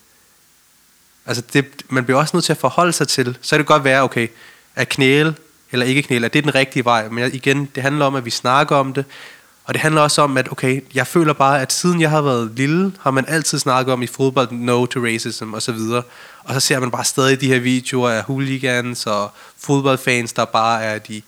Altså, 1.30 1.42
det, 1.52 1.66
man 1.88 2.04
bliver 2.04 2.18
også 2.18 2.36
nødt 2.36 2.44
til 2.44 2.52
at 2.52 2.58
forholde 2.58 2.92
sig 2.92 3.08
til. 3.08 3.38
Så 3.40 3.50
kan 3.50 3.58
det 3.58 3.66
godt 3.66 3.84
være, 3.84 4.02
okay, 4.02 4.28
at 4.76 4.88
knæle 4.88 5.34
eller 5.72 5.86
ikke 5.86 6.02
knæle, 6.02 6.26
at 6.26 6.32
det 6.32 6.38
er 6.38 6.42
den 6.42 6.54
rigtige 6.54 6.84
vej. 6.84 7.08
Men 7.08 7.30
igen, 7.32 7.68
det 7.74 7.82
handler 7.82 8.04
om, 8.04 8.14
at 8.14 8.24
vi 8.24 8.30
snakker 8.30 8.76
om 8.76 8.92
det. 8.92 9.04
Og 9.64 9.74
det 9.74 9.80
handler 9.80 10.00
også 10.00 10.22
om, 10.22 10.36
at 10.36 10.52
okay, 10.52 10.80
jeg 10.94 11.06
føler 11.06 11.32
bare, 11.32 11.62
at 11.62 11.72
siden 11.72 12.00
jeg 12.00 12.10
har 12.10 12.22
været 12.22 12.52
lille, 12.56 12.92
har 13.00 13.10
man 13.10 13.24
altid 13.28 13.58
snakket 13.58 13.92
om 13.92 14.02
i 14.02 14.06
fodbold, 14.06 14.48
no 14.52 14.86
to 14.86 15.00
racism 15.00 15.54
og 15.54 15.62
så 15.62 15.72
videre. 15.72 16.02
Og 16.44 16.54
så 16.54 16.60
ser 16.60 16.80
man 16.80 16.90
bare 16.90 17.04
stadig 17.04 17.40
de 17.40 17.48
her 17.48 17.60
videoer 17.60 18.10
af 18.10 18.22
hooligans 18.22 19.06
og 19.06 19.30
fodboldfans, 19.58 20.32
der 20.32 20.44
bare 20.44 20.82
er 20.82 20.98
de 20.98 21.22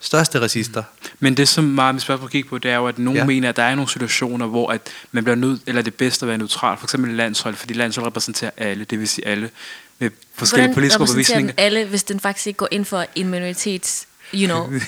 største 0.00 0.40
racister. 0.40 0.82
Men 1.20 1.36
det, 1.36 1.48
som 1.48 1.64
meget 1.64 1.94
mit 1.94 2.02
spørgsmål 2.02 2.30
gik 2.30 2.48
på, 2.48 2.58
det 2.58 2.70
er 2.70 2.76
jo, 2.76 2.86
at 2.86 2.98
nogen 2.98 3.16
ja. 3.16 3.24
Mener, 3.24 3.48
at 3.48 3.56
der 3.56 3.62
er 3.62 3.74
nogle 3.74 3.90
situationer, 3.90 4.46
hvor 4.46 4.70
at 4.70 4.80
man 5.12 5.24
bliver 5.24 5.36
nødt, 5.36 5.60
eller 5.66 5.82
det 5.82 5.92
er 5.92 5.96
bedst 5.96 6.22
at 6.22 6.28
være 6.28 6.38
neutral. 6.38 6.78
For 6.78 6.86
eksempel 6.86 7.14
landshold, 7.14 7.54
fordi 7.54 7.74
landshold 7.74 8.06
repræsenterer 8.06 8.50
alle, 8.56 8.84
det 8.84 9.00
vil 9.00 9.08
sige 9.08 9.26
alle 9.26 9.50
med 9.98 10.10
forskellige 10.34 10.66
Hvordan 10.66 10.74
politiske 10.74 11.00
overbevisninger. 11.00 11.52
alle, 11.56 11.84
hvis 11.84 12.02
den 12.02 12.20
faktisk 12.20 12.46
ikke 12.46 12.56
går 12.56 12.68
ind 12.70 12.84
for 12.84 13.06
en 13.14 13.28
minoritets, 13.28 14.06
you 14.34 14.46
know. 14.46 14.64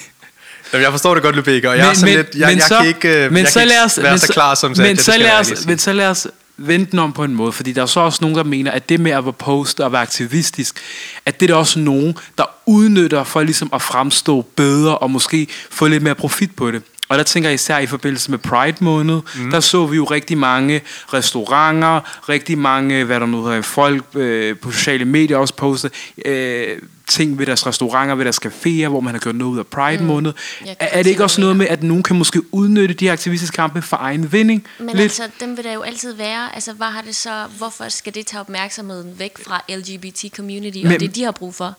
Jamen, 0.73 0.85
jeg 0.85 0.91
forstår 0.91 1.15
det 1.15 1.23
godt, 1.23 1.37
Lubega, 1.37 1.69
og 1.69 1.79
jeg 1.79 1.89
er 1.89 1.95
sådan 1.95 2.17
lidt, 2.17 2.35
jeg, 2.35 2.57
jeg 2.57 2.79
kan 2.79 2.87
ikke, 2.87 3.25
øh, 3.25 3.33
men 3.33 3.45
jeg 3.45 3.53
så 3.53 3.59
kan 3.59 3.69
lad 3.69 3.77
ikke 3.77 3.85
os, 3.85 3.99
være 4.03 4.13
men 4.13 4.19
så 4.19 4.33
klar 4.33 4.55
som 4.55 4.75
men, 4.77 4.97
så 4.97 5.19
lad 5.19 5.41
os, 5.41 5.67
men 5.67 5.79
så 5.79 5.93
lad 5.93 6.07
os 6.07 6.27
vente 6.67 6.91
den 6.91 6.99
om 6.99 7.13
på 7.13 7.25
en 7.25 7.35
måde, 7.35 7.53
fordi 7.53 7.73
der 7.73 7.83
er 7.83 7.87
så 7.87 8.01
også 8.01 8.19
nogen, 8.21 8.37
der 8.37 8.45
mener, 8.45 8.71
at 8.71 8.89
det 8.89 9.01
med 9.01 9.11
at 9.11 9.25
være 9.25 9.33
post 9.33 9.81
og 9.81 9.93
være 9.93 10.03
aktivistisk, 10.03 10.81
at 11.27 11.41
det 11.41 11.51
er 11.51 11.55
der 11.55 11.59
også 11.59 11.79
nogen, 11.79 12.17
der 12.39 12.45
udnytter 12.67 13.25
for 13.25 13.43
ligesom 13.43 13.71
at 13.73 13.83
fremstå 13.83 14.43
bedre 14.57 14.99
og 14.99 15.11
måske 15.11 15.49
få 15.71 15.87
lidt 15.87 16.03
mere 16.03 16.15
profit 16.15 16.57
på 16.57 16.71
det. 16.71 16.83
Og 17.11 17.19
der 17.19 17.25
tænker 17.25 17.49
jeg 17.49 17.55
især 17.55 17.79
i 17.79 17.87
forbindelse 17.87 18.31
med 18.31 18.39
Pride 18.39 18.77
måned, 18.81 19.21
mm. 19.37 19.51
der 19.51 19.61
så 19.61 19.87
vi 19.87 19.97
jo 19.97 20.05
rigtig 20.05 20.39
mange 20.39 20.81
restauranter, 21.15 22.29
rigtig 22.29 22.59
mange, 22.59 23.05
hvad 23.05 23.21
der 23.21 23.27
nu 23.27 23.45
hedder, 23.45 23.63
folk 23.63 24.05
øh, 24.15 24.57
på 24.59 24.71
sociale 24.71 25.05
medier 25.05 25.37
også 25.37 25.55
postet, 25.55 25.93
øh, 26.25 26.79
ting 27.09 27.39
ved 27.39 27.47
deres 27.47 27.67
restauranter, 27.67 28.15
ved 28.15 28.25
deres 28.25 28.39
caféer, 28.47 28.89
hvor 28.89 29.01
man 29.01 29.15
har 29.15 29.19
gjort 29.21 29.35
noget 29.35 29.53
ud 29.53 29.59
af 29.59 29.67
Pride 29.67 30.05
måned. 30.05 30.33
Jeg 30.61 30.67
kan 30.67 30.89
Er, 30.91 30.99
er 30.99 31.03
det 31.03 31.11
ikke 31.11 31.23
også 31.25 31.41
noget 31.41 31.57
med, 31.57 31.67
at 31.67 31.83
nogen 31.83 32.03
kan 32.03 32.17
måske 32.17 32.55
udnytte 32.55 32.95
de 32.95 33.05
her 33.05 33.13
aktivistiske 33.13 33.55
kampe 33.55 33.83
for 33.83 33.97
egen 34.01 34.33
vinding? 34.33 34.67
Men 34.79 34.89
Lidt? 34.89 35.01
altså, 35.01 35.23
dem 35.41 35.57
vil 35.57 35.65
der 35.65 35.73
jo 35.73 35.81
altid 35.81 36.13
være. 36.15 36.55
Altså, 36.55 36.73
hvad 36.73 36.87
har 36.87 37.03
det 37.03 37.17
så, 37.17 37.45
hvorfor 37.59 37.89
skal 37.89 38.15
det 38.15 38.27
tage 38.27 38.41
opmærksomheden 38.41 39.19
væk 39.19 39.33
fra 39.45 39.63
LGBT-community, 39.69 40.79
og 40.85 40.89
Men- 40.89 41.01
det 41.01 41.15
de 41.15 41.23
har 41.25 41.33
brug 41.33 41.55
for? 41.55 41.75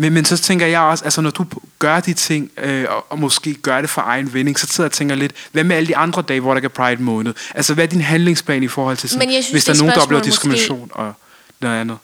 Men, 0.00 0.12
men 0.12 0.24
så 0.24 0.36
tænker 0.36 0.66
jeg 0.66 0.80
også, 0.80 1.04
altså 1.04 1.20
når 1.20 1.30
du 1.30 1.46
gør 1.78 2.00
de 2.00 2.14
ting, 2.14 2.50
øh, 2.56 2.86
og, 2.88 3.06
og 3.08 3.18
måske 3.18 3.54
gør 3.54 3.80
det 3.80 3.90
for 3.90 4.02
egen 4.02 4.34
vinding, 4.34 4.58
så 4.58 4.66
sidder 4.66 4.82
jeg 4.82 4.88
og 4.88 4.92
tænker 4.92 5.14
lidt, 5.14 5.32
hvad 5.52 5.64
med 5.64 5.76
alle 5.76 5.86
de 5.86 5.96
andre 5.96 6.22
dage, 6.22 6.40
hvor 6.40 6.54
der 6.54 6.60
er 6.64 6.68
Pride 6.68 7.02
måned? 7.02 7.34
Altså 7.54 7.74
hvad 7.74 7.84
er 7.84 7.88
din 7.88 8.00
handlingsplan 8.00 8.62
i 8.62 8.68
forhold 8.68 8.96
til 8.96 9.08
sådan, 9.08 9.28
synes, 9.30 9.50
hvis 9.50 9.64
der 9.64 9.72
er 9.72 9.76
nogen, 9.76 9.94
der 9.94 10.00
oplever 10.00 10.22
spørgsmål 10.22 10.50
måske- 10.50 10.58
diskrimination 10.58 10.90
og 10.94 11.12
noget 11.60 11.80
andet? 11.80 11.98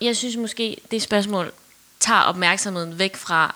Jeg 0.00 0.16
synes 0.16 0.36
måske, 0.36 0.76
det 0.90 1.02
spørgsmål 1.02 1.52
tager 2.00 2.20
opmærksomheden 2.20 2.98
væk 2.98 3.16
fra 3.16 3.54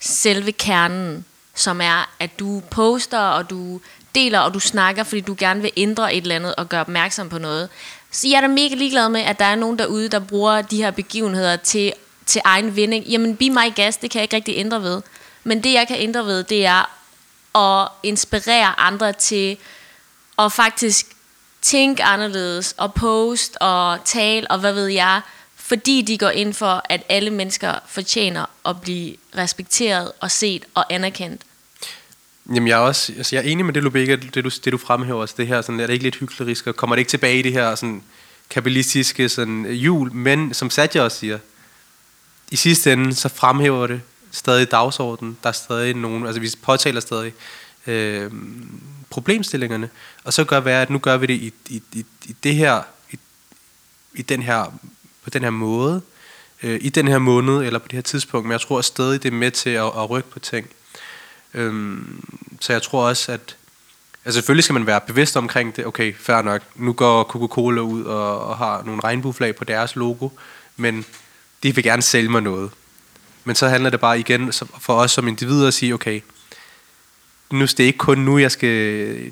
selve 0.00 0.52
kernen, 0.52 1.24
som 1.54 1.80
er, 1.80 2.10
at 2.18 2.38
du 2.38 2.62
poster, 2.70 3.18
og 3.18 3.50
du 3.50 3.80
deler, 4.14 4.38
og 4.38 4.54
du 4.54 4.60
snakker, 4.60 5.04
fordi 5.04 5.20
du 5.20 5.36
gerne 5.38 5.62
vil 5.62 5.70
ændre 5.76 6.14
et 6.14 6.22
eller 6.22 6.36
andet 6.36 6.54
og 6.54 6.68
gøre 6.68 6.80
opmærksom 6.80 7.28
på 7.28 7.38
noget. 7.38 7.68
Så 8.10 8.28
jeg 8.28 8.36
er 8.36 8.40
da 8.40 8.48
mega 8.48 8.74
ligeglad 8.74 9.08
med, 9.08 9.20
at 9.20 9.38
der 9.38 9.44
er 9.44 9.54
nogen 9.54 9.78
derude, 9.78 10.08
der 10.08 10.18
bruger 10.18 10.62
de 10.62 10.76
her 10.76 10.90
begivenheder 10.90 11.56
til, 11.56 11.92
til 12.30 12.40
egen 12.44 12.76
vinding. 12.76 13.04
Jamen, 13.04 13.36
be 13.36 13.50
my 13.50 13.74
gas, 13.76 13.96
det 13.96 14.10
kan 14.10 14.18
jeg 14.18 14.24
ikke 14.24 14.36
rigtig 14.36 14.54
ændre 14.56 14.82
ved. 14.82 15.02
Men 15.44 15.64
det, 15.64 15.72
jeg 15.72 15.88
kan 15.88 15.96
ændre 15.98 16.26
ved, 16.26 16.44
det 16.44 16.66
er 16.66 16.96
at 17.58 17.88
inspirere 18.02 18.80
andre 18.80 19.12
til 19.12 19.56
at 20.38 20.52
faktisk 20.52 21.06
tænke 21.62 22.02
anderledes, 22.02 22.74
og 22.76 22.94
post 22.94 23.56
og 23.60 23.98
tale, 24.04 24.50
og 24.50 24.58
hvad 24.58 24.72
ved 24.72 24.86
jeg, 24.86 25.20
fordi 25.56 26.02
de 26.02 26.18
går 26.18 26.30
ind 26.30 26.54
for, 26.54 26.82
at 26.88 27.02
alle 27.08 27.30
mennesker 27.30 27.74
fortjener 27.86 28.46
at 28.66 28.80
blive 28.80 29.16
respekteret 29.36 30.12
og 30.20 30.30
set 30.30 30.64
og 30.74 30.92
anerkendt. 30.92 31.42
Jamen 32.54 32.68
jeg 32.68 32.74
er 32.74 32.80
også, 32.80 33.12
altså 33.16 33.36
jeg 33.36 33.44
er 33.44 33.48
enig 33.48 33.64
med 33.64 33.74
det, 33.74 33.82
Lubega, 33.82 34.16
det 34.16 34.44
du, 34.44 34.50
det 34.64 34.72
du 34.72 34.78
fremhæver, 34.78 35.20
altså 35.20 35.34
det 35.38 35.46
her, 35.46 35.62
sådan, 35.62 35.80
er 35.80 35.86
det 35.86 35.92
ikke 35.92 36.02
lidt 36.02 36.16
hyklerisk, 36.16 36.66
og 36.66 36.76
kommer 36.76 36.96
det 36.96 37.00
ikke 37.00 37.10
tilbage 37.10 37.38
i 37.38 37.42
det 37.42 37.52
her 37.52 37.74
sådan, 37.74 38.02
kapitalistiske 38.50 39.28
sådan, 39.28 39.66
jul, 39.66 40.12
men 40.12 40.54
som 40.54 40.70
Satya 40.70 41.02
også 41.02 41.18
siger, 41.18 41.38
i 42.50 42.56
sidste 42.56 42.92
ende, 42.92 43.14
så 43.14 43.28
fremhæver 43.28 43.86
det 43.86 44.00
stadig 44.30 44.70
dagsordenen, 44.70 45.38
der 45.42 45.48
er 45.48 45.52
stadig 45.52 45.94
nogen, 45.94 46.26
altså 46.26 46.40
vi 46.40 46.50
påtaler 46.62 47.00
stadig 47.00 47.32
øh, 47.86 48.30
problemstillingerne, 49.10 49.90
og 50.24 50.32
så 50.32 50.44
gør 50.44 50.60
være, 50.60 50.82
at 50.82 50.90
nu 50.90 50.98
gør 50.98 51.16
vi 51.16 51.26
det 51.26 51.34
i, 51.34 51.52
i, 51.68 51.82
i, 51.92 52.04
i 52.24 52.36
det 52.42 52.54
her, 52.54 52.82
i, 53.10 53.18
i 54.14 54.22
den 54.22 54.42
her, 54.42 54.72
på 55.24 55.30
den 55.30 55.42
her 55.42 55.50
måde, 55.50 56.02
øh, 56.62 56.78
i 56.82 56.88
den 56.88 57.08
her 57.08 57.18
måned, 57.18 57.62
eller 57.62 57.78
på 57.78 57.88
det 57.88 57.96
her 57.96 58.02
tidspunkt, 58.02 58.46
men 58.46 58.52
jeg 58.52 58.60
tror 58.60 58.80
stadig, 58.80 59.22
det 59.22 59.28
er 59.28 59.36
med 59.36 59.50
til 59.50 59.70
at, 59.70 59.86
at 59.86 60.10
rykke 60.10 60.30
på 60.30 60.38
ting. 60.38 60.70
Øhm, 61.54 62.24
så 62.60 62.72
jeg 62.72 62.82
tror 62.82 63.08
også, 63.08 63.32
at 63.32 63.56
altså 64.24 64.36
selvfølgelig 64.38 64.64
skal 64.64 64.74
man 64.74 64.86
være 64.86 65.00
bevidst 65.00 65.36
omkring 65.36 65.76
det. 65.76 65.86
Okay, 65.86 66.14
fair 66.18 66.42
nok. 66.42 66.62
Nu 66.76 66.92
går 66.92 67.24
Coca-Cola 67.24 67.80
ud 67.80 68.04
og, 68.04 68.46
og 68.46 68.58
har 68.58 68.82
nogle 68.82 69.00
regnbueflag 69.04 69.56
på 69.56 69.64
deres 69.64 69.96
logo, 69.96 70.28
men 70.76 71.04
de 71.62 71.74
vil 71.74 71.84
gerne 71.84 72.02
sælge 72.02 72.28
mig 72.28 72.42
noget. 72.42 72.70
Men 73.44 73.56
så 73.56 73.68
handler 73.68 73.90
det 73.90 74.00
bare 74.00 74.20
igen 74.20 74.52
for 74.78 74.94
os 74.94 75.10
som 75.10 75.28
individer 75.28 75.68
at 75.68 75.74
sige, 75.74 75.94
okay, 75.94 76.20
nu 77.50 77.60
det 77.60 77.80
er 77.80 77.84
ikke 77.84 77.98
kun 77.98 78.18
nu, 78.18 78.38
jeg 78.38 78.52
skal, 78.52 78.68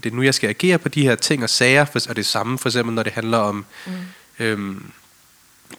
det 0.03 0.07
er 0.07 0.17
nu, 0.17 0.23
jeg 0.23 0.35
skal 0.35 0.49
agere 0.49 0.79
på 0.79 0.89
de 0.89 1.03
her 1.03 1.15
ting 1.15 1.43
og 1.43 1.51
sager, 1.51 1.85
for, 1.85 2.01
og 2.09 2.17
det 2.17 2.27
samme 2.27 2.59
for 2.59 2.69
eksempel, 2.69 2.95
når 2.95 3.03
det 3.03 3.13
handler 3.13 3.39
om 3.39 3.67
mm. 3.87 3.93
øhm, 4.39 4.91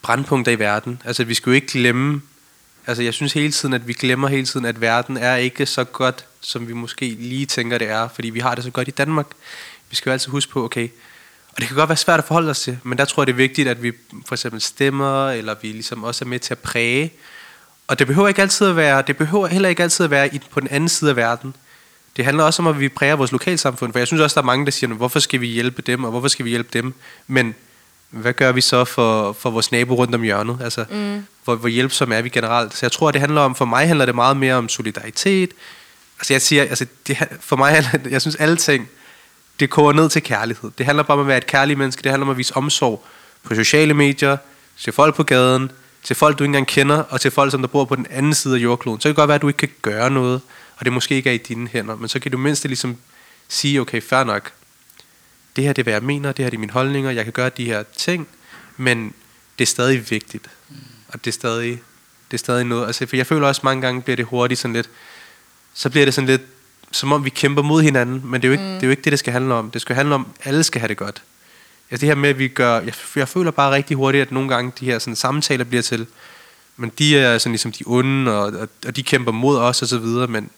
brandpunkter 0.01 0.51
i 0.51 0.59
verden. 0.59 1.01
Altså, 1.05 1.23
vi 1.23 1.33
skal 1.33 1.49
jo 1.49 1.55
ikke 1.55 1.67
glemme, 1.67 2.21
altså 2.87 3.03
jeg 3.03 3.13
synes 3.13 3.33
hele 3.33 3.51
tiden, 3.51 3.73
at 3.73 3.87
vi 3.87 3.93
glemmer 3.93 4.27
hele 4.27 4.45
tiden, 4.45 4.65
at 4.65 4.81
verden 4.81 5.17
er 5.17 5.35
ikke 5.35 5.65
så 5.65 5.83
godt, 5.83 6.25
som 6.41 6.67
vi 6.67 6.73
måske 6.73 7.05
lige 7.19 7.45
tænker, 7.45 7.77
det 7.77 7.89
er, 7.89 8.07
fordi 8.07 8.29
vi 8.29 8.39
har 8.39 8.55
det 8.55 8.63
så 8.63 8.71
godt 8.71 8.87
i 8.87 8.91
Danmark. 8.91 9.27
Vi 9.89 9.95
skal 9.95 10.09
jo 10.09 10.13
altid 10.13 10.31
huske 10.31 10.51
på, 10.51 10.63
okay, 10.63 10.87
og 11.51 11.57
det 11.57 11.67
kan 11.67 11.77
godt 11.77 11.89
være 11.89 11.97
svært 11.97 12.19
at 12.19 12.25
forholde 12.25 12.49
os 12.49 12.59
til, 12.61 12.77
men 12.83 12.97
der 12.97 13.05
tror 13.05 13.23
jeg, 13.23 13.27
det 13.27 13.33
er 13.33 13.37
vigtigt, 13.37 13.67
at 13.67 13.83
vi 13.83 13.91
for 14.25 14.35
eksempel 14.35 14.61
stemmer, 14.61 15.29
eller 15.29 15.55
vi 15.61 15.67
ligesom 15.67 16.03
også 16.03 16.25
er 16.25 16.29
med 16.29 16.39
til 16.39 16.53
at 16.53 16.59
præge. 16.59 17.13
Og 17.87 17.99
det 17.99 18.07
behøver 18.07 18.27
ikke 18.27 18.41
altid 18.41 18.67
at 18.67 18.75
være, 18.75 19.01
det 19.07 19.17
behøver 19.17 19.47
heller 19.47 19.69
ikke 19.69 19.83
altid 19.83 20.05
at 20.05 20.11
være 20.11 20.29
på 20.51 20.59
den 20.59 20.67
anden 20.71 20.89
side 20.89 21.09
af 21.09 21.15
verden. 21.15 21.55
Det 22.17 22.25
handler 22.25 22.43
også 22.43 22.61
om, 22.61 22.67
at 22.67 22.79
vi 22.79 22.89
præger 22.89 23.15
vores 23.15 23.31
lokalsamfund, 23.31 23.91
for 23.91 23.99
jeg 23.99 24.07
synes 24.07 24.21
også, 24.21 24.33
der 24.33 24.41
er 24.41 24.45
mange, 24.45 24.65
der 24.65 24.71
siger, 24.71 24.89
"Nå, 24.89 24.95
hvorfor 24.95 25.19
skal 25.19 25.41
vi 25.41 25.47
hjælpe 25.47 25.81
dem, 25.81 26.03
og 26.03 26.11
hvorfor 26.11 26.27
skal 26.27 26.45
vi 26.45 26.49
hjælpe 26.49 26.69
dem? 26.73 26.93
Men 27.27 27.55
hvad 28.09 28.33
gør 28.33 28.51
vi 28.51 28.61
så 28.61 28.85
for, 28.85 29.33
for 29.33 29.49
vores 29.49 29.71
nabo 29.71 29.93
rundt 29.95 30.15
om 30.15 30.21
hjørnet? 30.21 30.57
Altså, 30.63 30.85
mm. 30.89 31.25
hvor, 31.43 31.55
hvor 31.55 31.69
hjælpsomme 31.69 32.15
er 32.15 32.21
vi 32.21 32.29
generelt? 32.29 32.73
Så 32.73 32.79
jeg 32.81 32.91
tror, 32.91 33.11
det 33.11 33.21
handler 33.21 33.41
om, 33.41 33.55
for 33.55 33.65
mig 33.65 33.87
handler 33.87 34.05
det 34.05 34.15
meget 34.15 34.37
mere 34.37 34.55
om 34.55 34.69
solidaritet. 34.69 35.49
Altså 36.19 36.33
jeg 36.33 36.41
siger, 36.41 36.61
altså 36.61 36.85
det, 37.07 37.17
for 37.39 37.55
mig 37.55 37.71
handler 37.83 38.09
jeg 38.11 38.21
synes 38.21 38.35
alle 38.35 38.57
ting, 38.57 38.89
det 39.59 39.69
koger 39.69 39.93
ned 39.93 40.09
til 40.09 40.23
kærlighed. 40.23 40.71
Det 40.77 40.85
handler 40.85 41.03
bare 41.03 41.17
om 41.17 41.21
at 41.21 41.27
være 41.27 41.37
et 41.37 41.47
kærligt 41.47 41.79
menneske. 41.79 42.01
Det 42.03 42.11
handler 42.11 42.25
om 42.25 42.31
at 42.31 42.37
vise 42.37 42.57
omsorg 42.57 43.05
på 43.43 43.55
sociale 43.55 43.93
medier, 43.93 44.37
til 44.77 44.93
folk 44.93 45.15
på 45.15 45.23
gaden, 45.23 45.71
til 46.03 46.15
folk, 46.15 46.39
du 46.39 46.43
ikke 46.43 46.49
engang 46.49 46.67
kender, 46.67 46.97
og 46.97 47.21
til 47.21 47.31
folk, 47.31 47.51
som 47.51 47.61
der 47.61 47.67
bor 47.67 47.85
på 47.85 47.95
den 47.95 48.07
anden 48.09 48.33
side 48.33 48.55
af 48.55 48.59
jordkloden. 48.59 49.01
Så 49.01 49.03
kan 49.03 49.09
det 49.09 49.15
godt 49.15 49.27
være, 49.27 49.35
at 49.35 49.41
du 49.41 49.47
ikke 49.47 49.57
kan 49.57 49.69
gøre 49.81 50.09
noget, 50.09 50.41
og 50.77 50.85
det 50.85 50.93
måske 50.93 51.15
ikke 51.15 51.29
er 51.29 51.33
i 51.33 51.37
dine 51.37 51.67
hænder, 51.67 51.95
men 51.95 52.09
så 52.09 52.19
kan 52.19 52.31
du 52.31 52.37
mindst 52.37 52.65
ligesom 52.65 52.97
sige, 53.47 53.81
okay, 53.81 54.01
fair 54.01 54.23
nok, 54.23 54.51
det 55.55 55.63
her 55.63 55.73
det 55.73 55.81
er, 55.81 55.83
hvad 55.83 55.93
jeg 55.93 56.03
mener, 56.03 56.31
det 56.31 56.45
her 56.45 56.49
det 56.49 56.57
er 56.57 56.59
mine 56.59 56.71
holdninger, 56.71 57.11
jeg 57.11 57.23
kan 57.23 57.33
gøre 57.33 57.49
de 57.49 57.65
her 57.65 57.83
ting, 57.97 58.27
men 58.77 59.13
det 59.59 59.65
er 59.65 59.67
stadig 59.67 60.11
vigtigt, 60.11 60.49
og 61.07 61.25
det 61.25 61.31
er 61.31 61.33
stadig, 61.33 61.81
det 62.31 62.33
er 62.33 62.37
stadig 62.37 62.65
noget, 62.65 62.87
altså, 62.87 63.05
for 63.05 63.15
jeg 63.15 63.27
føler 63.27 63.47
også, 63.47 63.61
mange 63.63 63.81
gange 63.81 64.01
bliver 64.01 64.15
det 64.15 64.25
hurtigt 64.25 64.59
sådan 64.59 64.75
lidt, 64.75 64.89
så 65.73 65.89
bliver 65.89 66.05
det 66.05 66.13
sådan 66.13 66.27
lidt, 66.27 66.41
som 66.91 67.11
om 67.11 67.25
vi 67.25 67.29
kæmper 67.29 67.61
mod 67.61 67.83
hinanden, 67.83 68.21
men 68.25 68.41
det 68.41 68.47
er 68.47 68.49
jo 68.49 68.51
ikke, 68.51 68.63
mm. 68.63 68.73
det, 68.73 68.83
er 68.83 68.87
jo 68.87 68.91
ikke 68.91 69.01
det, 69.01 69.11
det 69.11 69.19
skal 69.19 69.33
handle 69.33 69.53
om. 69.53 69.71
Det 69.71 69.81
skal 69.81 69.95
handle 69.95 70.15
om, 70.15 70.27
at 70.39 70.47
alle 70.47 70.63
skal 70.63 70.81
have 70.81 70.87
det 70.87 70.97
godt. 70.97 71.21
Altså 71.91 72.01
det 72.01 72.09
her 72.09 72.15
med, 72.15 72.29
at 72.29 72.39
vi 72.39 72.47
gør, 72.47 72.79
jeg, 72.79 72.93
jeg 73.15 73.27
føler 73.27 73.51
bare 73.51 73.71
rigtig 73.71 73.97
hurtigt, 73.97 74.21
at 74.21 74.31
nogle 74.31 74.49
gange 74.49 74.71
de 74.79 74.85
her 74.85 74.99
sådan, 74.99 75.15
samtaler 75.15 75.63
bliver 75.63 75.81
til, 75.81 76.07
men 76.77 76.91
de 76.97 77.17
er 77.17 77.37
sådan 77.37 77.51
ligesom 77.51 77.71
de 77.71 77.83
onde, 77.87 78.37
og, 78.37 78.53
og, 78.59 78.69
og 78.87 78.95
de 78.95 79.03
kæmper 79.03 79.31
mod 79.31 79.57
os 79.57 79.81
og 79.81 79.87
så 79.87 79.97
videre, 79.97 80.27
men, 80.27 80.49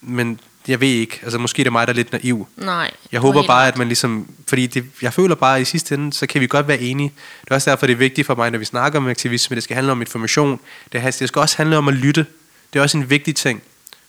men 0.00 0.40
jeg 0.68 0.80
ved 0.80 0.88
ikke, 0.88 1.20
altså 1.22 1.38
måske 1.38 1.62
er 1.62 1.64
det 1.64 1.72
mig, 1.72 1.86
der 1.86 1.92
er 1.92 1.96
lidt 1.96 2.12
naiv. 2.12 2.48
Nej. 2.56 2.90
Jeg 3.12 3.20
håber 3.20 3.46
bare, 3.46 3.68
at 3.68 3.78
man 3.78 3.86
ligesom... 3.86 4.28
Fordi 4.48 4.66
det, 4.66 4.84
jeg 5.02 5.12
føler 5.12 5.34
bare, 5.34 5.56
at 5.56 5.62
i 5.62 5.64
sidste 5.64 5.94
ende, 5.94 6.12
så 6.12 6.26
kan 6.26 6.40
vi 6.40 6.46
godt 6.46 6.68
være 6.68 6.80
enige. 6.80 7.12
Det 7.40 7.50
er 7.50 7.54
også 7.54 7.70
derfor, 7.70 7.86
det 7.86 7.92
er 7.92 7.96
vigtigt 7.96 8.26
for 8.26 8.34
mig, 8.34 8.50
når 8.50 8.58
vi 8.58 8.64
snakker 8.64 8.98
om 8.98 9.08
aktivisme. 9.08 9.54
Det 9.54 9.62
skal 9.62 9.74
handle 9.74 9.92
om 9.92 10.00
information. 10.00 10.60
Det, 10.92 11.02
det 11.18 11.28
skal 11.28 11.40
også 11.40 11.56
handle 11.56 11.76
om 11.76 11.88
at 11.88 11.94
lytte. 11.94 12.26
Det 12.72 12.78
er 12.78 12.82
også 12.82 12.98
en 12.98 13.10
vigtig 13.10 13.36
ting. 13.36 13.62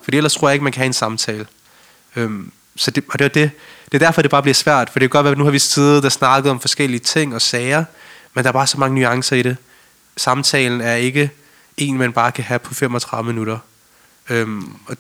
For 0.06 0.12
ellers 0.14 0.34
tror 0.34 0.48
jeg 0.48 0.54
ikke, 0.54 0.64
man 0.64 0.74
kan 0.74 0.80
have 0.80 0.88
en 0.88 0.94
samtale. 0.94 1.48
Øhm, 2.16 2.52
så 2.76 2.92
det, 2.92 3.04
og 3.10 3.20
det, 3.20 3.26
er 3.26 3.30
det, 3.30 3.52
det 3.92 3.94
er 3.94 4.06
derfor, 4.06 4.22
det 4.22 4.32
bare 4.32 4.42
bliver 4.42 4.54
svært. 4.54 4.90
For 4.90 5.00
det 5.00 5.10
kan 5.10 5.18
godt 5.18 5.24
være, 5.24 5.32
at 5.32 5.38
nu 5.38 5.44
har 5.44 5.52
vi 5.52 5.60
siddet 5.60 6.06
og 6.06 6.12
snakket 6.12 6.52
om 6.52 6.60
forskellige 6.60 7.00
ting 7.00 7.36
og 7.36 7.42
sager, 7.42 7.86
men 8.34 8.44
der 8.44 8.48
er 8.48 8.54
bare 8.54 8.68
så 8.68 8.78
mange 8.78 9.00
nuancer 9.00 9.36
i 9.36 9.42
det. 9.42 9.58
Samtalen 10.18 10.82
er 10.82 10.96
ikke 10.96 11.32
en, 11.78 11.98
man 11.98 12.14
bare 12.14 12.32
kan 12.32 12.44
have 12.44 12.60
på 12.60 12.74
35 12.74 13.28
minutter. 13.28 13.58
Øhm, 14.30 14.76
og 14.88 14.98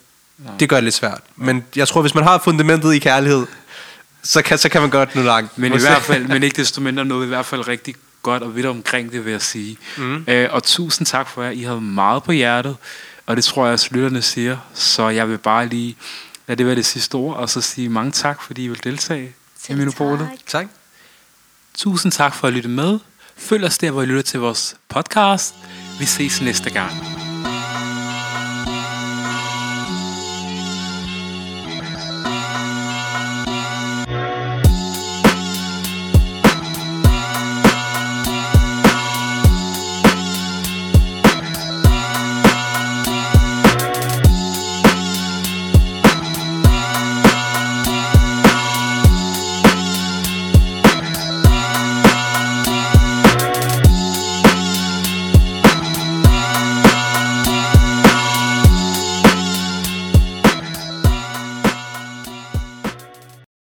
det 0.59 0.69
gør 0.69 0.75
det 0.75 0.83
lidt 0.83 0.95
svært. 0.95 1.21
Men 1.35 1.63
jeg 1.75 1.87
tror, 1.87 2.01
hvis 2.01 2.15
man 2.15 2.23
har 2.23 2.37
fundamentet 2.37 2.93
i 2.93 2.99
kærlighed, 2.99 3.45
så 4.23 4.41
kan, 4.41 4.57
så 4.57 4.69
kan 4.69 4.81
man 4.81 4.89
godt 4.89 5.15
nå 5.15 5.21
langt. 5.21 5.57
Men 5.57 5.73
i 5.73 5.79
hvert 5.79 6.01
fald, 6.01 6.27
men 6.27 6.43
ikke 6.43 6.57
desto 6.57 6.81
mindre 6.81 7.05
noget 7.05 7.25
i 7.25 7.27
hvert 7.27 7.45
fald 7.45 7.67
rigtig 7.67 7.95
godt 8.25 8.43
og 8.43 8.55
vidt 8.55 8.65
omkring 8.65 9.11
det, 9.11 9.25
vil 9.25 9.31
jeg 9.31 9.41
sige. 9.41 9.77
Mm. 9.97 10.25
Øh, 10.27 10.49
og 10.51 10.63
tusind 10.63 11.07
tak 11.07 11.29
for 11.29 11.43
jer. 11.43 11.49
I 11.49 11.61
havde 11.61 11.81
meget 11.81 12.23
på 12.23 12.31
hjertet, 12.31 12.77
og 13.25 13.35
det 13.35 13.43
tror 13.43 13.65
jeg, 13.65 13.73
at 13.73 13.87
lytterne 13.91 14.21
siger. 14.21 14.57
Så 14.73 15.09
jeg 15.09 15.29
vil 15.29 15.37
bare 15.37 15.67
lige 15.67 15.97
lade 16.47 16.57
det 16.57 16.65
være 16.65 16.75
det 16.75 16.85
sidste 16.85 17.15
ord, 17.15 17.37
og 17.37 17.49
så 17.49 17.61
sige 17.61 17.89
mange 17.89 18.11
tak, 18.11 18.41
fordi 18.41 18.63
I 18.63 18.67
vil 18.67 18.83
deltage 18.83 19.33
i 19.69 19.73
Minopolet. 19.73 20.29
tak. 20.29 20.39
Tak. 20.47 20.67
Tusind 21.77 22.11
tak 22.11 22.35
for 22.35 22.47
at 22.47 22.53
lytte 22.53 22.69
med. 22.69 22.99
Følg 23.37 23.63
os 23.65 23.77
der, 23.77 23.91
hvor 23.91 24.01
I 24.01 24.05
lytter 24.05 24.21
til 24.21 24.39
vores 24.39 24.75
podcast. 24.89 25.55
Vi 25.99 26.05
ses 26.05 26.41
næste 26.41 26.69
gang. 26.69 27.14